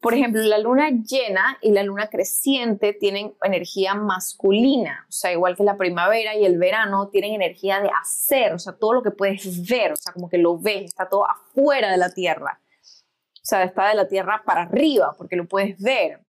por 0.00 0.14
ejemplo, 0.14 0.40
la 0.42 0.58
luna 0.58 0.90
llena 0.90 1.58
y 1.60 1.72
la 1.72 1.82
luna 1.82 2.08
creciente 2.08 2.92
tienen 2.92 3.34
energía 3.42 3.94
masculina, 3.94 5.06
o 5.08 5.12
sea, 5.12 5.32
igual 5.32 5.56
que 5.56 5.64
la 5.64 5.76
primavera 5.76 6.36
y 6.36 6.44
el 6.44 6.58
verano 6.58 7.08
tienen 7.08 7.34
energía 7.34 7.80
de 7.80 7.90
hacer, 8.00 8.52
o 8.52 8.58
sea, 8.58 8.74
todo 8.74 8.92
lo 8.92 9.02
que 9.02 9.10
puedes 9.10 9.68
ver, 9.68 9.92
o 9.92 9.96
sea, 9.96 10.12
como 10.12 10.28
que 10.28 10.38
lo 10.38 10.58
ves, 10.58 10.84
está 10.84 11.08
todo 11.08 11.28
afuera 11.28 11.90
de 11.90 11.96
la 11.96 12.10
Tierra, 12.10 12.60
o 12.62 13.44
sea, 13.48 13.64
está 13.64 13.88
de 13.88 13.96
la 13.96 14.06
Tierra 14.06 14.42
para 14.44 14.62
arriba, 14.62 15.14
porque 15.18 15.36
lo 15.36 15.46
puedes 15.46 15.80
ver. 15.80 16.24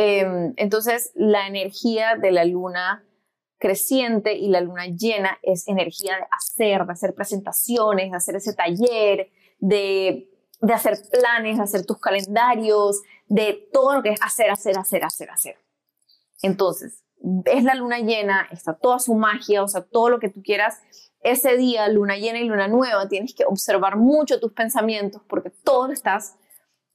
Em, 0.00 0.54
entonces, 0.56 1.10
la 1.14 1.48
energía 1.48 2.14
de 2.14 2.30
la 2.30 2.44
luna 2.44 3.04
creciente 3.58 4.34
y 4.34 4.48
la 4.48 4.60
luna 4.60 4.86
llena 4.86 5.38
es 5.42 5.66
energía 5.66 6.16
de 6.16 6.26
hacer, 6.30 6.86
de 6.86 6.92
hacer 6.92 7.14
presentaciones, 7.14 8.10
de 8.10 8.16
hacer 8.16 8.36
ese 8.36 8.54
taller, 8.54 9.30
de 9.58 10.28
de 10.60 10.72
hacer 10.72 10.98
planes, 11.10 11.56
de 11.56 11.62
hacer 11.62 11.86
tus 11.86 11.98
calendarios, 11.98 13.02
de 13.26 13.68
todo 13.72 13.94
lo 13.94 14.02
que 14.02 14.10
es 14.10 14.22
hacer, 14.22 14.50
hacer, 14.50 14.76
hacer, 14.78 15.04
hacer, 15.04 15.30
hacer. 15.30 15.56
Entonces, 16.42 17.04
es 17.44 17.64
la 17.64 17.74
luna 17.74 17.98
llena, 17.98 18.48
está 18.50 18.74
toda 18.74 18.98
su 18.98 19.14
magia, 19.14 19.62
o 19.62 19.68
sea, 19.68 19.82
todo 19.82 20.08
lo 20.10 20.18
que 20.18 20.28
tú 20.28 20.42
quieras. 20.42 20.80
Ese 21.20 21.56
día, 21.56 21.88
luna 21.88 22.16
llena 22.16 22.38
y 22.38 22.44
luna 22.44 22.68
nueva, 22.68 23.08
tienes 23.08 23.34
que 23.34 23.44
observar 23.44 23.96
mucho 23.96 24.40
tus 24.40 24.52
pensamientos 24.52 25.22
porque 25.28 25.50
todo 25.50 25.88
lo 25.88 25.92
estás 25.92 26.36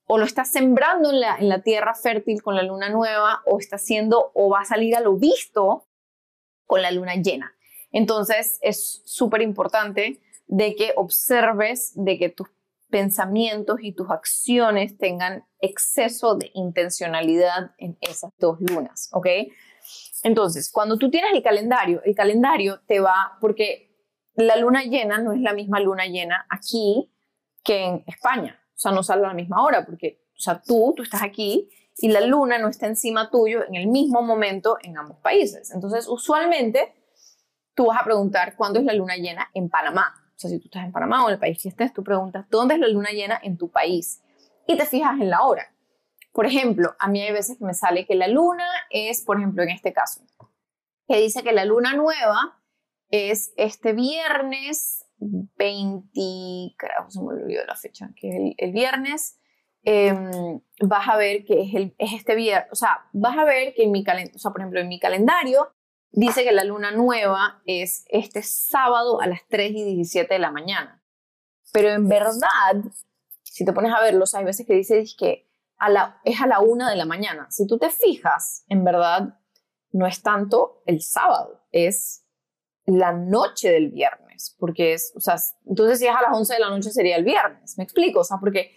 o 0.05 0.17
lo 0.17 0.25
estás 0.25 0.51
sembrando 0.51 1.11
en 1.11 1.49
la, 1.49 1.61
tierra 1.61 1.95
fértil 1.95 2.41
con 2.41 2.55
la 2.55 2.63
luna 2.63 2.89
nueva 2.89 3.41
o 3.45 3.59
está 3.59 3.77
haciendo 3.77 4.31
o 4.33 4.49
va 4.49 4.61
a 4.61 4.65
salir 4.65 4.95
a 4.95 5.01
lo 5.01 5.15
visto 5.15 5.87
con 6.65 6.81
la 6.81 6.91
luna 6.91 7.15
llena. 7.15 7.55
Entonces, 7.91 8.59
es 8.61 9.01
súper 9.05 9.41
importante 9.41 10.21
de 10.47 10.75
que 10.75 10.93
observes 10.95 11.93
de 11.95 12.17
que 12.17 12.29
tus 12.29 12.47
pensamientos 12.89 13.79
y 13.81 13.93
tus 13.93 14.09
acciones 14.09 14.97
tengan 14.97 15.45
exceso 15.59 16.35
de 16.35 16.51
intencionalidad 16.53 17.71
en 17.77 17.97
esas 18.01 18.31
dos 18.37 18.59
lunas, 18.59 19.09
¿ok? 19.13 19.27
Entonces, 20.23 20.71
cuando 20.71 20.97
tú 20.97 21.09
tienes 21.09 21.33
el 21.33 21.43
calendario, 21.43 22.01
el 22.05 22.15
calendario 22.15 22.81
te 22.87 22.99
va, 22.99 23.37
porque 23.41 23.93
la 24.35 24.55
luna 24.57 24.83
llena 24.83 25.19
no 25.19 25.33
es 25.33 25.41
la 25.41 25.53
misma 25.53 25.79
luna 25.79 26.05
llena 26.05 26.45
aquí 26.49 27.11
que 27.63 27.83
en 27.83 28.03
España, 28.07 28.62
sea, 28.83 28.91
no 28.91 29.03
sale 29.03 29.25
a 29.25 29.29
la 29.29 29.33
misma 29.33 29.63
hora, 29.63 29.85
porque, 29.85 30.21
o 30.35 30.39
sea, 30.39 30.61
tú, 30.61 30.93
tú 30.95 31.03
estás 31.03 31.23
aquí 31.23 31.69
y 31.97 32.09
la 32.09 32.21
luna 32.21 32.57
no 32.57 32.67
está 32.67 32.87
encima 32.87 33.29
tuyo 33.29 33.65
en 33.67 33.75
el 33.75 33.87
mismo 33.87 34.21
momento 34.21 34.77
en 34.81 34.97
ambos 34.97 35.17
países. 35.19 35.71
Entonces, 35.71 36.07
usualmente, 36.07 36.93
tú 37.75 37.87
vas 37.87 38.01
a 38.01 38.03
preguntar 38.03 38.55
cuándo 38.55 38.79
es 38.79 38.85
la 38.85 38.93
luna 38.93 39.15
llena 39.15 39.49
en 39.53 39.69
Panamá, 39.69 40.23
o 40.35 40.39
sea, 40.39 40.49
si 40.49 40.59
tú 40.59 40.65
estás 40.65 40.85
en 40.85 40.91
Panamá 40.91 41.23
o 41.23 41.27
en 41.29 41.33
el 41.33 41.39
país 41.39 41.61
que 41.61 41.69
estés, 41.69 41.93
tú 41.93 42.03
preguntas, 42.03 42.45
¿dónde 42.49 42.75
es 42.75 42.79
la 42.79 42.87
luna 42.87 43.09
llena 43.11 43.39
en 43.41 43.57
tu 43.57 43.69
país? 43.69 44.21
Y 44.67 44.77
te 44.77 44.85
fijas 44.85 45.19
en 45.19 45.29
la 45.29 45.43
hora. 45.43 45.73
Por 46.31 46.47
ejemplo, 46.47 46.95
a 46.99 47.07
mí 47.07 47.21
hay 47.21 47.31
veces 47.31 47.57
que 47.57 47.65
me 47.65 47.73
sale 47.73 48.07
que 48.07 48.15
la 48.15 48.27
luna 48.27 48.67
es, 48.89 49.21
por 49.21 49.37
ejemplo, 49.37 49.61
en 49.61 49.69
este 49.69 49.93
caso, 49.93 50.21
que 51.07 51.17
dice 51.17 51.43
que 51.43 51.53
la 51.53 51.65
luna 51.65 51.93
nueva 51.93 52.59
es 53.09 53.53
este 53.57 53.93
viernes 53.93 55.02
20, 55.55 56.75
creo, 56.77 57.09
se 57.09 57.21
me 57.21 57.27
olvidó 57.27 57.65
la 57.65 57.75
fecha, 57.75 58.09
que 58.15 58.29
es 58.29 58.55
el, 58.57 58.71
viernes, 58.71 59.39
em, 59.83 60.59
vas 60.81 61.07
a 61.07 61.17
ver 61.17 61.43
que 61.45 61.61
es, 61.61 61.73
el, 61.73 61.95
es 61.97 62.13
este 62.13 62.35
viernes, 62.35 62.69
o 62.71 62.75
sea, 62.75 63.09
vas 63.13 63.37
a 63.37 63.43
ver 63.43 63.73
que 63.73 63.83
en 63.83 63.91
mi 63.91 64.03
calendario, 64.03 64.35
o 64.35 64.39
sea, 64.39 64.51
por 64.51 64.61
ejemplo, 64.61 64.79
en 64.79 64.87
mi 64.87 64.99
calendario 64.99 65.73
dice 66.11 66.43
que 66.43 66.51
la 66.51 66.63
luna 66.63 66.91
nueva 66.91 67.61
es 67.65 68.05
este 68.09 68.43
sábado 68.43 69.19
a 69.19 69.27
las 69.27 69.41
3 69.49 69.71
y 69.71 69.83
17 69.83 70.33
de 70.33 70.39
la 70.39 70.51
mañana. 70.51 71.03
Pero 71.71 71.89
en 71.89 72.07
verdad, 72.07 72.83
si 73.41 73.65
te 73.65 73.73
pones 73.73 73.91
a 73.93 74.01
verlos, 74.01 74.35
hay 74.35 74.45
veces 74.45 74.65
que 74.65 74.75
dice 74.75 75.03
que 75.17 75.49
es 76.23 76.41
a 76.41 76.47
la 76.47 76.59
1 76.59 76.87
de 76.87 76.95
la 76.95 77.05
mañana. 77.05 77.47
Si 77.49 77.67
tú 77.67 77.77
te 77.77 77.89
fijas, 77.89 78.63
en 78.69 78.83
verdad, 78.83 79.39
no 79.91 80.07
es 80.07 80.21
tanto 80.21 80.81
el 80.85 81.01
sábado, 81.01 81.65
es 81.71 82.25
la 82.85 83.13
noche 83.13 83.71
del 83.71 83.89
viernes, 83.89 84.22
porque 84.59 84.93
es, 84.93 85.13
o 85.15 85.19
sea, 85.19 85.35
entonces 85.65 85.99
si 85.99 86.07
es 86.07 86.15
a 86.15 86.21
las 86.21 86.35
11 86.37 86.53
de 86.53 86.59
la 86.59 86.69
noche 86.69 86.91
sería 86.91 87.15
el 87.15 87.23
viernes, 87.23 87.77
me 87.77 87.83
explico, 87.83 88.21
o 88.21 88.23
sea, 88.23 88.37
porque 88.39 88.71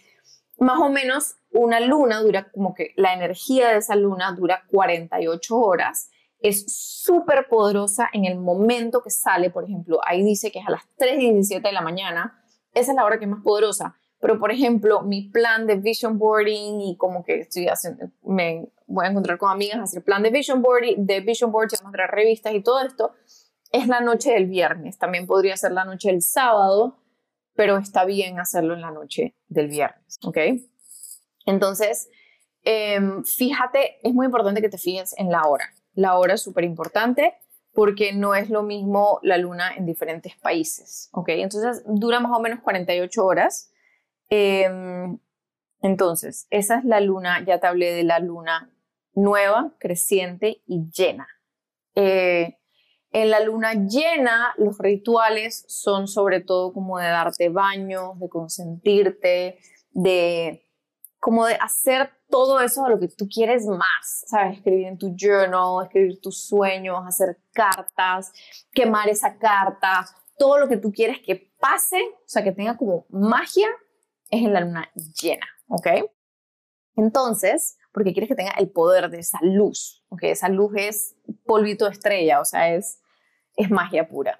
más 0.59 0.79
o 0.79 0.89
menos 0.89 1.35
una 1.51 1.79
luna 1.79 2.21
dura 2.21 2.49
como 2.51 2.73
que 2.73 2.93
la 2.95 3.13
energía 3.13 3.69
de 3.69 3.77
esa 3.77 3.95
luna 3.95 4.33
dura 4.33 4.63
48 4.71 5.55
horas 5.55 6.09
es 6.39 6.65
súper 6.67 7.47
poderosa 7.49 8.09
en 8.13 8.25
el 8.25 8.37
momento 8.37 9.01
que 9.01 9.09
sale, 9.09 9.49
por 9.49 9.63
ejemplo, 9.63 9.99
ahí 10.05 10.23
dice 10.23 10.51
que 10.51 10.59
es 10.59 10.67
a 10.67 10.71
las 10.71 10.83
3 10.97 11.19
y 11.19 11.33
17 11.33 11.67
de 11.67 11.73
la 11.73 11.81
mañana, 11.81 12.43
esa 12.73 12.91
es 12.91 12.95
la 12.95 13.05
hora 13.05 13.17
que 13.17 13.25
es 13.25 13.31
más 13.31 13.43
poderosa, 13.43 13.97
pero 14.19 14.39
por 14.39 14.51
ejemplo, 14.51 15.01
mi 15.01 15.29
plan 15.29 15.67
de 15.67 15.75
vision 15.75 16.17
boarding 16.17 16.81
y 16.81 16.97
como 16.97 17.23
que 17.23 17.41
estoy 17.41 17.67
haciendo, 17.67 18.11
me 18.23 18.69
voy 18.85 19.05
a 19.05 19.09
encontrar 19.09 19.37
con 19.37 19.51
amigas, 19.51 19.79
hacer 19.79 20.03
plan 20.03 20.23
de 20.23 20.29
vision 20.29 20.61
boarding, 20.61 21.05
de 21.05 21.21
vision 21.21 21.51
board, 21.51 21.69
a 21.79 21.83
mostrar 21.83 22.11
revistas 22.11 22.53
y 22.53 22.61
todo 22.61 22.81
esto, 22.81 23.13
es 23.71 23.87
la 23.87 24.01
noche 24.01 24.31
del 24.31 24.45
viernes, 24.45 24.97
también 24.97 25.27
podría 25.27 25.57
ser 25.57 25.71
la 25.71 25.85
noche 25.85 26.09
del 26.09 26.21
sábado, 26.21 26.97
pero 27.53 27.77
está 27.77 28.05
bien 28.05 28.39
hacerlo 28.39 28.73
en 28.73 28.81
la 28.81 28.91
noche 28.91 29.35
del 29.47 29.67
viernes, 29.67 30.19
¿ok? 30.23 30.37
Entonces, 31.45 32.09
em, 32.63 33.23
fíjate, 33.23 33.99
es 34.07 34.13
muy 34.13 34.25
importante 34.25 34.61
que 34.61 34.69
te 34.69 34.77
fijes 34.77 35.15
en 35.17 35.31
la 35.31 35.43
hora 35.47 35.73
la 35.97 36.15
hora 36.15 36.35
es 36.35 36.41
súper 36.41 36.63
importante 36.63 37.33
porque 37.73 38.13
no 38.13 38.35
es 38.35 38.49
lo 38.49 38.61
mismo 38.63 39.19
la 39.23 39.37
luna 39.37 39.75
en 39.75 39.85
diferentes 39.85 40.35
países, 40.35 41.09
¿ok? 41.11 41.29
Entonces 41.29 41.83
dura 41.87 42.19
más 42.19 42.31
o 42.37 42.39
menos 42.39 42.59
48 42.61 43.25
horas. 43.25 43.71
Em, 44.29 45.17
entonces, 45.81 46.47
esa 46.51 46.77
es 46.77 46.85
la 46.85 46.99
luna, 47.01 47.43
ya 47.45 47.59
te 47.59 47.67
hablé 47.67 47.93
de 47.93 48.03
la 48.03 48.19
luna 48.19 48.71
nueva, 49.13 49.73
creciente 49.79 50.61
y 50.67 50.87
llena. 50.91 51.27
Eh, 51.95 52.59
en 53.11 53.29
la 53.29 53.39
luna 53.39 53.73
llena, 53.73 54.53
los 54.57 54.77
rituales 54.79 55.63
son 55.67 56.07
sobre 56.07 56.41
todo 56.41 56.73
como 56.73 56.99
de 56.99 57.07
darte 57.07 57.49
baños, 57.49 58.19
de 58.19 58.29
consentirte, 58.29 59.59
de 59.91 60.63
como 61.19 61.45
de 61.45 61.55
hacer 61.55 62.11
todo 62.29 62.59
eso 62.59 62.85
a 62.85 62.89
lo 62.89 62.99
que 62.99 63.07
tú 63.07 63.27
quieres 63.27 63.65
más, 63.65 64.23
¿sabes? 64.27 64.57
Escribir 64.57 64.87
en 64.87 64.97
tu 64.97 65.15
journal, 65.17 65.85
escribir 65.85 66.19
tus 66.21 66.45
sueños, 66.47 67.01
hacer 67.07 67.39
cartas, 67.53 68.31
quemar 68.71 69.09
esa 69.09 69.37
carta, 69.37 70.05
todo 70.37 70.59
lo 70.59 70.67
que 70.67 70.77
tú 70.77 70.91
quieres 70.91 71.19
que 71.25 71.51
pase, 71.59 72.01
o 72.01 72.27
sea, 72.27 72.43
que 72.43 72.51
tenga 72.51 72.77
como 72.77 73.05
magia, 73.09 73.67
es 74.29 74.43
en 74.43 74.53
la 74.53 74.59
luna 74.59 74.91
llena, 75.21 75.47
¿ok? 75.67 75.87
Entonces, 76.95 77.76
porque 77.97 78.13
quieres 78.13 78.27
que 78.27 78.35
tenga 78.35 78.51
el 78.59 78.69
poder 78.69 79.09
de 79.09 79.17
esa 79.17 79.39
luz, 79.41 80.05
¿ok? 80.09 80.25
Esa 80.25 80.49
luz 80.49 80.71
es 80.75 81.15
polvito 81.47 81.85
de 81.85 81.93
estrella, 81.93 82.39
o 82.39 82.45
sea, 82.45 82.75
es, 82.75 83.01
es 83.55 83.71
magia 83.71 84.07
pura. 84.07 84.39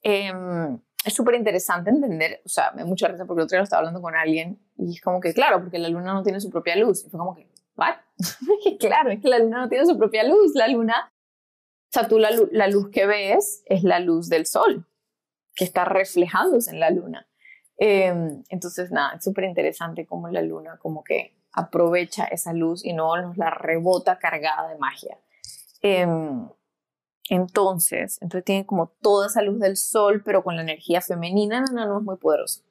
Em, 0.00 0.78
es 1.04 1.12
súper 1.12 1.34
interesante 1.34 1.90
entender, 1.90 2.40
o 2.44 2.48
sea, 2.48 2.70
me 2.70 2.82
da 2.82 2.86
mucha 2.86 3.08
risa 3.08 3.24
porque 3.24 3.40
el 3.40 3.46
otro 3.46 3.56
día 3.56 3.64
estaba 3.64 3.80
hablando 3.80 4.00
con 4.00 4.14
alguien 4.14 4.60
y 4.78 4.92
es 4.92 5.00
como 5.00 5.18
que, 5.18 5.34
claro, 5.34 5.58
porque 5.60 5.80
la 5.80 5.88
luna 5.88 6.14
no 6.14 6.22
tiene 6.22 6.38
su 6.38 6.50
propia 6.50 6.76
luz. 6.76 7.04
Y 7.04 7.10
fue 7.10 7.18
como 7.18 7.34
que, 7.34 7.50
¿what? 7.76 7.96
claro, 8.78 9.10
es 9.10 9.20
que 9.20 9.28
la 9.28 9.40
luna 9.40 9.62
no 9.62 9.68
tiene 9.68 9.86
su 9.86 9.98
propia 9.98 10.22
luz. 10.22 10.52
La 10.54 10.68
luna, 10.68 11.10
o 11.10 11.90
sea, 11.90 12.06
tú 12.06 12.20
la, 12.20 12.30
la 12.52 12.68
luz 12.68 12.90
que 12.90 13.06
ves 13.06 13.64
es 13.66 13.82
la 13.82 13.98
luz 13.98 14.28
del 14.28 14.46
sol, 14.46 14.86
que 15.56 15.64
está 15.64 15.84
reflejándose 15.84 16.70
en 16.70 16.78
la 16.78 16.90
luna. 16.90 17.26
Em, 17.76 18.44
entonces, 18.50 18.92
nada, 18.92 19.16
es 19.16 19.24
súper 19.24 19.46
interesante 19.46 20.06
cómo 20.06 20.28
la 20.28 20.42
luna 20.42 20.78
como 20.78 21.02
que 21.02 21.34
aprovecha 21.54 22.24
esa 22.24 22.52
luz 22.52 22.84
y 22.84 22.92
no 22.92 23.16
nos 23.16 23.36
la 23.36 23.50
rebota 23.50 24.18
cargada 24.18 24.68
de 24.68 24.78
magia. 24.78 25.18
Em, 25.80 26.48
entonces, 27.30 28.18
entonces 28.20 28.44
tiene 28.44 28.66
como 28.66 28.88
toda 29.00 29.28
esa 29.28 29.40
luz 29.40 29.60
del 29.60 29.76
sol, 29.76 30.22
pero 30.24 30.42
con 30.42 30.56
la 30.56 30.62
energía 30.62 31.00
femenina, 31.00 31.64
no, 31.72 31.86
no, 31.86 31.98
es 31.98 32.04
muy 32.04 32.16
poderoso. 32.16 32.62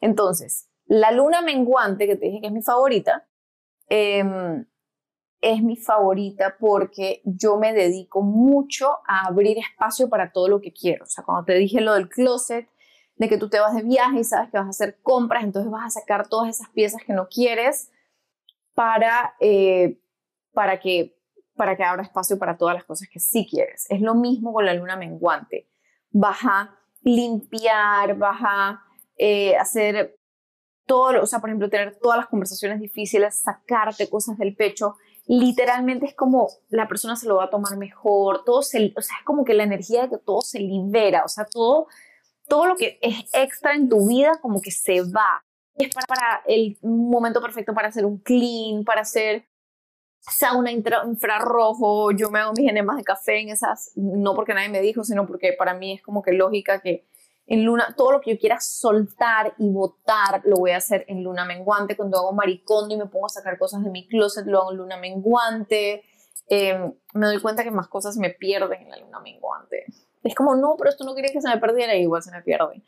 Entonces, 0.00 0.68
la 0.86 1.10
luna 1.10 1.42
menguante, 1.42 2.06
que 2.06 2.16
te 2.16 2.26
dije 2.26 2.40
que 2.40 2.46
es 2.46 2.52
mi 2.52 2.62
favorita, 2.62 3.26
em, 3.88 4.64
es 5.40 5.62
mi 5.62 5.76
favorita 5.76 6.56
porque 6.58 7.20
yo 7.24 7.58
me 7.58 7.72
dedico 7.72 8.22
mucho 8.22 8.98
a 9.06 9.26
abrir 9.26 9.58
espacio 9.58 10.08
para 10.08 10.32
todo 10.32 10.48
lo 10.48 10.60
que 10.60 10.72
quiero. 10.72 11.04
O 11.04 11.08
sea, 11.08 11.24
cuando 11.24 11.44
te 11.44 11.54
dije 11.54 11.80
lo 11.80 11.94
del 11.94 12.08
closet, 12.08 12.68
de 13.16 13.28
que 13.28 13.36
tú 13.36 13.48
te 13.48 13.58
vas 13.58 13.74
de 13.74 13.82
viaje 13.82 14.20
y 14.20 14.24
sabes 14.24 14.50
que 14.50 14.58
vas 14.58 14.66
a 14.66 14.70
hacer 14.70 14.98
compras, 15.02 15.44
entonces 15.44 15.70
vas 15.70 15.86
a 15.86 16.00
sacar 16.00 16.28
todas 16.28 16.48
esas 16.48 16.70
piezas 16.70 17.02
que 17.04 17.12
no 17.12 17.28
quieres 17.28 17.90
para, 18.78 19.34
eh, 19.40 19.98
para 20.52 20.78
que 20.78 21.16
para 21.56 21.76
que 21.76 21.82
abra 21.82 22.04
espacio 22.04 22.38
para 22.38 22.56
todas 22.56 22.76
las 22.76 22.84
cosas 22.84 23.08
que 23.12 23.18
sí 23.18 23.44
quieres. 23.50 23.86
Es 23.90 24.00
lo 24.00 24.14
mismo 24.14 24.52
con 24.52 24.64
la 24.64 24.72
luna 24.72 24.94
menguante. 24.94 25.68
Vas 26.12 26.38
a 26.44 26.78
limpiar, 27.02 28.16
vas 28.16 28.38
a 28.40 28.80
eh, 29.16 29.56
hacer 29.56 30.16
todo, 30.86 31.20
o 31.20 31.26
sea, 31.26 31.40
por 31.40 31.50
ejemplo, 31.50 31.68
tener 31.68 31.98
todas 32.00 32.18
las 32.18 32.28
conversaciones 32.28 32.78
difíciles, 32.78 33.42
sacarte 33.42 34.08
cosas 34.08 34.38
del 34.38 34.54
pecho. 34.54 34.94
Literalmente 35.26 36.06
es 36.06 36.14
como 36.14 36.46
la 36.68 36.86
persona 36.86 37.16
se 37.16 37.26
lo 37.26 37.38
va 37.38 37.46
a 37.46 37.50
tomar 37.50 37.76
mejor, 37.76 38.44
todo 38.44 38.62
se, 38.62 38.94
o 38.96 39.02
sea, 39.02 39.16
es 39.18 39.24
como 39.24 39.44
que 39.44 39.54
la 39.54 39.64
energía 39.64 40.02
de 40.02 40.10
que 40.10 40.18
todo 40.18 40.40
se 40.42 40.60
libera, 40.60 41.24
o 41.24 41.28
sea, 41.28 41.46
todo, 41.46 41.88
todo 42.46 42.66
lo 42.66 42.76
que 42.76 43.00
es 43.02 43.24
extra 43.32 43.74
en 43.74 43.88
tu 43.88 44.06
vida 44.06 44.38
como 44.40 44.60
que 44.60 44.70
se 44.70 45.02
va. 45.02 45.42
Es 45.78 45.94
para, 45.94 46.42
el 46.46 46.78
momento 46.82 47.40
perfecto 47.40 47.74
para 47.74 47.88
hacer 47.88 48.04
un 48.04 48.18
clean, 48.18 48.84
para 48.84 49.02
hacer 49.02 49.46
sauna 50.20 50.70
infrarrojo, 50.72 52.10
yo 52.10 52.30
me 52.30 52.40
hago 52.40 52.52
mis 52.56 52.68
enemas 52.68 52.96
de 52.96 53.04
café 53.04 53.40
en 53.40 53.48
esas, 53.48 53.92
no 53.94 54.34
porque 54.34 54.52
nadie 54.54 54.68
me 54.68 54.80
dijo, 54.80 55.04
sino 55.04 55.26
porque 55.26 55.52
para 55.52 55.74
mí 55.74 55.94
es 55.94 56.02
como 56.02 56.22
que 56.22 56.32
lógica 56.32 56.80
que 56.80 57.06
en 57.48 57.64
luna, 57.64 57.94
todo 57.96 58.12
lo 58.12 58.20
que 58.20 58.34
yo 58.34 58.38
quiera 58.38 58.60
soltar 58.60 59.54
y 59.56 59.70
botar, 59.70 60.42
lo 60.44 60.56
voy 60.56 60.72
a 60.72 60.76
hacer 60.76 61.06
en 61.08 61.24
luna 61.24 61.46
menguante. 61.46 61.96
Cuando 61.96 62.18
hago 62.18 62.32
maricondo 62.32 62.94
y 62.94 62.98
me 62.98 63.06
pongo 63.06 63.24
a 63.24 63.30
sacar 63.30 63.58
cosas 63.58 63.82
de 63.82 63.90
mi 63.90 64.06
closet, 64.06 64.44
lo 64.46 64.60
hago 64.60 64.72
en 64.72 64.76
luna 64.76 64.98
menguante. 64.98 66.04
Em, 66.46 66.92
me 67.14 67.26
doy 67.26 67.40
cuenta 67.40 67.64
que 67.64 67.70
más 67.70 67.88
cosas 67.88 68.18
me 68.18 68.30
pierden 68.30 68.82
en 68.82 68.90
la 68.90 68.98
luna 68.98 69.20
menguante. 69.20 69.86
Es 70.22 70.34
como, 70.34 70.56
no, 70.56 70.76
pero 70.76 70.90
esto 70.90 71.04
no 71.04 71.14
quería 71.14 71.32
que 71.32 71.40
se 71.40 71.48
me 71.48 71.56
perdiera, 71.56 71.94
igual 71.94 72.22
se 72.22 72.30
me 72.32 72.42
pierde. 72.42 72.82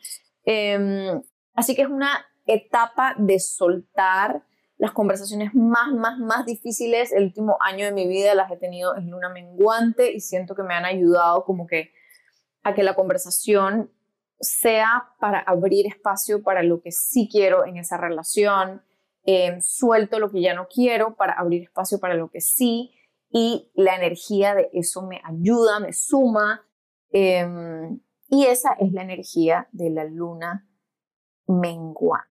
Em, 0.45 1.23
así 1.55 1.75
que 1.75 1.81
es 1.81 1.89
una 1.89 2.23
etapa 2.53 3.15
de 3.17 3.39
soltar, 3.39 4.43
las 4.77 4.93
conversaciones 4.93 5.53
más, 5.53 5.93
más, 5.93 6.17
más 6.17 6.45
difíciles. 6.45 7.11
El 7.11 7.25
último 7.25 7.57
año 7.61 7.85
de 7.85 7.91
mi 7.91 8.07
vida 8.07 8.33
las 8.33 8.51
he 8.51 8.57
tenido 8.57 8.95
en 8.97 9.11
luna 9.11 9.29
menguante 9.29 10.11
y 10.11 10.21
siento 10.21 10.55
que 10.55 10.63
me 10.63 10.73
han 10.73 10.85
ayudado 10.85 11.45
como 11.45 11.67
que 11.67 11.91
a 12.63 12.73
que 12.73 12.81
la 12.81 12.95
conversación 12.95 13.91
sea 14.39 15.13
para 15.19 15.39
abrir 15.39 15.85
espacio 15.85 16.41
para 16.41 16.63
lo 16.63 16.81
que 16.81 16.91
sí 16.91 17.29
quiero 17.31 17.63
en 17.65 17.77
esa 17.77 17.97
relación, 17.97 18.81
em, 19.23 19.61
suelto 19.61 20.17
lo 20.17 20.31
que 20.31 20.41
ya 20.41 20.55
no 20.55 20.67
quiero 20.67 21.15
para 21.15 21.33
abrir 21.33 21.61
espacio 21.61 21.99
para 21.99 22.15
lo 22.15 22.31
que 22.31 22.41
sí 22.41 22.91
y 23.29 23.71
la 23.75 23.95
energía 23.95 24.55
de 24.55 24.69
eso 24.73 25.03
me 25.03 25.21
ayuda, 25.23 25.79
me 25.79 25.93
suma. 25.93 26.65
Em, 27.11 27.99
y 28.27 28.45
esa 28.45 28.73
es 28.79 28.91
la 28.93 29.03
energía 29.03 29.69
de 29.71 29.91
la 29.91 30.05
luna 30.05 30.67
menguante. 31.47 32.30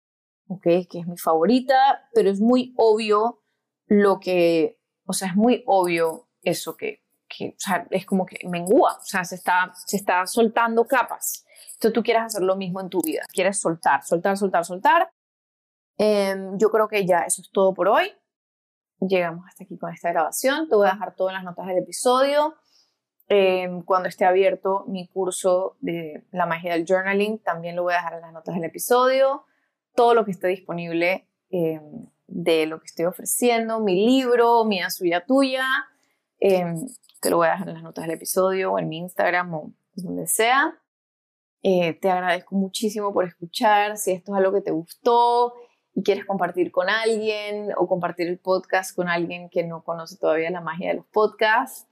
Que 0.61 0.87
es 0.91 1.07
mi 1.07 1.17
favorita, 1.17 2.09
pero 2.13 2.29
es 2.29 2.39
muy 2.39 2.73
obvio 2.77 3.41
lo 3.87 4.19
que, 4.19 4.79
o 5.05 5.13
sea, 5.13 5.29
es 5.29 5.35
muy 5.35 5.63
obvio 5.65 6.27
eso 6.41 6.75
que, 6.75 7.03
que 7.27 7.49
o 7.49 7.59
sea, 7.59 7.87
es 7.89 8.05
como 8.05 8.25
que 8.25 8.37
mengua, 8.47 8.97
o 9.01 9.05
sea, 9.05 9.23
se 9.23 9.35
está, 9.35 9.71
se 9.85 9.97
está 9.97 10.25
soltando 10.25 10.85
capas. 10.85 11.45
Entonces 11.73 11.93
tú 11.93 12.03
quieres 12.03 12.23
hacer 12.23 12.43
lo 12.43 12.55
mismo 12.55 12.81
en 12.81 12.89
tu 12.89 12.99
vida, 13.01 13.23
quieres 13.31 13.59
soltar, 13.59 14.03
soltar, 14.03 14.37
soltar, 14.37 14.65
soltar. 14.65 15.11
Em, 15.97 16.57
yo 16.57 16.69
creo 16.69 16.87
que 16.87 17.05
ya 17.05 17.19
eso 17.19 17.41
es 17.41 17.49
todo 17.51 17.73
por 17.73 17.87
hoy. 17.87 18.11
Llegamos 18.99 19.45
hasta 19.47 19.63
aquí 19.63 19.77
con 19.77 19.91
esta 19.91 20.11
grabación. 20.11 20.69
Te 20.69 20.75
voy 20.75 20.87
a 20.87 20.91
dejar 20.91 21.15
todo 21.15 21.29
en 21.29 21.35
las 21.35 21.43
notas 21.43 21.67
del 21.67 21.77
episodio. 21.79 22.55
Em, 23.27 23.81
cuando 23.83 24.09
esté 24.09 24.25
abierto 24.25 24.85
mi 24.87 25.07
curso 25.07 25.77
de 25.79 26.25
la 26.31 26.45
magia 26.45 26.73
del 26.73 26.85
journaling, 26.85 27.39
también 27.39 27.75
lo 27.75 27.83
voy 27.83 27.93
a 27.93 27.97
dejar 27.97 28.13
en 28.15 28.21
las 28.21 28.33
notas 28.33 28.55
del 28.55 28.65
episodio 28.65 29.45
todo 29.95 30.13
lo 30.13 30.25
que 30.25 30.31
esté 30.31 30.47
disponible 30.47 31.27
eh, 31.49 31.79
de 32.27 32.65
lo 32.65 32.79
que 32.79 32.85
estoy 32.85 33.05
ofreciendo, 33.05 33.79
mi 33.79 34.05
libro, 34.05 34.65
mi 34.65 34.79
suya 34.89 35.25
tuya. 35.25 35.65
Eh, 36.39 36.65
te 37.21 37.29
lo 37.29 37.37
voy 37.37 37.47
a 37.47 37.51
dejar 37.51 37.69
en 37.69 37.75
las 37.75 37.83
notas 37.83 38.05
del 38.05 38.15
episodio 38.15 38.73
o 38.73 38.79
en 38.79 38.89
mi 38.89 38.97
Instagram 38.97 39.53
o 39.53 39.73
donde 39.95 40.27
sea. 40.27 40.79
Eh, 41.61 41.93
te 41.93 42.09
agradezco 42.09 42.55
muchísimo 42.55 43.13
por 43.13 43.25
escuchar. 43.25 43.97
Si 43.97 44.11
esto 44.11 44.33
es 44.33 44.37
algo 44.39 44.51
que 44.51 44.61
te 44.61 44.71
gustó 44.71 45.53
y 45.93 46.03
quieres 46.03 46.25
compartir 46.25 46.71
con 46.71 46.89
alguien 46.89 47.69
o 47.77 47.87
compartir 47.87 48.27
el 48.27 48.39
podcast 48.39 48.95
con 48.95 49.07
alguien 49.07 49.49
que 49.49 49.63
no 49.63 49.83
conoce 49.83 50.17
todavía 50.17 50.49
la 50.49 50.61
magia 50.61 50.89
de 50.89 50.95
los 50.95 51.05
podcasts, 51.05 51.87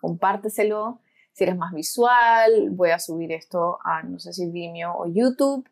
compárteselo. 0.00 1.00
Si 1.32 1.42
eres 1.42 1.56
más 1.56 1.72
visual, 1.72 2.70
voy 2.70 2.90
a 2.90 3.00
subir 3.00 3.32
esto 3.32 3.78
a 3.82 4.02
no 4.02 4.20
sé 4.20 4.32
si 4.32 4.50
Vimeo 4.50 4.94
o 4.96 5.06
YouTube. 5.06 5.66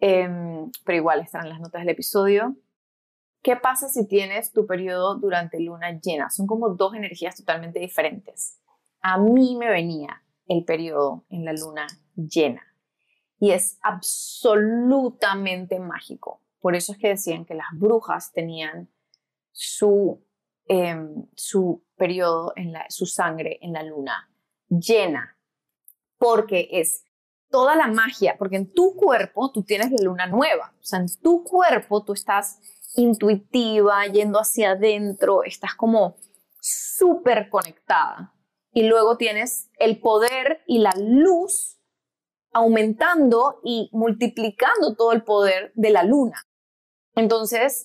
Em, 0.00 0.70
pero 0.84 0.96
igual 0.96 1.20
están 1.20 1.44
en 1.44 1.50
las 1.50 1.60
notas 1.60 1.82
del 1.82 1.90
episodio. 1.90 2.56
¿Qué 3.42 3.56
pasa 3.56 3.88
si 3.88 4.06
tienes 4.06 4.52
tu 4.52 4.66
periodo 4.66 5.16
durante 5.16 5.60
luna 5.60 5.98
llena? 6.00 6.30
Son 6.30 6.46
como 6.46 6.70
dos 6.70 6.94
energías 6.94 7.36
totalmente 7.36 7.78
diferentes. 7.78 8.58
A 9.02 9.18
mí 9.18 9.56
me 9.56 9.70
venía 9.70 10.22
el 10.46 10.64
periodo 10.64 11.24
en 11.28 11.44
la 11.44 11.52
luna 11.52 11.86
llena 12.16 12.62
y 13.38 13.52
es 13.52 13.78
absolutamente 13.82 15.80
mágico. 15.80 16.42
Por 16.60 16.76
eso 16.76 16.92
es 16.92 16.98
que 16.98 17.08
decían 17.08 17.44
que 17.46 17.54
las 17.54 17.68
brujas 17.72 18.32
tenían 18.32 18.90
su, 19.52 20.22
em, 20.66 21.26
su 21.34 21.82
periodo, 21.96 22.52
en 22.56 22.72
la, 22.72 22.84
su 22.90 23.06
sangre 23.06 23.58
en 23.62 23.72
la 23.72 23.82
luna 23.82 24.30
llena, 24.68 25.38
porque 26.18 26.68
es 26.72 27.04
toda 27.50 27.76
la 27.76 27.88
magia, 27.88 28.36
porque 28.38 28.56
en 28.56 28.72
tu 28.72 28.94
cuerpo 28.96 29.50
tú 29.52 29.62
tienes 29.62 29.90
la 29.90 30.04
luna 30.04 30.26
nueva, 30.26 30.72
o 30.78 30.84
sea, 30.84 31.00
en 31.00 31.06
tu 31.20 31.44
cuerpo 31.44 32.04
tú 32.04 32.12
estás 32.12 32.58
intuitiva, 32.96 34.06
yendo 34.06 34.38
hacia 34.38 34.72
adentro, 34.72 35.44
estás 35.44 35.74
como 35.74 36.16
súper 36.60 37.48
conectada. 37.48 38.34
Y 38.72 38.84
luego 38.84 39.16
tienes 39.16 39.68
el 39.78 40.00
poder 40.00 40.62
y 40.66 40.78
la 40.78 40.92
luz 40.96 41.78
aumentando 42.52 43.60
y 43.64 43.90
multiplicando 43.92 44.94
todo 44.96 45.12
el 45.12 45.22
poder 45.22 45.72
de 45.74 45.90
la 45.90 46.02
luna. 46.02 46.46
Entonces, 47.14 47.84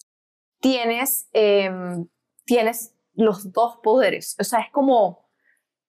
tienes, 0.60 1.28
em, 1.34 2.08
tienes 2.46 2.96
los 3.14 3.52
dos 3.52 3.78
poderes. 3.84 4.36
O 4.40 4.44
sea, 4.44 4.60
es 4.60 4.72
como, 4.72 5.30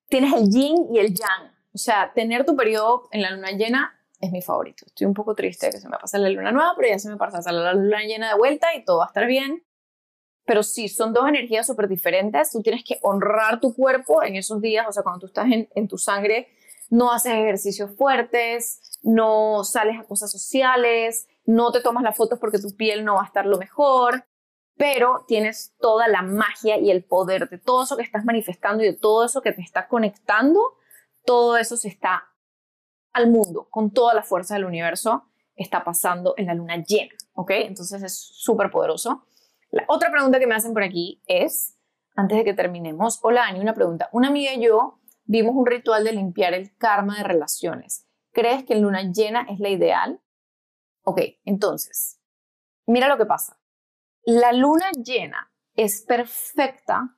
tienes 0.09 0.33
el 0.35 0.51
yin 0.51 0.77
y 0.93 0.99
el 0.99 1.15
yang. 1.15 1.56
O 1.77 1.79
sea, 1.79 2.11
tener 2.15 2.47
tu 2.47 2.57
periodo 2.57 3.07
en 3.13 3.21
la 3.21 3.31
luna 3.33 3.51
llena 3.51 4.01
es 4.19 4.33
mi 4.33 4.41
favorito. 4.41 4.87
Estoy 4.87 5.07
un 5.07 5.13
poco 5.13 5.35
triste 5.35 5.67
de 5.67 5.73
que 5.73 5.79
se 5.79 5.91
me 5.91 5.99
pase 5.99 6.19
la 6.19 6.31
luna 6.31 6.51
nueva, 6.51 6.73
pero 6.75 6.89
ya 6.89 6.99
se 6.99 7.11
me 7.11 7.19
pasa 7.19 7.53
la 7.53 7.75
luna 7.75 8.01
llena 8.01 8.31
de 8.31 8.39
vuelta 8.39 8.75
y 8.75 8.83
todo 8.83 8.97
va 8.97 9.05
a 9.05 9.09
estar 9.09 9.27
bien. 9.27 9.63
Pero 10.47 10.63
sí, 10.63 10.89
son 10.89 11.13
dos 11.13 11.29
energías 11.29 11.67
súper 11.67 11.87
diferentes. 11.87 12.51
Tú 12.51 12.63
tienes 12.63 12.83
que 12.83 12.99
honrar 13.03 13.61
tu 13.61 13.75
cuerpo 13.75 14.23
en 14.23 14.37
esos 14.37 14.63
días, 14.63 14.87
o 14.89 14.93
sea, 14.93 15.03
cuando 15.03 15.21
tú 15.21 15.27
estás 15.27 15.53
en, 15.53 15.69
en 15.75 15.87
tu 15.87 15.99
sangre, 15.99 16.49
no 16.89 17.13
haces 17.13 17.35
ejercicios 17.35 17.95
fuertes, 17.95 18.99
no 19.03 19.63
sales 19.63 20.01
a 20.01 20.05
cosas 20.05 20.33
sociales, 20.33 21.29
no 21.45 21.73
te 21.73 21.83
tomas 21.83 22.03
las 22.03 22.17
fotos 22.17 22.39
porque 22.39 22.59
tu 22.59 22.75
piel 22.75 23.05
no 23.05 23.17
va 23.17 23.23
a 23.23 23.27
estar 23.27 23.45
lo 23.45 23.59
mejor. 23.59 24.25
pero 24.79 25.25
tienes 25.27 25.75
toda 25.79 26.09
la 26.09 26.23
magia 26.23 26.79
y 26.79 26.91
el 26.91 27.05
poder 27.05 27.49
de 27.51 27.59
todo 27.59 27.85
eso 27.85 27.97
que 27.97 28.03
estás 28.03 28.25
manifestando 28.25 28.83
y 28.83 28.87
de 28.87 28.93
todo 28.93 29.25
eso 29.27 29.43
que 29.43 29.53
te 29.53 29.63
está 29.63 29.89
conectando, 29.89 30.75
todo 31.27 31.57
eso 31.57 31.77
se 31.77 31.89
está 31.89 32.25
al 33.13 33.31
mundo 33.31 33.69
con 33.71 33.91
toda 33.91 34.15
la 34.15 34.23
fuerza 34.23 34.55
del 34.55 34.65
universo, 34.65 35.25
está 35.55 35.85
pasando 35.85 36.35
en 36.37 36.47
la 36.47 36.55
luna 36.55 36.83
llena, 36.83 37.15
¿ok? 37.35 37.51
Entonces 37.51 38.03
es 38.03 38.15
súper 38.17 38.71
poderoso. 38.71 39.27
La 39.71 39.85
otra 39.89 40.11
pregunta 40.11 40.39
que 40.39 40.47
me 40.47 40.55
hacen 40.55 40.73
por 40.73 40.83
aquí 40.83 41.23
es, 41.27 41.77
antes 42.15 42.39
de 42.39 42.45
que 42.45 42.55
terminemos, 42.55 43.19
hola 43.23 43.47
Ani, 43.47 43.61
una 43.61 43.75
pregunta. 43.75 44.09
Una 44.13 44.29
amiga 44.29 44.55
y 44.55 44.63
yo 44.63 45.01
vimos 45.25 45.55
un 45.55 45.67
ritual 45.67 46.05
de 46.05 46.13
limpiar 46.13 46.55
el 46.55 46.77
karma 46.77 47.19
de 47.19 47.25
relaciones. 47.25 48.07
¿Crees 48.33 48.65
que 48.65 48.75
en 48.75 48.83
luna 48.83 49.03
llena 49.11 49.47
es 49.49 49.61
la 49.61 49.71
ideal? 49.71 50.21
Ok, 51.05 51.21
entonces, 51.45 52.21
mira 52.87 53.09
lo 53.09 53.17
que 53.17 53.27
pasa. 53.27 53.59
La 54.25 54.53
luna 54.53 54.91
llena 54.93 55.53
es 55.75 56.03
perfecta 56.03 57.17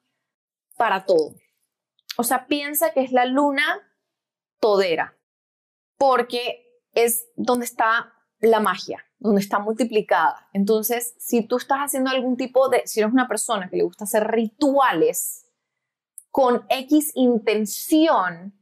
para 0.76 1.04
todo. 1.04 1.34
O 2.16 2.22
sea, 2.22 2.46
piensa 2.46 2.92
que 2.92 3.00
es 3.00 3.12
la 3.12 3.24
luna 3.24 3.87
todera, 4.60 5.16
porque 5.96 6.82
es 6.92 7.28
donde 7.36 7.64
está 7.64 8.14
la 8.40 8.60
magia, 8.60 9.04
donde 9.18 9.40
está 9.40 9.58
multiplicada. 9.58 10.48
Entonces, 10.52 11.14
si 11.18 11.42
tú 11.46 11.56
estás 11.56 11.78
haciendo 11.78 12.10
algún 12.10 12.36
tipo 12.36 12.68
de, 12.68 12.82
si 12.86 13.00
eres 13.00 13.12
una 13.12 13.28
persona 13.28 13.68
que 13.68 13.76
le 13.76 13.84
gusta 13.84 14.04
hacer 14.04 14.26
rituales 14.26 15.46
con 16.30 16.64
X 16.68 17.12
intención, 17.14 18.54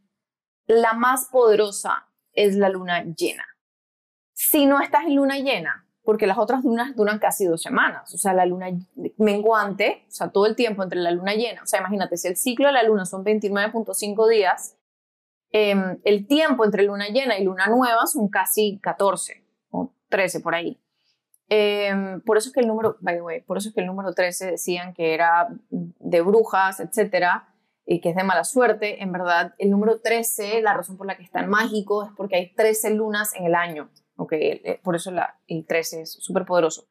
la 0.66 0.94
más 0.94 1.26
poderosa 1.26 2.08
es 2.32 2.56
la 2.56 2.68
luna 2.68 3.04
llena. 3.04 3.44
Si 4.32 4.66
no 4.66 4.80
estás 4.80 5.04
en 5.04 5.16
luna 5.16 5.38
llena, 5.38 5.86
porque 6.06 6.26
las 6.26 6.38
otras 6.38 6.64
lunas 6.64 6.94
duran 6.94 7.18
casi 7.18 7.46
dos 7.46 7.60
semanas. 7.60 8.14
O 8.14 8.18
sea, 8.18 8.32
la 8.32 8.46
luna 8.46 8.68
menguante, 9.18 10.04
o 10.08 10.10
sea, 10.10 10.28
todo 10.28 10.46
el 10.46 10.54
tiempo 10.54 10.82
entre 10.82 11.00
la 11.00 11.10
luna 11.10 11.34
llena. 11.34 11.62
O 11.62 11.66
sea, 11.66 11.80
imagínate, 11.80 12.16
si 12.16 12.28
el 12.28 12.36
ciclo 12.36 12.68
de 12.68 12.74
la 12.74 12.84
luna 12.84 13.04
son 13.04 13.24
29.5 13.24 14.28
días, 14.28 14.75
em, 15.50 15.98
el 16.04 16.26
tiempo 16.26 16.64
entre 16.64 16.84
luna 16.84 17.08
llena 17.08 17.38
y 17.38 17.44
luna 17.44 17.66
nueva 17.66 18.06
son 18.06 18.28
casi 18.28 18.78
14 18.82 19.44
o 19.70 19.92
13 20.08 20.40
por 20.40 20.54
ahí. 20.54 20.80
Em, 21.48 22.20
por 22.22 22.36
eso 22.36 22.48
es 22.48 22.54
que 22.54 22.60
el 22.60 22.66
número, 22.66 22.96
por 23.46 23.56
eso 23.58 23.68
es 23.68 23.74
que 23.74 23.80
el 23.80 23.86
número 23.86 24.12
13 24.12 24.52
decían 24.52 24.94
que 24.94 25.14
era 25.14 25.48
de 25.70 26.20
brujas, 26.20 26.80
etcétera, 26.80 27.48
y 27.84 28.00
que 28.00 28.10
es 28.10 28.16
de 28.16 28.24
mala 28.24 28.44
suerte. 28.44 29.02
En 29.02 29.12
verdad, 29.12 29.54
el 29.58 29.70
número 29.70 30.00
13, 30.00 30.60
la 30.60 30.74
razón 30.74 30.96
por 30.96 31.06
la 31.06 31.16
que 31.16 31.22
es 31.22 31.30
tan 31.30 31.48
mágico 31.48 32.04
es 32.04 32.10
porque 32.16 32.36
hay 32.36 32.54
13 32.54 32.90
lunas 32.94 33.34
en 33.34 33.46
el 33.46 33.54
año. 33.54 33.90
Okay, 34.16 34.60
eh, 34.64 34.80
por 34.82 34.96
eso 34.96 35.10
la, 35.10 35.38
el 35.46 35.66
13 35.66 36.02
es 36.02 36.12
súper 36.12 36.44
poderoso. 36.46 36.88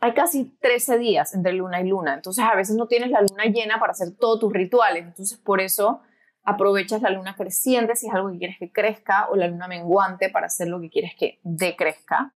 Hay 0.00 0.14
casi 0.14 0.56
13 0.60 0.98
días 0.98 1.34
entre 1.34 1.52
luna 1.52 1.80
y 1.80 1.86
luna, 1.86 2.14
entonces 2.14 2.44
a 2.44 2.56
veces 2.56 2.74
no 2.74 2.88
tienes 2.88 3.10
la 3.10 3.20
luna 3.20 3.44
llena 3.44 3.78
para 3.78 3.92
hacer 3.92 4.16
todos 4.18 4.40
tus 4.40 4.52
rituales, 4.52 5.04
entonces 5.04 5.38
por 5.38 5.60
eso 5.60 6.00
aprovechas 6.44 7.02
la 7.02 7.10
luna 7.10 7.36
creciente 7.36 7.96
si 7.96 8.08
es 8.08 8.14
algo 8.14 8.30
que 8.30 8.38
quieres 8.38 8.58
que 8.58 8.72
crezca 8.72 9.28
o 9.30 9.36
la 9.36 9.46
luna 9.46 9.68
menguante 9.68 10.28
para 10.28 10.46
hacer 10.46 10.68
lo 10.68 10.80
que 10.80 10.90
quieres 10.90 11.12
que 11.16 11.40
decrezca. 11.42 12.34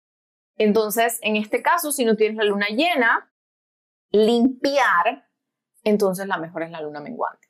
Entonces, 0.56 1.18
en 1.22 1.36
este 1.36 1.62
caso, 1.62 1.92
si 1.92 2.04
no 2.04 2.16
tienes 2.16 2.36
la 2.36 2.44
luna 2.44 2.66
llena, 2.68 3.32
limpiar, 4.10 5.28
entonces 5.84 6.26
la 6.26 6.36
mejor 6.36 6.62
es 6.62 6.70
la 6.70 6.80
luna 6.80 7.00
menguante. 7.00 7.48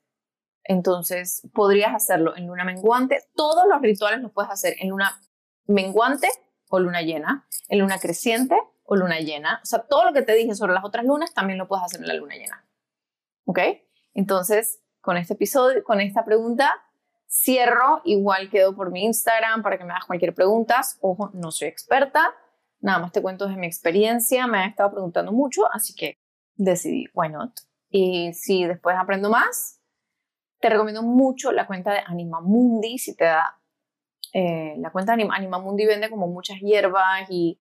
Entonces, 0.64 1.48
podrías 1.52 1.94
hacerlo 1.94 2.36
en 2.36 2.46
luna 2.46 2.64
menguante. 2.64 3.18
Todos 3.34 3.64
los 3.68 3.80
rituales 3.82 4.20
los 4.20 4.32
puedes 4.32 4.50
hacer 4.50 4.76
en 4.78 4.90
luna 4.90 5.20
menguante 5.66 6.28
o 6.70 6.78
luna 6.78 7.02
llena, 7.02 7.46
en 7.68 7.80
luna 7.80 7.98
creciente 7.98 8.56
o 8.84 8.96
luna 8.96 9.18
llena. 9.18 9.60
O 9.62 9.66
sea, 9.66 9.80
todo 9.80 10.04
lo 10.04 10.12
que 10.12 10.22
te 10.22 10.34
dije 10.34 10.54
sobre 10.54 10.72
las 10.72 10.84
otras 10.84 11.04
lunas 11.04 11.34
también 11.34 11.58
lo 11.58 11.66
puedes 11.66 11.84
hacer 11.84 12.00
en 12.00 12.08
la 12.08 12.14
luna 12.14 12.36
llena. 12.36 12.66
¿Ok? 13.44 13.58
Entonces, 14.14 14.81
con 15.02 15.18
este 15.18 15.34
episodio, 15.34 15.84
con 15.84 16.00
esta 16.00 16.24
pregunta, 16.24 16.82
cierro. 17.28 18.00
Igual 18.04 18.48
quedo 18.48 18.74
por 18.74 18.90
mi 18.90 19.04
Instagram 19.04 19.62
para 19.62 19.76
que 19.76 19.84
me 19.84 19.92
hagas 19.92 20.06
cualquier 20.06 20.34
pregunta. 20.34 20.80
Ojo, 21.00 21.30
no 21.34 21.50
soy 21.50 21.68
experta. 21.68 22.34
Nada 22.80 23.00
más 23.00 23.12
te 23.12 23.20
cuento 23.20 23.46
de 23.46 23.56
mi 23.56 23.66
experiencia. 23.66 24.46
Me 24.46 24.58
han 24.58 24.70
estado 24.70 24.92
preguntando 24.92 25.32
mucho, 25.32 25.70
así 25.72 25.94
que 25.94 26.16
decidí, 26.54 27.06
why 27.12 27.28
not? 27.28 27.52
Y 27.90 28.32
si 28.32 28.64
después 28.64 28.96
aprendo 28.98 29.28
más, 29.28 29.80
te 30.60 30.70
recomiendo 30.70 31.02
mucho 31.02 31.52
la 31.52 31.66
cuenta 31.66 31.92
de 31.92 32.00
Animamundi 32.06 32.96
si 32.98 33.14
te 33.14 33.24
da 33.24 33.58
eh, 34.32 34.74
la 34.78 34.90
cuenta 34.90 35.12
Anima, 35.12 35.36
Animamundi 35.36 35.84
vende 35.84 36.08
como 36.08 36.26
muchas 36.26 36.58
hierbas 36.60 37.28
y, 37.28 37.60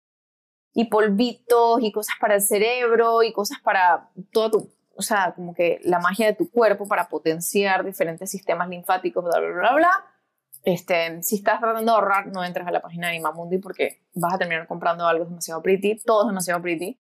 y 0.73 0.87
polvitos 0.87 1.83
y 1.83 1.93
cosas 1.93 2.17
para 2.19 2.37
el 2.37 2.41
cerebro 2.41 3.23
y 3.23 3.33
cosas 3.33 3.59
para 3.61 4.11
todo 4.33 4.51
tu, 4.51 4.74
o 4.97 5.03
sea, 5.03 5.33
como 5.35 5.55
que 5.55 5.81
la 5.85 5.99
magia 5.99 6.27
de 6.27 6.35
tu 6.35 6.51
cuerpo 6.51 6.87
para 6.87 7.09
potenciar 7.09 7.85
diferentes 7.85 8.31
sistemas 8.31 8.69
linfáticos, 8.69 9.25
bla, 9.25 9.39
bla, 9.39 9.51
bla, 9.51 9.75
bla. 9.75 9.93
Este, 10.65 11.23
si 11.23 11.37
estás 11.37 11.61
tratando 11.61 11.93
de 11.93 11.97
ahorrar, 11.99 12.29
no 12.29 12.43
entres 12.43 12.67
a 12.67 12.71
la 12.71 12.81
página 12.81 13.09
de 13.09 13.15
Animamundi 13.15 13.59
porque 13.59 14.03
vas 14.15 14.35
a 14.35 14.39
terminar 14.39 14.67
comprando 14.67 15.07
algo 15.07 15.25
demasiado 15.27 15.63
pretty, 15.63 16.01
todo 16.05 16.23
es 16.23 16.29
demasiado 16.29 16.63
pretty. 16.63 16.99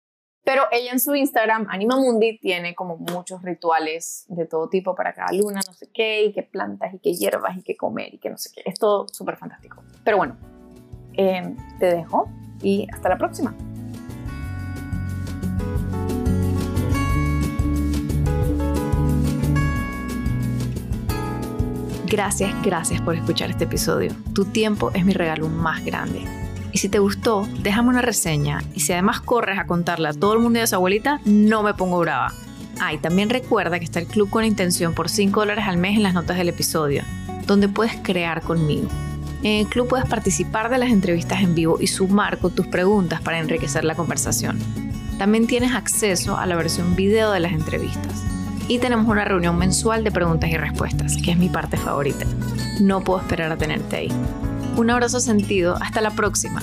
Pero 0.47 0.62
ella 0.70 0.93
en 0.93 1.01
su 1.01 1.12
Instagram, 1.16 1.66
Anima 1.70 1.97
Mundi, 1.97 2.39
tiene 2.39 2.76
como 2.76 2.97
muchos 2.97 3.43
rituales 3.43 4.26
de 4.28 4.47
todo 4.47 4.68
tipo 4.68 4.95
para 4.95 5.12
cada 5.12 5.32
luna, 5.32 5.61
no 5.66 5.74
sé 5.74 5.91
qué, 5.93 6.22
y 6.22 6.32
qué 6.32 6.45
plantas, 6.45 6.95
y 6.95 7.01
qué 7.01 7.14
hierbas, 7.14 7.57
y 7.57 7.62
qué 7.64 7.76
comer, 7.76 8.14
y 8.14 8.18
qué 8.18 8.30
no 8.30 8.39
sé 8.39 8.51
qué. 8.55 8.62
Es 8.64 8.78
todo 8.78 9.09
súper 9.09 9.37
fantástico. 9.39 9.82
Pero 10.05 10.18
bueno, 10.18 10.37
em, 11.14 11.57
te 11.80 11.87
dejo 11.87 12.28
y 12.62 12.87
hasta 12.93 13.09
la 13.09 13.18
próxima. 13.18 13.57
Gracias, 22.09 22.54
gracias 22.62 23.00
por 23.00 23.16
escuchar 23.16 23.50
este 23.50 23.64
episodio. 23.64 24.14
Tu 24.32 24.44
tiempo 24.44 24.92
es 24.94 25.04
mi 25.04 25.12
regalo 25.12 25.48
más 25.48 25.84
grande. 25.84 26.24
Y 26.70 26.78
si 26.78 26.88
te 26.88 27.00
gustó, 27.00 27.48
déjame 27.62 27.88
una 27.88 28.00
reseña. 28.00 28.62
Y 28.74 28.80
si 28.80 28.92
además 28.92 29.20
corres 29.20 29.59
a 29.59 29.66
contarle 29.66 30.09
a 30.09 30.12
todo 30.12 30.34
el 30.34 30.38
mundo 30.38 30.61
de 30.61 30.68
su 30.68 30.76
abuelita, 30.76 31.20
no 31.24 31.64
me 31.64 31.74
pongo 31.74 31.98
brava. 31.98 32.32
Ah, 32.78 32.92
y 32.92 32.98
también 32.98 33.28
recuerda 33.28 33.80
que 33.80 33.84
está 33.84 33.98
el 33.98 34.07
club 34.07 34.30
con 34.30 34.44
intención 34.44 34.94
por 34.94 35.09
5 35.09 35.40
dólares 35.40 35.64
al 35.66 35.78
mes 35.78 35.96
en 35.96 36.04
las 36.04 36.14
notas 36.14 36.36
del 36.36 36.48
episodio, 36.48 37.02
donde 37.44 37.68
puedes 37.68 37.96
crear 37.96 38.40
conmigo. 38.40 38.86
En 39.42 39.62
el 39.62 39.66
club 39.66 39.88
puedes 39.88 40.09
participar 40.09 40.70
de 40.70 40.78
las 40.78 40.90
entrevistas 40.90 41.40
en 41.40 41.57
vivo 41.57 41.78
y 41.80 41.88
sumar 41.88 42.38
con 42.38 42.54
tus 42.54 42.68
preguntas 42.68 43.20
para 43.20 43.40
enriquecer 43.40 43.84
la 43.84 43.96
conversación. 43.96 44.61
También 45.18 45.48
tienes 45.48 45.74
acceso 45.74 46.36
a 46.36 46.46
la 46.46 46.54
versión 46.54 46.94
video 46.94 47.32
de 47.32 47.40
las 47.40 47.52
entrevistas. 47.52 48.36
Y 48.68 48.78
tenemos 48.78 49.06
una 49.06 49.24
reunión 49.24 49.56
mensual 49.56 50.02
de 50.02 50.10
preguntas 50.10 50.50
y 50.50 50.56
respuestas, 50.56 51.16
que 51.16 51.30
es 51.30 51.36
mi 51.36 51.48
parte 51.48 51.76
favorita. 51.76 52.26
No 52.80 53.02
puedo 53.02 53.20
esperar 53.20 53.52
a 53.52 53.56
tenerte 53.56 53.96
ahí. 53.96 54.12
Un 54.76 54.90
abrazo 54.90 55.20
sentido. 55.20 55.76
Hasta 55.80 56.00
la 56.00 56.10
próxima. 56.10 56.62